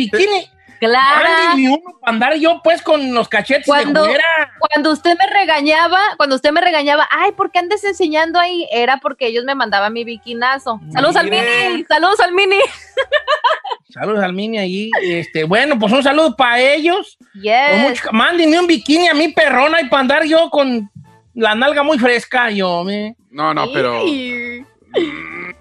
Clara. 0.81 1.29
Mándeme 1.51 1.69
uno 1.71 1.99
para 2.01 2.13
andar 2.13 2.35
yo, 2.37 2.61
pues, 2.65 2.83
con 2.83 3.15
los 3.15 3.29
cachetes 3.29 3.67
Cuando, 3.67 4.03
de 4.05 4.19
cuando 4.59 4.91
usted 4.93 5.17
me 5.19 5.27
regañaba, 5.27 6.01
cuando 6.17 6.35
usted 6.37 6.51
me 6.51 6.61
regañaba, 6.61 7.07
ay, 7.11 7.33
¿por 7.33 7.53
qué 7.53 7.61
andes 7.61 7.85
enseñando 7.85 8.41
ahí? 8.41 8.67
Era 8.73 8.97
porque 8.97 9.27
ellos 9.27 9.45
me 9.45 9.55
mandaban 9.55 9.93
mi 9.93 10.05
bikinazo. 10.05 10.81
Saludos 10.93 11.17
al 11.17 11.31
mini, 11.31 11.85
saludos 11.89 12.19
al 12.21 12.33
mini. 12.33 12.59
Saludos 13.91 14.23
al 14.23 14.33
mini 14.33 14.59
ahí. 14.59 14.91
Este, 15.03 15.43
bueno, 15.45 15.77
pues 15.79 15.93
un 15.93 16.03
saludo 16.03 16.37
para 16.37 16.61
ellos. 16.61 17.19
Yes. 17.35 17.71
Con 17.71 17.81
mucho- 17.81 18.13
mándenme 18.13 18.61
un 18.61 18.67
bikini 18.69 19.09
a 19.09 19.15
mi 19.15 19.29
perrona 19.29 19.81
y 19.81 19.89
para 19.89 20.01
andar 20.01 20.25
yo 20.25 20.49
con 20.49 20.89
la 21.35 21.55
nalga 21.57 21.83
muy 21.83 21.99
fresca, 21.99 22.51
yo, 22.51 22.85
me. 22.85 23.17
No, 23.31 23.53
no, 23.53 23.67
pero 23.73 23.99
Ay. 23.99 24.65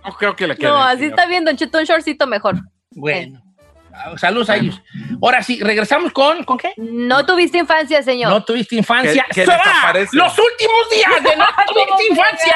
no 0.05 0.13
creo 0.17 0.36
que 0.36 0.45
le 0.47 0.55
quede. 0.55 0.70
No, 0.70 0.78
así 0.78 0.99
señor. 0.99 1.11
está 1.11 1.26
bien, 1.26 1.43
Don 1.43 1.57
Cheto, 1.57 1.80
un 1.80 1.86
shortcito 1.86 2.28
mejor. 2.28 2.57
Bueno. 2.91 3.41
Ah, 4.02 4.14
Saludos 4.18 4.50
a 4.50 4.56
ellos. 4.56 4.82
Ahora 5.22 5.43
sí, 5.43 5.60
regresamos 5.62 6.14
con, 6.14 6.45
¿con 6.45 6.58
qué? 6.58 6.72
No 6.78 7.26
tuviste 7.26 7.58
infancia, 7.58 8.02
señor. 8.02 8.32
No 8.32 8.45
tuviste 8.45 8.78
infancia. 8.78 9.26
¡Se 9.32 9.45
va! 9.45 9.91
Los 10.14 10.39
últimos 10.39 10.89
días 10.89 11.22
de 11.22 11.36
no 11.36 11.45
tuviste 11.68 11.91
¿Cómo 11.91 12.02
infancia. 12.10 12.56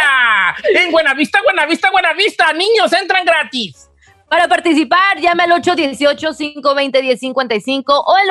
En 0.74 0.90
Buenavista, 0.92 1.42
Buenavista, 1.44 1.92
Buenavista. 1.92 2.54
Niños, 2.54 2.94
entran 2.94 3.26
gratis. 3.26 3.90
Para 4.30 4.48
participar, 4.48 5.20
llame 5.20 5.44
al 5.44 5.52
818-520-1055 5.62 7.84
o 7.88 8.16
el 8.18 8.30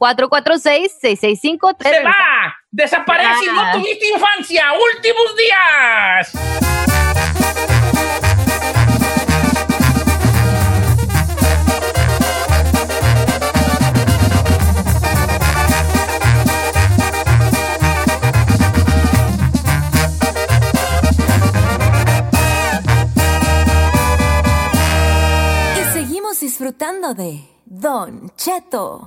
1866-446-6653. 0.00 1.76
¡Se 1.78 2.02
va! 2.02 2.56
Desaparece 2.70 3.44
y 3.44 3.48
no 3.48 3.70
tuviste 3.74 4.08
infancia. 4.08 4.72
Últimos 4.72 5.36
días. 5.36 6.32
Disfrutando 26.82 27.14
de 27.14 27.40
Don 27.64 28.32
Cheto. 28.36 29.04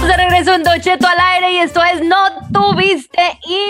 De 0.00 0.16
regreso 0.16 0.54
en 0.54 0.62
Don 0.62 0.80
Cheto 0.80 1.06
al 1.06 1.18
aire 1.20 1.52
y 1.52 1.58
esto 1.58 1.82
es 1.84 2.02
No 2.02 2.16
tuviste 2.52 3.20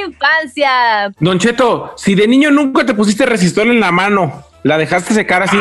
infancia. 0.06 1.12
Don 1.18 1.40
Cheto, 1.40 1.94
si 1.96 2.14
de 2.14 2.28
niño 2.28 2.52
nunca 2.52 2.86
te 2.86 2.94
pusiste 2.94 3.26
resistor 3.26 3.66
en 3.66 3.80
la 3.80 3.90
mano, 3.90 4.44
la 4.62 4.78
dejaste 4.78 5.12
secar 5.12 5.42
así 5.42 5.58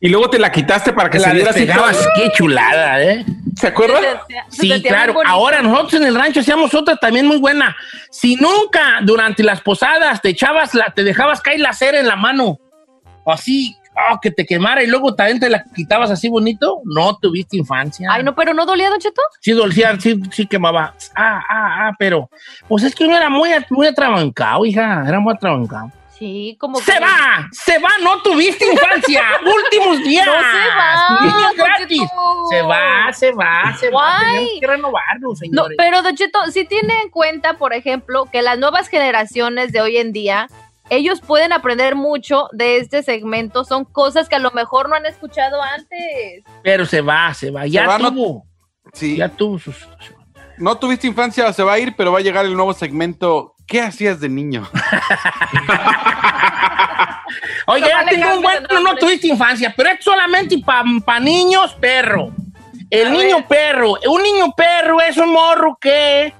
y 0.00 0.08
luego 0.08 0.30
te 0.30 0.38
la 0.38 0.50
quitaste 0.50 0.92
para 0.92 1.10
que 1.10 1.18
la 1.18 1.24
se 1.24 1.30
así. 1.30 1.38
despegabas. 1.44 2.08
Qué 2.16 2.30
chulada, 2.32 3.02
¿eh? 3.02 3.24
¿Se 3.56 3.66
acuerdan? 3.66 4.02
Sí, 4.48 4.70
claro. 4.82 5.14
Ahora 5.26 5.62
nosotros 5.62 6.00
en 6.00 6.06
el 6.06 6.14
rancho 6.14 6.40
hacíamos 6.40 6.74
otra 6.74 6.96
también 6.96 7.26
muy 7.26 7.38
buena. 7.38 7.76
Si 8.10 8.36
nunca 8.36 9.00
durante 9.02 9.42
las 9.42 9.60
posadas 9.60 10.20
te 10.22 10.30
echabas 10.30 10.74
la, 10.74 10.86
te 10.94 11.04
dejabas 11.04 11.40
caer 11.40 11.60
la 11.60 11.72
cera 11.72 12.00
en 12.00 12.06
la 12.06 12.16
mano, 12.16 12.58
o 13.24 13.32
así, 13.32 13.76
oh, 14.10 14.18
que 14.20 14.30
te 14.30 14.46
quemara 14.46 14.82
y 14.82 14.86
luego 14.86 15.14
también 15.14 15.40
te 15.40 15.50
la 15.50 15.62
quitabas 15.74 16.10
así 16.10 16.28
bonito, 16.28 16.80
no 16.84 17.16
tuviste 17.18 17.56
infancia. 17.56 18.08
Ay, 18.10 18.22
no, 18.22 18.34
pero 18.34 18.54
no 18.54 18.64
dolía, 18.64 18.88
Don 18.88 18.98
Cheto. 18.98 19.20
Sí, 19.40 19.52
dolía, 19.52 19.98
sí, 20.00 20.18
sí 20.30 20.46
quemaba. 20.46 20.94
Ah, 21.14 21.42
ah, 21.48 21.88
ah, 21.88 21.92
pero, 21.98 22.30
pues 22.68 22.84
es 22.84 22.94
que 22.94 23.04
uno 23.04 23.16
era 23.16 23.28
muy, 23.28 23.50
muy 23.68 23.86
atrabancado, 23.86 24.64
hija, 24.64 25.04
era 25.06 25.20
muy 25.20 25.34
atrabancado. 25.34 25.92
Sí, 26.20 26.54
como 26.60 26.78
¡Se 26.80 26.92
que- 26.92 27.00
va! 27.00 27.48
¡Se 27.50 27.78
va! 27.78 27.88
¡No 28.02 28.20
tuviste 28.22 28.70
infancia! 28.70 29.22
¡Últimos 29.42 29.98
días! 30.04 30.26
No 30.26 30.32
se 30.34 30.68
va, 30.76 31.20
¡Niños 31.22 31.42
Don 31.42 31.56
gratis! 31.56 32.02
Se 32.50 32.62
va, 32.62 33.12
se 33.12 33.32
va, 33.32 33.76
se 33.80 33.90
va. 33.90 34.20
Tenemos 34.20 34.50
que 34.60 34.66
renovarnos, 34.66 35.30
No, 35.30 35.34
señores. 35.34 35.76
pero 35.78 36.02
Don 36.02 36.14
Cheto, 36.14 36.38
sí 36.52 36.64
tiene 36.66 36.92
en 37.02 37.08
cuenta, 37.10 37.54
por 37.56 37.72
ejemplo, 37.72 38.26
que 38.30 38.42
las 38.42 38.58
nuevas 38.58 38.88
generaciones 38.88 39.72
de 39.72 39.80
hoy 39.80 39.96
en 39.96 40.12
día, 40.12 40.46
ellos 40.90 41.22
pueden 41.22 41.52
aprender 41.54 41.94
mucho 41.94 42.48
de 42.52 42.76
este 42.76 43.02
segmento. 43.02 43.64
Son 43.64 43.86
cosas 43.86 44.28
que 44.28 44.34
a 44.36 44.40
lo 44.40 44.50
mejor 44.50 44.90
no 44.90 44.96
han 44.96 45.06
escuchado 45.06 45.62
antes. 45.62 46.44
Pero 46.62 46.84
se 46.84 47.00
va, 47.00 47.32
se 47.32 47.50
va. 47.50 47.66
Ya 47.66 47.86
va, 47.86 47.98
no- 47.98 48.12
tuvo. 48.12 48.46
Sí. 48.92 49.16
Ya 49.16 49.30
tuvo 49.30 49.58
sus. 49.58 49.88
No 50.58 50.76
tuviste 50.76 51.06
infancia, 51.06 51.50
se 51.54 51.62
va 51.62 51.72
a 51.72 51.78
ir, 51.78 51.94
pero 51.96 52.12
va 52.12 52.18
a 52.18 52.22
llegar 52.22 52.44
el 52.44 52.54
nuevo 52.54 52.74
segmento. 52.74 53.54
¿Qué 53.70 53.80
hacías 53.80 54.18
de 54.20 54.28
niño? 54.28 54.68
Oye, 57.66 57.80
No 57.82 57.86
ya 57.88 57.96
vale 57.98 58.10
tengo 58.10 58.34
un 58.36 58.42
buen. 58.42 58.62
No, 58.68 58.80
nombre. 58.80 58.96
tuviste 59.00 59.28
infancia, 59.28 59.72
pero 59.76 59.90
es 59.90 60.02
solamente 60.04 60.58
para 60.58 61.20
niños 61.20 61.74
perro. 61.74 62.32
El 62.90 63.06
A 63.06 63.10
niño 63.10 63.36
ver. 63.36 63.44
perro. 63.46 63.94
Un 64.08 64.22
niño 64.22 64.52
perro 64.56 65.00
es 65.00 65.16
un 65.16 65.30
morro 65.32 65.78
que 65.80 66.34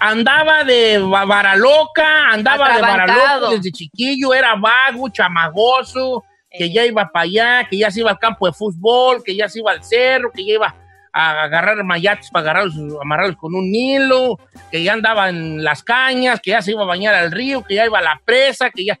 andaba 0.00 0.64
de 0.64 0.98
va- 0.98 1.24
varaloca, 1.24 2.28
andaba 2.32 2.74
de 2.74 2.82
varaloco 2.82 3.50
desde 3.52 3.70
chiquillo, 3.70 4.34
era 4.34 4.56
vago, 4.56 5.08
chamagoso, 5.08 6.24
que 6.50 6.72
ya 6.72 6.84
iba 6.84 7.08
para 7.12 7.22
allá, 7.22 7.68
que 7.70 7.78
ya 7.78 7.90
se 7.92 8.00
iba 8.00 8.10
al 8.10 8.18
campo 8.18 8.46
de 8.46 8.52
fútbol, 8.52 9.22
que 9.24 9.36
ya 9.36 9.48
se 9.48 9.60
iba 9.60 9.70
al 9.70 9.84
cerro, 9.84 10.32
que 10.34 10.44
ya 10.44 10.54
iba 10.54 10.74
a 11.16 11.44
agarrar 11.44 11.82
mayates 11.82 12.30
para 12.30 12.50
agarrarlos, 12.50 12.76
amarrarlos 13.00 13.38
con 13.38 13.54
un 13.54 13.74
hilo, 13.74 14.38
que 14.70 14.82
ya 14.82 14.92
andaba 14.92 15.30
en 15.30 15.64
las 15.64 15.82
cañas, 15.82 16.40
que 16.42 16.50
ya 16.50 16.60
se 16.60 16.72
iba 16.72 16.82
a 16.82 16.86
bañar 16.86 17.14
al 17.14 17.32
río, 17.32 17.64
que 17.64 17.74
ya 17.74 17.86
iba 17.86 17.98
a 17.98 18.02
la 18.02 18.20
presa, 18.22 18.68
que 18.68 18.84
ya... 18.84 19.00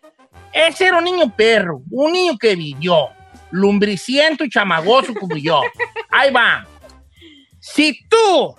Ese 0.50 0.86
era 0.86 0.96
un 0.96 1.04
niño 1.04 1.30
perro, 1.36 1.82
un 1.90 2.12
niño 2.12 2.38
que 2.38 2.56
vivió, 2.56 3.10
lumbriciento 3.50 4.44
y 4.44 4.48
chamagoso 4.48 5.12
como 5.12 5.36
yo. 5.36 5.60
Ahí 6.10 6.32
va. 6.32 6.66
Si 7.60 8.00
tú 8.08 8.56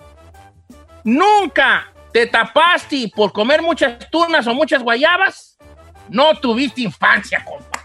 nunca 1.02 1.92
te 2.12 2.28
tapaste 2.28 3.10
por 3.12 3.32
comer 3.32 3.60
muchas 3.60 4.08
tunas 4.08 4.46
o 4.46 4.54
muchas 4.54 4.84
guayabas, 4.84 5.58
no 6.08 6.32
tuviste 6.36 6.82
infancia, 6.82 7.44
compa. 7.44 7.84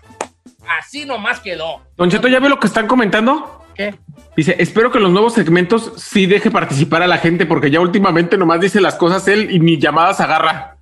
Así 0.80 1.04
nomás 1.04 1.40
quedó. 1.40 1.82
Don 1.98 2.12
Cheto, 2.12 2.28
¿ya 2.28 2.40
ve 2.40 2.48
lo 2.48 2.60
que 2.60 2.68
están 2.68 2.86
comentando? 2.86 3.63
¿Qué? 3.76 3.96
Dice, 4.36 4.56
espero 4.60 4.92
que 4.92 5.00
los 5.00 5.12
nuevos 5.12 5.34
segmentos 5.34 5.94
sí 5.98 6.26
deje 6.26 6.52
participar 6.52 7.02
a 7.04 7.08
la 7.08 7.18
gente 7.18 7.46
porque 7.46 7.72
ya 7.72 7.80
últimamente 7.80 8.38
nomás 8.38 8.60
dice 8.60 8.80
las 8.82 8.96
cosas 8.96 9.28
él 9.28 9.50
y 9.52 9.60
ni 9.60 9.80
llamadas 9.80 10.20
agarra. 10.22 10.78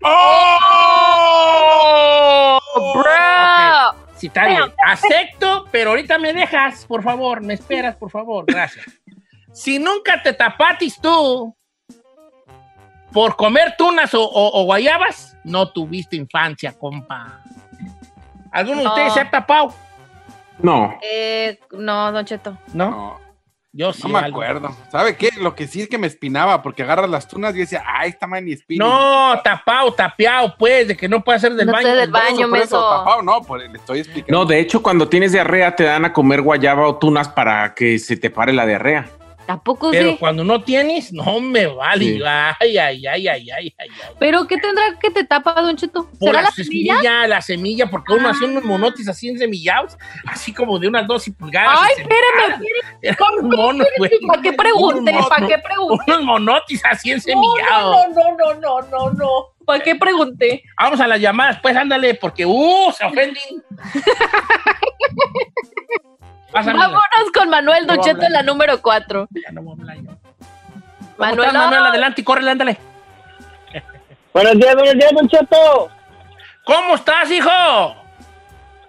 ¡Oh! 1.21 2.59
Bro. 2.95 4.01
Sí, 4.17 4.27
está 4.27 4.47
bien. 4.47 4.61
Acepto, 4.85 5.65
pero 5.71 5.91
ahorita 5.91 6.17
me 6.19 6.33
dejas, 6.33 6.85
por 6.85 7.03
favor. 7.03 7.41
Me 7.41 7.53
esperas, 7.55 7.95
por 7.95 8.11
favor. 8.11 8.45
Gracias. 8.47 8.85
Si 9.53 9.79
nunca 9.79 10.21
te 10.21 10.33
tapatis 10.33 10.99
tú 11.01 11.55
por 13.11 13.35
comer 13.35 13.75
tunas 13.77 14.13
o, 14.13 14.23
o- 14.23 14.61
o 14.61 14.63
guayabas, 14.65 15.35
no 15.43 15.69
tuviste 15.69 16.15
infancia, 16.15 16.73
compa. 16.77 17.41
¿Alguno 18.51 18.77
de 18.79 18.83
No. 18.85 18.89
ustedes 18.91 19.13
se 19.13 19.19
ha 19.21 19.29
tapado? 19.29 19.73
No. 20.59 20.97
Eh, 21.01 21.59
no, 21.71 22.11
Don 22.11 22.25
Cheto. 22.25 22.57
¿No? 22.73 22.89
No, 22.91 23.19
Yo 23.73 23.93
sí. 23.93 24.03
no 24.03 24.09
me 24.09 24.19
algo. 24.19 24.41
acuerdo. 24.41 24.75
¿Sabe 24.91 25.15
qué? 25.15 25.29
Lo 25.39 25.55
que 25.55 25.65
sí 25.67 25.81
es 25.81 25.87
que 25.89 25.97
me 25.97 26.07
espinaba 26.07 26.61
porque 26.61 26.83
agarras 26.83 27.09
las 27.09 27.27
tunas 27.27 27.55
y 27.55 27.59
decía, 27.59 27.83
ay, 27.85 28.09
esta 28.09 28.27
man 28.27 28.45
ni 28.45 28.51
espina. 28.53 28.85
No, 28.85 29.41
tapado, 29.43 29.91
tapeado, 29.93 30.55
pues, 30.57 30.87
de 30.89 30.97
que 30.97 31.07
no 31.07 31.23
puede 31.23 31.37
hacer 31.37 31.53
del 31.55 31.67
No 31.67 31.73
baño. 31.73 31.87
sé 31.87 31.95
del 31.95 32.11
Por 32.11 32.19
eso, 32.21 32.29
baño, 32.31 32.49
por 32.49 32.57
eso, 32.59 32.75
menso. 32.77 32.89
tapado, 32.99 33.21
no, 33.23 33.41
pues 33.41 33.69
le 33.71 33.77
estoy 33.77 33.99
explicando. 33.99 34.39
No, 34.39 34.45
de 34.45 34.59
hecho, 34.59 34.83
cuando 34.83 35.07
tienes 35.07 35.31
diarrea 35.31 35.75
te 35.75 35.83
dan 35.85 36.05
a 36.05 36.13
comer 36.13 36.41
guayaba 36.41 36.87
o 36.87 36.97
tunas 36.97 37.29
para 37.29 37.73
que 37.73 37.97
se 37.97 38.17
te 38.17 38.29
pare 38.29 38.51
la 38.53 38.65
diarrea. 38.65 39.07
Tampoco 39.51 39.91
Pero 39.91 40.17
cuando 40.17 40.45
no 40.45 40.63
tienes, 40.63 41.11
no 41.11 41.41
me 41.41 41.67
vale. 41.67 42.05
Sí. 42.05 42.21
Ay, 42.25 42.77
ay, 42.77 43.05
ay, 43.05 43.27
ay, 43.27 43.49
ay, 43.51 43.75
ay. 43.77 43.87
¿Pero 44.17 44.47
qué 44.47 44.55
tendrá 44.57 44.97
que 44.97 45.11
te 45.11 45.25
tapa, 45.25 45.61
Don 45.61 45.75
Cheto? 45.75 46.05
Por 46.05 46.29
¿Será 46.29 46.41
la, 46.41 46.43
la 46.43 46.51
semilla? 46.51 46.95
semilla, 46.95 47.27
la 47.27 47.41
semilla, 47.41 47.89
porque 47.89 48.13
uno 48.13 48.29
Ah. 48.29 48.31
hacía 48.31 48.47
unos 48.47 48.63
monotes 48.63 49.09
así 49.09 49.27
ensemillados, 49.27 49.97
así 50.25 50.53
como 50.53 50.79
de 50.79 50.87
unas 50.87 51.05
12 51.05 51.33
pulgadas. 51.33 51.79
Ay, 51.81 51.91
espérame, 51.97 52.63
güey. 53.97 54.11
¿Para 54.25 54.41
qué 54.41 54.53
pregunté? 54.53 55.11
Unos 55.11 55.27
¿Para 55.27 55.47
qué 55.47 55.57
pregunté? 55.57 56.03
Unos 56.07 56.23
monotes 56.23 56.81
así 56.85 57.09
No, 57.09 57.15
ensemillados. 57.15 57.97
no, 58.15 58.31
no, 58.31 58.37
no, 58.37 58.53
no, 58.53 58.81
no, 58.87 59.09
no. 59.11 59.29
¿Para 59.65 59.83
qué 59.83 59.95
pregunté? 59.95 60.63
Vamos 60.79 61.01
a 61.01 61.07
las 61.07 61.19
llamadas, 61.19 61.59
pues 61.61 61.75
ándale, 61.75 62.13
porque, 62.15 62.45
uh, 62.45 62.89
se 62.97 63.03
ofenden. 63.03 63.43
Vámonos 66.53 67.01
con 67.33 67.49
Manuel 67.49 67.87
No 67.87 67.95
Cheto 67.97 68.15
habla. 68.17 68.27
en 68.27 68.33
la 68.33 68.43
número 68.43 68.81
4. 68.81 69.27
Ya 69.31 69.51
no 69.51 69.61
voy 69.63 69.75
a 69.77 69.81
hablar 69.81 69.97
yo. 69.97 70.03
¿Cómo 70.03 70.15
Manuel, 71.17 71.47
estás, 71.47 71.53
Manuel? 71.63 71.79
no. 71.83 71.89
Adelante, 71.89 72.23
córrele, 72.23 72.51
ándale. 72.51 72.77
Buenos 74.33 74.53
días, 74.55 74.75
buenos 74.75 74.93
días, 74.95 75.11
Don 75.13 75.27
Cheto. 75.29 75.89
¿Cómo 76.65 76.95
estás, 76.95 77.31
hijo? 77.31 77.49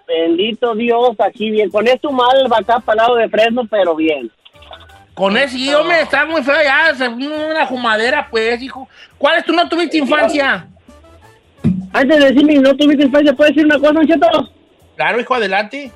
Bendito 0.06 0.74
Dios, 0.74 1.10
aquí 1.20 1.50
bien. 1.50 1.70
Con 1.70 1.86
esto 1.86 2.10
mal 2.10 2.46
va 2.52 2.58
acá 2.58 2.80
para 2.80 2.92
el 3.02 3.06
lado 3.08 3.16
de 3.16 3.28
Fresno, 3.28 3.66
pero 3.70 3.94
bien. 3.94 4.30
Con 5.14 5.36
ese, 5.36 5.58
y 5.58 5.66
yo 5.70 5.84
me 5.84 6.00
está 6.00 6.24
muy 6.24 6.42
feo 6.42 6.56
ya, 6.62 6.92
una 7.08 7.66
fumadera, 7.66 8.28
pues, 8.30 8.60
hijo. 8.62 8.88
¿Cuál 9.18 9.38
es 9.38 9.44
tu 9.44 9.52
no 9.52 9.68
tuviste 9.68 9.98
infancia? 9.98 10.66
Antes 11.92 12.18
de 12.18 12.32
decirme 12.32 12.54
no 12.54 12.74
tuviste 12.74 13.04
infancia, 13.04 13.32
¿puedes 13.34 13.54
decir 13.54 13.66
una 13.66 13.78
cosa, 13.78 13.92
Don 13.92 14.06
Cheto? 14.06 14.26
Claro, 14.96 15.20
hijo, 15.20 15.34
adelante. 15.34 15.92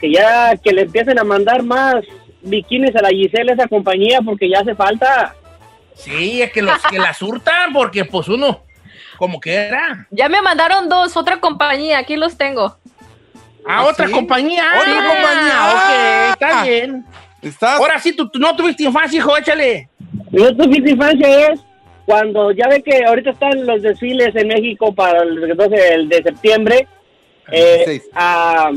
Que 0.00 0.10
ya 0.12 0.56
que 0.56 0.72
le 0.72 0.82
empiecen 0.82 1.18
a 1.18 1.24
mandar 1.24 1.62
más 1.62 1.96
bikinis 2.42 2.94
a 2.96 3.02
la 3.02 3.08
Giselle, 3.10 3.52
esa 3.52 3.66
compañía, 3.68 4.20
porque 4.24 4.48
ya 4.48 4.60
hace 4.60 4.74
falta. 4.74 5.34
Sí, 5.94 6.40
es 6.42 6.52
que 6.52 6.62
los 6.62 6.80
que 6.88 6.98
la 6.98 7.12
surtan, 7.12 7.72
porque 7.72 8.04
pues 8.04 8.28
uno, 8.28 8.62
como 9.16 9.40
que 9.40 9.52
era. 9.54 10.06
Ya 10.10 10.28
me 10.28 10.40
mandaron 10.40 10.88
dos, 10.88 11.16
otra 11.16 11.40
compañía, 11.40 11.98
aquí 11.98 12.16
los 12.16 12.36
tengo. 12.36 12.76
Ah, 13.66 13.84
otra 13.84 14.08
compañía. 14.08 14.64
Otra 14.78 14.98
Ah, 14.98 15.06
compañía. 15.08 15.74
Ok, 15.74 16.42
está 16.42 16.62
bien. 16.64 17.04
Ahora 17.60 17.98
sí, 17.98 18.12
tú, 18.14 18.28
tú 18.28 18.38
no 18.38 18.54
tuviste 18.56 18.84
infancia, 18.84 19.18
hijo, 19.18 19.36
échale. 19.36 19.88
No 20.30 20.56
tuviste 20.56 20.90
infancia 20.90 21.48
es 21.48 21.60
cuando 22.06 22.50
ya 22.52 22.66
ve 22.68 22.82
que 22.82 23.04
ahorita 23.04 23.30
están 23.30 23.66
los 23.66 23.82
desfiles 23.82 24.34
en 24.34 24.48
México 24.48 24.94
para 24.94 25.22
el 25.22 25.54
12 25.56 25.94
el 25.94 26.08
de 26.08 26.22
septiembre. 26.22 26.86
eh, 27.52 28.00
ah, 28.14 28.70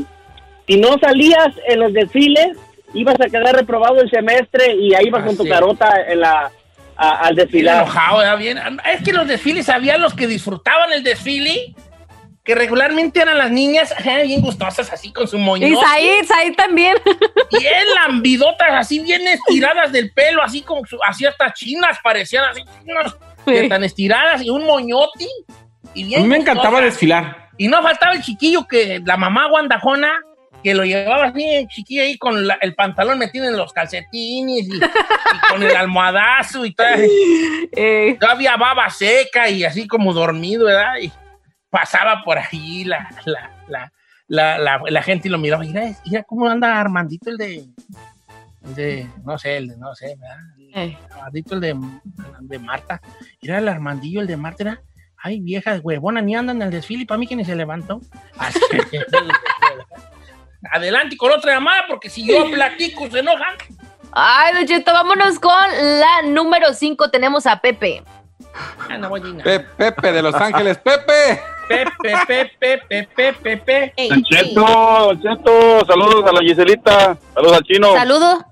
si 0.66 0.76
no 0.76 0.98
salías 0.98 1.48
en 1.68 1.80
los 1.80 1.92
desfiles, 1.92 2.56
ibas 2.94 3.16
a 3.20 3.28
quedar 3.28 3.54
reprobado 3.56 4.00
el 4.00 4.10
semestre 4.10 4.74
y 4.74 4.94
ahí 4.94 5.06
ibas 5.06 5.24
con 5.24 5.36
tu 5.36 5.42
sí. 5.44 5.48
carota 5.48 5.92
en 6.08 6.20
la, 6.20 6.50
a- 6.96 7.10
al 7.20 7.34
Bien 7.34 7.46
desfilar. 7.46 7.82
enojado. 7.82 8.36
Bien. 8.38 8.58
Es 8.92 9.02
que 9.02 9.12
los 9.12 9.26
desfiles 9.26 9.68
había 9.68 9.96
los 9.98 10.14
que 10.14 10.26
disfrutaban 10.26 10.92
el 10.92 11.02
desfile, 11.02 11.74
que 12.44 12.54
regularmente 12.56 13.20
eran 13.22 13.38
las 13.38 13.50
niñas 13.50 13.92
ajá, 13.98 14.18
bien 14.22 14.40
gustosas, 14.40 14.92
así 14.92 15.12
con 15.12 15.26
su 15.28 15.38
moño. 15.38 15.66
Y 15.66 15.74
Said, 15.76 16.24
Said 16.26 16.54
también. 16.54 16.96
Bien 17.58 17.84
lambidotas, 17.94 18.70
así 18.72 18.98
bien 19.00 19.26
estiradas 19.28 19.92
del 19.92 20.10
pelo, 20.12 20.42
así 20.42 20.62
como 20.62 20.84
su- 20.86 20.98
así 21.06 21.26
hasta 21.26 21.52
chinas, 21.52 21.98
parecían 22.02 22.44
así, 22.46 22.62
chinas, 22.82 23.14
de 23.44 23.68
tan 23.68 23.84
estiradas, 23.84 24.42
y 24.42 24.48
un 24.50 24.64
moñoti. 24.64 25.28
Y 25.94 26.14
A 26.14 26.18
mí 26.20 26.26
me 26.26 26.38
encantaba 26.38 26.80
desfilar. 26.80 27.50
Y 27.58 27.68
no 27.68 27.82
faltaba 27.82 28.14
el 28.14 28.22
chiquillo 28.22 28.66
que 28.66 29.02
la 29.04 29.18
mamá 29.18 29.48
guandajona 29.50 30.10
que 30.62 30.74
lo 30.74 30.84
llevaba 30.84 31.24
así, 31.26 31.66
chiquillo 31.68 32.02
ahí 32.02 32.16
con 32.18 32.46
la- 32.46 32.58
el 32.60 32.74
pantalón 32.74 33.18
metido 33.18 33.46
en 33.46 33.56
los 33.56 33.72
calcetines 33.72 34.68
y, 34.68 34.76
y 34.76 34.80
con 35.50 35.62
el 35.62 35.74
almohadazo 35.76 36.64
y 36.64 36.74
todo. 36.74 36.86
Eh. 37.74 38.16
Todavía 38.20 38.56
baba 38.56 38.90
seca 38.90 39.48
y 39.48 39.64
así 39.64 39.86
como 39.88 40.12
dormido, 40.12 40.66
¿verdad? 40.66 40.96
Y 41.00 41.10
pasaba 41.70 42.22
por 42.22 42.38
ahí 42.38 42.84
la, 42.84 43.08
la, 43.24 43.50
la, 43.68 43.92
la, 44.28 44.58
la- 44.58 44.82
la 44.86 45.02
gente 45.02 45.28
y 45.28 45.30
lo 45.30 45.38
miraba. 45.38 45.64
Mira, 45.64 45.90
mira 46.04 46.22
cómo 46.24 46.46
anda 46.48 46.78
Armandito 46.78 47.30
el 47.30 47.38
de, 47.38 47.64
el 48.64 48.74
de, 48.74 49.06
no 49.24 49.38
sé, 49.38 49.56
el 49.56 49.68
de, 49.68 49.76
no 49.78 49.94
sé, 49.94 50.16
¿verdad? 50.20 50.36
Eh. 50.74 50.98
Armandito 51.12 51.54
el 51.54 51.60
de, 51.62 51.76
de 52.42 52.58
Marta. 52.58 53.00
Mira 53.40 53.58
el 53.58 53.68
Armandillo, 53.68 54.20
el 54.20 54.26
de 54.26 54.36
Marta, 54.36 54.62
era, 54.64 54.82
ay, 55.16 55.40
vieja 55.40 55.78
huevona, 55.82 56.20
ni 56.20 56.34
andan 56.36 56.56
en 56.56 56.62
el 56.62 56.70
desfile 56.72 57.02
y 57.04 57.06
para 57.06 57.18
mí 57.18 57.26
que 57.26 57.36
ni 57.36 57.44
se 57.46 57.56
levantó. 57.56 58.00
Así. 58.36 58.60
Adelante 60.70 61.16
con 61.16 61.32
otra 61.32 61.54
llamada, 61.54 61.84
porque 61.88 62.08
si 62.08 62.26
yo 62.26 62.50
platico 62.50 63.08
se 63.10 63.18
enojan. 63.18 63.54
Ay, 64.12 64.54
Don 64.54 64.66
Cheto, 64.66 64.92
vámonos 64.92 65.38
con 65.38 65.52
la 65.98 66.22
número 66.22 66.72
5. 66.72 67.10
Tenemos 67.10 67.46
a 67.46 67.60
Pepe. 67.60 68.02
Ah, 68.88 68.98
no. 68.98 69.10
Pe- 69.42 69.60
Pepe 69.60 70.12
de 70.12 70.22
Los 70.22 70.34
Ángeles, 70.34 70.78
Pepe. 70.78 71.40
Pepe, 71.68 72.50
Pepe, 72.58 73.06
Pepe, 73.06 73.32
Pepe. 73.56 73.92
Don 74.10 74.22
Cheto, 74.24 74.60
Don 74.60 75.22
Cheto, 75.22 75.86
saludos 75.86 76.24
a 76.28 76.32
la 76.32 76.40
Giselita, 76.40 77.16
saludos 77.34 77.56
al 77.56 77.62
chino. 77.64 77.92
Saludo. 77.94 78.44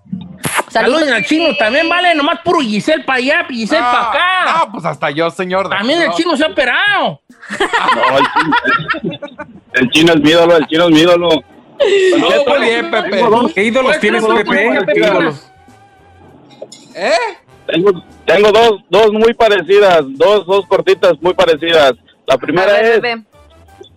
Saluden 0.68 1.12
al 1.12 1.24
chino, 1.24 1.54
también 1.58 1.88
vale, 1.88 2.14
nomás 2.14 2.40
puro 2.40 2.61
Giselle 2.61 3.02
para 3.04 3.18
allá, 3.18 3.44
Giselle 3.48 3.82
para 3.82 4.08
acá. 4.11 4.20
No, 4.64 4.72
pues 4.72 4.84
hasta 4.84 5.11
yo, 5.11 5.28
señor. 5.30 5.68
También 5.68 6.00
el 6.00 6.08
No. 6.08 6.14
chino 6.14 6.36
se 6.36 6.44
ha 6.44 6.48
operado. 6.48 7.20
No, 7.61 8.18
el, 8.18 8.24
chino, 8.32 9.18
el 9.74 9.90
chino 9.90 10.12
es 10.14 10.20
mi 10.20 10.30
ídolo, 10.30 10.56
el 10.56 10.66
chino 10.66 10.84
es 10.84 10.90
mi 10.90 11.00
ídolo. 11.00 11.28
Muy 11.80 12.60
bien, 12.60 12.90
Pepe. 12.90 13.22
¿Qué 13.54 13.64
ídolos 13.64 13.98
tienes, 14.00 14.22
tengo 14.22 14.34
dos 14.34 14.44
Pepe? 14.44 15.32
¿Eh? 16.94 17.12
Tengo, 17.66 17.92
tengo 18.26 18.52
dos, 18.52 18.80
dos 18.90 19.12
muy 19.12 19.32
parecidas, 19.34 20.02
dos, 20.16 20.46
dos 20.46 20.66
cortitas 20.66 21.14
muy 21.20 21.34
parecidas. 21.34 21.94
La 22.26 22.36
primera 22.36 22.74
A 22.74 22.80
ver, 22.80 23.04
es, 23.04 23.20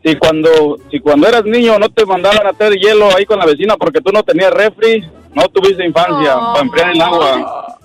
si 0.04 0.16
cuando, 0.16 0.78
si 0.92 1.00
cuando 1.00 1.28
eras 1.28 1.44
niño 1.46 1.80
no 1.80 1.90
te 1.90 2.06
mandaban 2.06 2.46
a 2.46 2.50
hacer 2.52 2.74
hielo 2.74 3.10
ahí 3.16 3.26
con 3.26 3.40
la 3.40 3.46
vecina 3.46 3.76
porque 3.78 4.02
tú 4.02 4.12
no 4.12 4.24
tenías 4.24 4.52
refri, 4.52 5.10
no 5.34 5.48
tuviste 5.50 5.86
infancia 5.86 6.38
Oh. 6.38 6.54
para 6.54 6.66
enfriar 6.66 6.90
el 6.92 7.02
agua. 7.02 7.78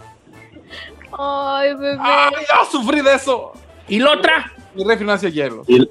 Ay, 1.19 1.75
bebé. 1.75 1.99
Ay, 2.01 2.33
yo 2.49 2.71
sufrí 2.71 3.01
de 3.01 3.15
eso. 3.15 3.53
¿Y 3.89 3.99
la 3.99 4.13
otra? 4.13 4.53
Mi 4.75 4.85
refri 4.85 5.07
no 5.07 5.13
hacía 5.13 5.31
hielo. 5.31 5.65
Y, 5.67 5.89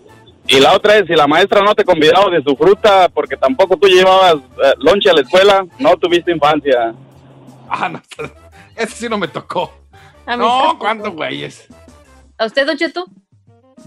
y 0.48 0.60
la 0.60 0.74
otra 0.74 0.98
es, 0.98 1.06
si 1.08 1.14
la 1.14 1.28
maestra 1.28 1.62
no 1.62 1.76
te 1.76 1.84
convidaba 1.84 2.30
de 2.30 2.42
su 2.42 2.56
fruta 2.56 3.10
porque 3.10 3.36
tampoco 3.38 3.78
tú 3.78 3.88
llevabas 3.88 4.36
eh, 4.36 4.74
lonche 4.80 5.10
a 5.10 5.14
la 5.14 5.22
escuela, 5.22 5.66
no 5.80 5.98
tuviste 5.98 6.32
infancia. 6.32 6.94
Ah, 7.70 7.90
no. 7.90 8.02
Ese 8.76 8.96
sí 8.96 9.10
no 9.10 9.18
me 9.18 9.28
tocó. 9.28 9.74
A 10.26 10.38
mí 10.38 10.44
No. 10.44 10.78
¿cuántos 10.80 11.14
güeyes? 11.14 11.68
¿A 12.38 12.46
usted, 12.46 12.66
Don 12.66 12.78
Cheto? 12.78 13.06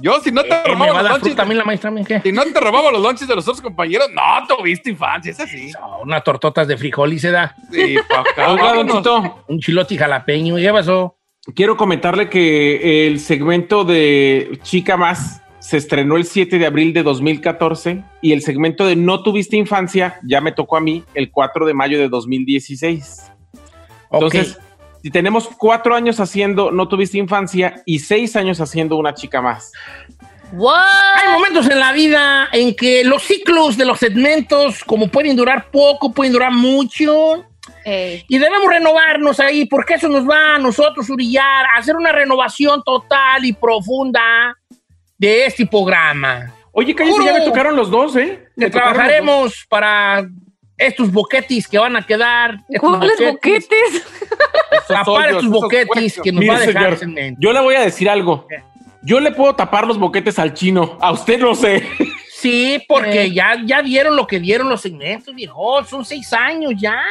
Yo, 0.00 0.18
si 0.20 0.30
no 0.32 0.42
te 0.42 0.48
Eh, 0.48 0.62
me 0.76 0.86
robaba 0.86 1.18
los 1.18 1.38
a 1.38 1.44
mí 1.44 1.54
la 1.54 1.64
maestra, 1.64 1.90
¿me? 1.90 2.04
Si 2.04 2.32
no 2.32 2.44
te 2.44 2.60
robaba 2.60 2.90
los 2.90 3.02
lonches 3.02 3.26
de 3.26 3.34
los 3.34 3.46
otros 3.46 3.60
compañeros, 3.60 4.08
no 4.14 4.46
tuviste 4.56 4.90
infancia, 4.90 5.32
es 5.32 5.40
así. 5.40 5.72
Unas 6.02 6.22
tortotas 6.24 6.66
de 6.68 6.76
frijol 6.76 7.12
y 7.12 7.18
se 7.18 7.30
da. 7.30 7.54
Sí, 7.70 7.96
pa' 8.08 8.20
acá. 8.20 8.50
Oiga, 8.52 8.74
Don 8.74 8.86
vámonos. 8.86 8.96
Cheto, 8.98 9.44
Un 9.48 9.60
chilote 9.60 9.94
y 9.94 9.98
jalapeño, 9.98 10.58
¿y 10.58 10.62
qué 10.62 10.72
pasó? 10.72 11.16
quiero 11.54 11.76
comentarle 11.76 12.28
que 12.28 13.06
el 13.06 13.18
segmento 13.18 13.84
de 13.84 14.58
Chica 14.62 14.96
Más 14.96 15.42
se 15.70 15.76
estrenó 15.76 16.16
el 16.16 16.24
7 16.24 16.58
de 16.58 16.66
abril 16.66 16.92
de 16.92 17.04
2014 17.04 18.02
y 18.20 18.32
el 18.32 18.42
segmento 18.42 18.84
de 18.86 18.96
No 18.96 19.22
tuviste 19.22 19.56
infancia 19.56 20.18
ya 20.24 20.40
me 20.40 20.50
tocó 20.50 20.76
a 20.76 20.80
mí 20.80 21.04
el 21.14 21.30
4 21.30 21.64
de 21.64 21.74
mayo 21.74 22.00
de 22.00 22.08
2016. 22.08 23.30
Entonces, 24.10 24.58
si 25.00 25.12
tenemos 25.12 25.46
cuatro 25.46 25.94
años 25.94 26.18
haciendo 26.18 26.72
No 26.72 26.88
tuviste 26.88 27.18
infancia 27.18 27.84
y 27.86 28.00
seis 28.00 28.34
años 28.34 28.60
haciendo 28.60 28.96
Una 28.96 29.14
Chica 29.14 29.40
Más. 29.40 29.70
Hay 30.50 31.32
momentos 31.34 31.70
en 31.70 31.78
la 31.78 31.92
vida 31.92 32.48
en 32.50 32.74
que 32.74 33.04
los 33.04 33.22
ciclos 33.22 33.76
de 33.76 33.84
los 33.84 34.00
segmentos, 34.00 34.82
como 34.82 35.06
pueden 35.06 35.36
durar 35.36 35.70
poco, 35.70 36.12
pueden 36.12 36.32
durar 36.32 36.50
mucho. 36.50 37.44
Ey. 37.84 38.24
Y 38.26 38.38
debemos 38.38 38.68
renovarnos 38.68 39.38
ahí, 39.38 39.66
porque 39.66 39.94
eso 39.94 40.08
nos 40.08 40.28
va 40.28 40.56
a 40.56 40.58
nosotros 40.58 41.08
orillar 41.08 41.66
a 41.66 41.78
hacer 41.78 41.94
una 41.94 42.10
renovación 42.10 42.82
total 42.84 43.44
y 43.44 43.52
profunda 43.52 44.56
de 45.20 45.44
este 45.44 45.66
programa. 45.66 46.54
Oye, 46.72 46.94
cállese, 46.94 47.22
ya 47.22 47.34
me 47.34 47.42
tocaron 47.42 47.76
los 47.76 47.90
dos, 47.90 48.16
¿eh? 48.16 48.48
Me 48.56 48.64
Que 48.66 48.70
tocaron 48.70 48.94
trabajaremos 48.94 49.66
para 49.68 50.26
estos 50.78 51.12
boquetes 51.12 51.68
que 51.68 51.78
van 51.78 51.94
a 51.94 52.02
quedar. 52.02 52.56
¿Cuáles 52.80 53.20
boquetes? 53.20 54.06
Tapar 54.88 55.30
estos 55.30 55.44
huecos. 55.46 56.20
que 56.22 56.32
nos 56.32 56.40
Mire, 56.40 56.52
va 56.52 56.56
a 56.56 56.60
dejar 56.60 56.96
señor, 56.96 57.34
yo 57.38 57.52
le 57.52 57.60
voy 57.60 57.74
a 57.74 57.82
decir 57.82 58.08
algo. 58.08 58.46
Yo 59.02 59.20
le 59.20 59.30
puedo 59.32 59.54
tapar 59.54 59.86
los 59.86 59.98
boquetes 59.98 60.38
al 60.38 60.54
chino. 60.54 60.96
A 61.00 61.12
usted 61.12 61.38
no 61.38 61.54
sé. 61.54 61.86
Sí, 62.40 62.82
porque 62.88 63.30
ya, 63.32 63.56
ya 63.64 63.82
dieron 63.82 64.16
lo 64.16 64.26
que 64.26 64.40
dieron 64.40 64.70
los 64.70 64.80
segmentos, 64.80 65.34
viejo. 65.34 65.84
Son 65.84 66.04
seis 66.06 66.32
años 66.32 66.72
ya. 66.78 67.02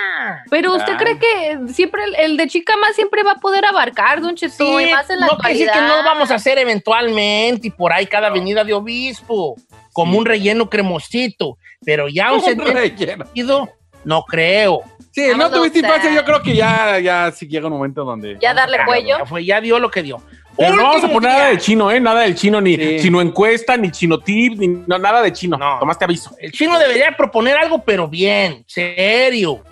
Pero 0.50 0.76
usted 0.76 0.98
cree 0.98 1.20
que 1.20 1.72
siempre 1.72 2.04
el, 2.04 2.16
el 2.16 2.38
de 2.38 2.48
chica 2.48 2.76
más 2.78 2.96
siempre 2.96 3.22
va 3.22 3.34
a 3.34 3.36
poder 3.36 3.64
abarcar, 3.66 4.22
Don 4.22 4.36
Cheto, 4.36 4.56
Sí, 4.58 4.88
y 4.88 4.92
más 4.92 5.08
en 5.10 5.20
la 5.20 5.28
no 5.28 5.38
quiere 5.38 5.54
decir 5.54 5.66
que 5.68 5.72
actualidad. 5.72 5.98
no 5.98 6.04
lo 6.04 6.10
vamos 6.10 6.32
a 6.32 6.36
hacer 6.36 6.58
eventualmente 6.58 7.68
y 7.68 7.70
por 7.70 7.94
ahí 7.94 8.08
cada 8.08 8.28
avenida 8.28 8.64
de 8.64 8.74
obispo, 8.74 9.56
como 9.94 10.18
un 10.18 10.26
relleno 10.26 10.68
cremosito, 10.68 11.58
pero 11.86 12.08
ya 12.08 12.34
un 12.34 12.42
seguido, 12.42 13.70
no 14.04 14.24
creo. 14.24 14.82
Sí, 15.12 15.28
Ya 15.28 15.36
no 15.38 15.50
tuviste 15.52 15.80
infancia, 15.80 16.12
yo 16.12 16.24
creo 16.24 16.42
que 16.42 16.56
ya, 16.56 17.00
ya 17.00 17.32
sí 17.32 17.48
llega 17.48 17.68
un 17.68 17.74
momento 17.74 18.04
donde... 18.04 18.38
Ya 18.40 18.54
darle 18.54 18.78
cuello. 18.86 19.18
Ya, 19.20 19.26
fue, 19.26 19.44
ya 19.44 19.60
dio 19.60 19.80
lo 19.80 19.90
que 19.92 20.04
dio. 20.04 20.22
Pero 20.60 20.76
no 20.76 20.84
vamos 20.84 21.04
a 21.04 21.08
poner 21.08 21.22
día. 21.32 21.40
nada 21.40 21.50
de 21.50 21.58
chino, 21.58 21.92
¿eh? 21.92 22.00
Nada 22.00 22.22
del 22.22 22.36
chino, 22.36 22.60
ni 22.62 22.76
Sí. 22.76 22.98
chino 23.02 23.22
encuesta, 23.22 23.78
ni 23.78 23.92
chino 23.92 24.20
tip, 24.20 24.58
ni 24.58 24.68
no, 24.68 24.98
nada 25.00 25.22
de 25.22 25.32
chino. 25.34 25.58
No. 25.58 25.80
Tomaste 25.80 26.04
aviso. 26.06 26.36
El 26.40 26.52
chino 26.52 26.78
debería 26.78 27.16
proponer 27.16 27.58
algo, 27.58 27.84
pero 27.84 28.08
bien, 28.08 28.64
serio. 28.68 29.64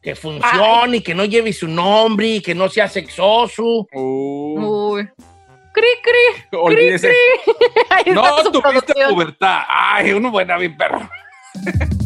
Que 0.00 0.14
funcione, 0.14 0.98
y 0.98 1.00
que 1.00 1.14
no 1.14 1.24
lleve 1.24 1.52
su 1.52 1.66
nombre, 1.66 2.28
y 2.28 2.40
que 2.40 2.54
no 2.54 2.68
sea 2.68 2.86
sexoso. 2.88 3.88
Uh, 3.92 4.92
Uy. 4.94 5.08
Cri, 5.72 5.88
cri. 6.02 6.58
olvídese. 6.58 7.08
Ahí 7.90 8.04
está 8.06 8.14
No 8.14 8.50
tuviste 8.50 8.94
pubertad. 9.10 9.62
Ay, 9.68 10.12
uno 10.12 10.30
buena 10.30 10.56
bien 10.58 10.76
perro. 10.76 11.00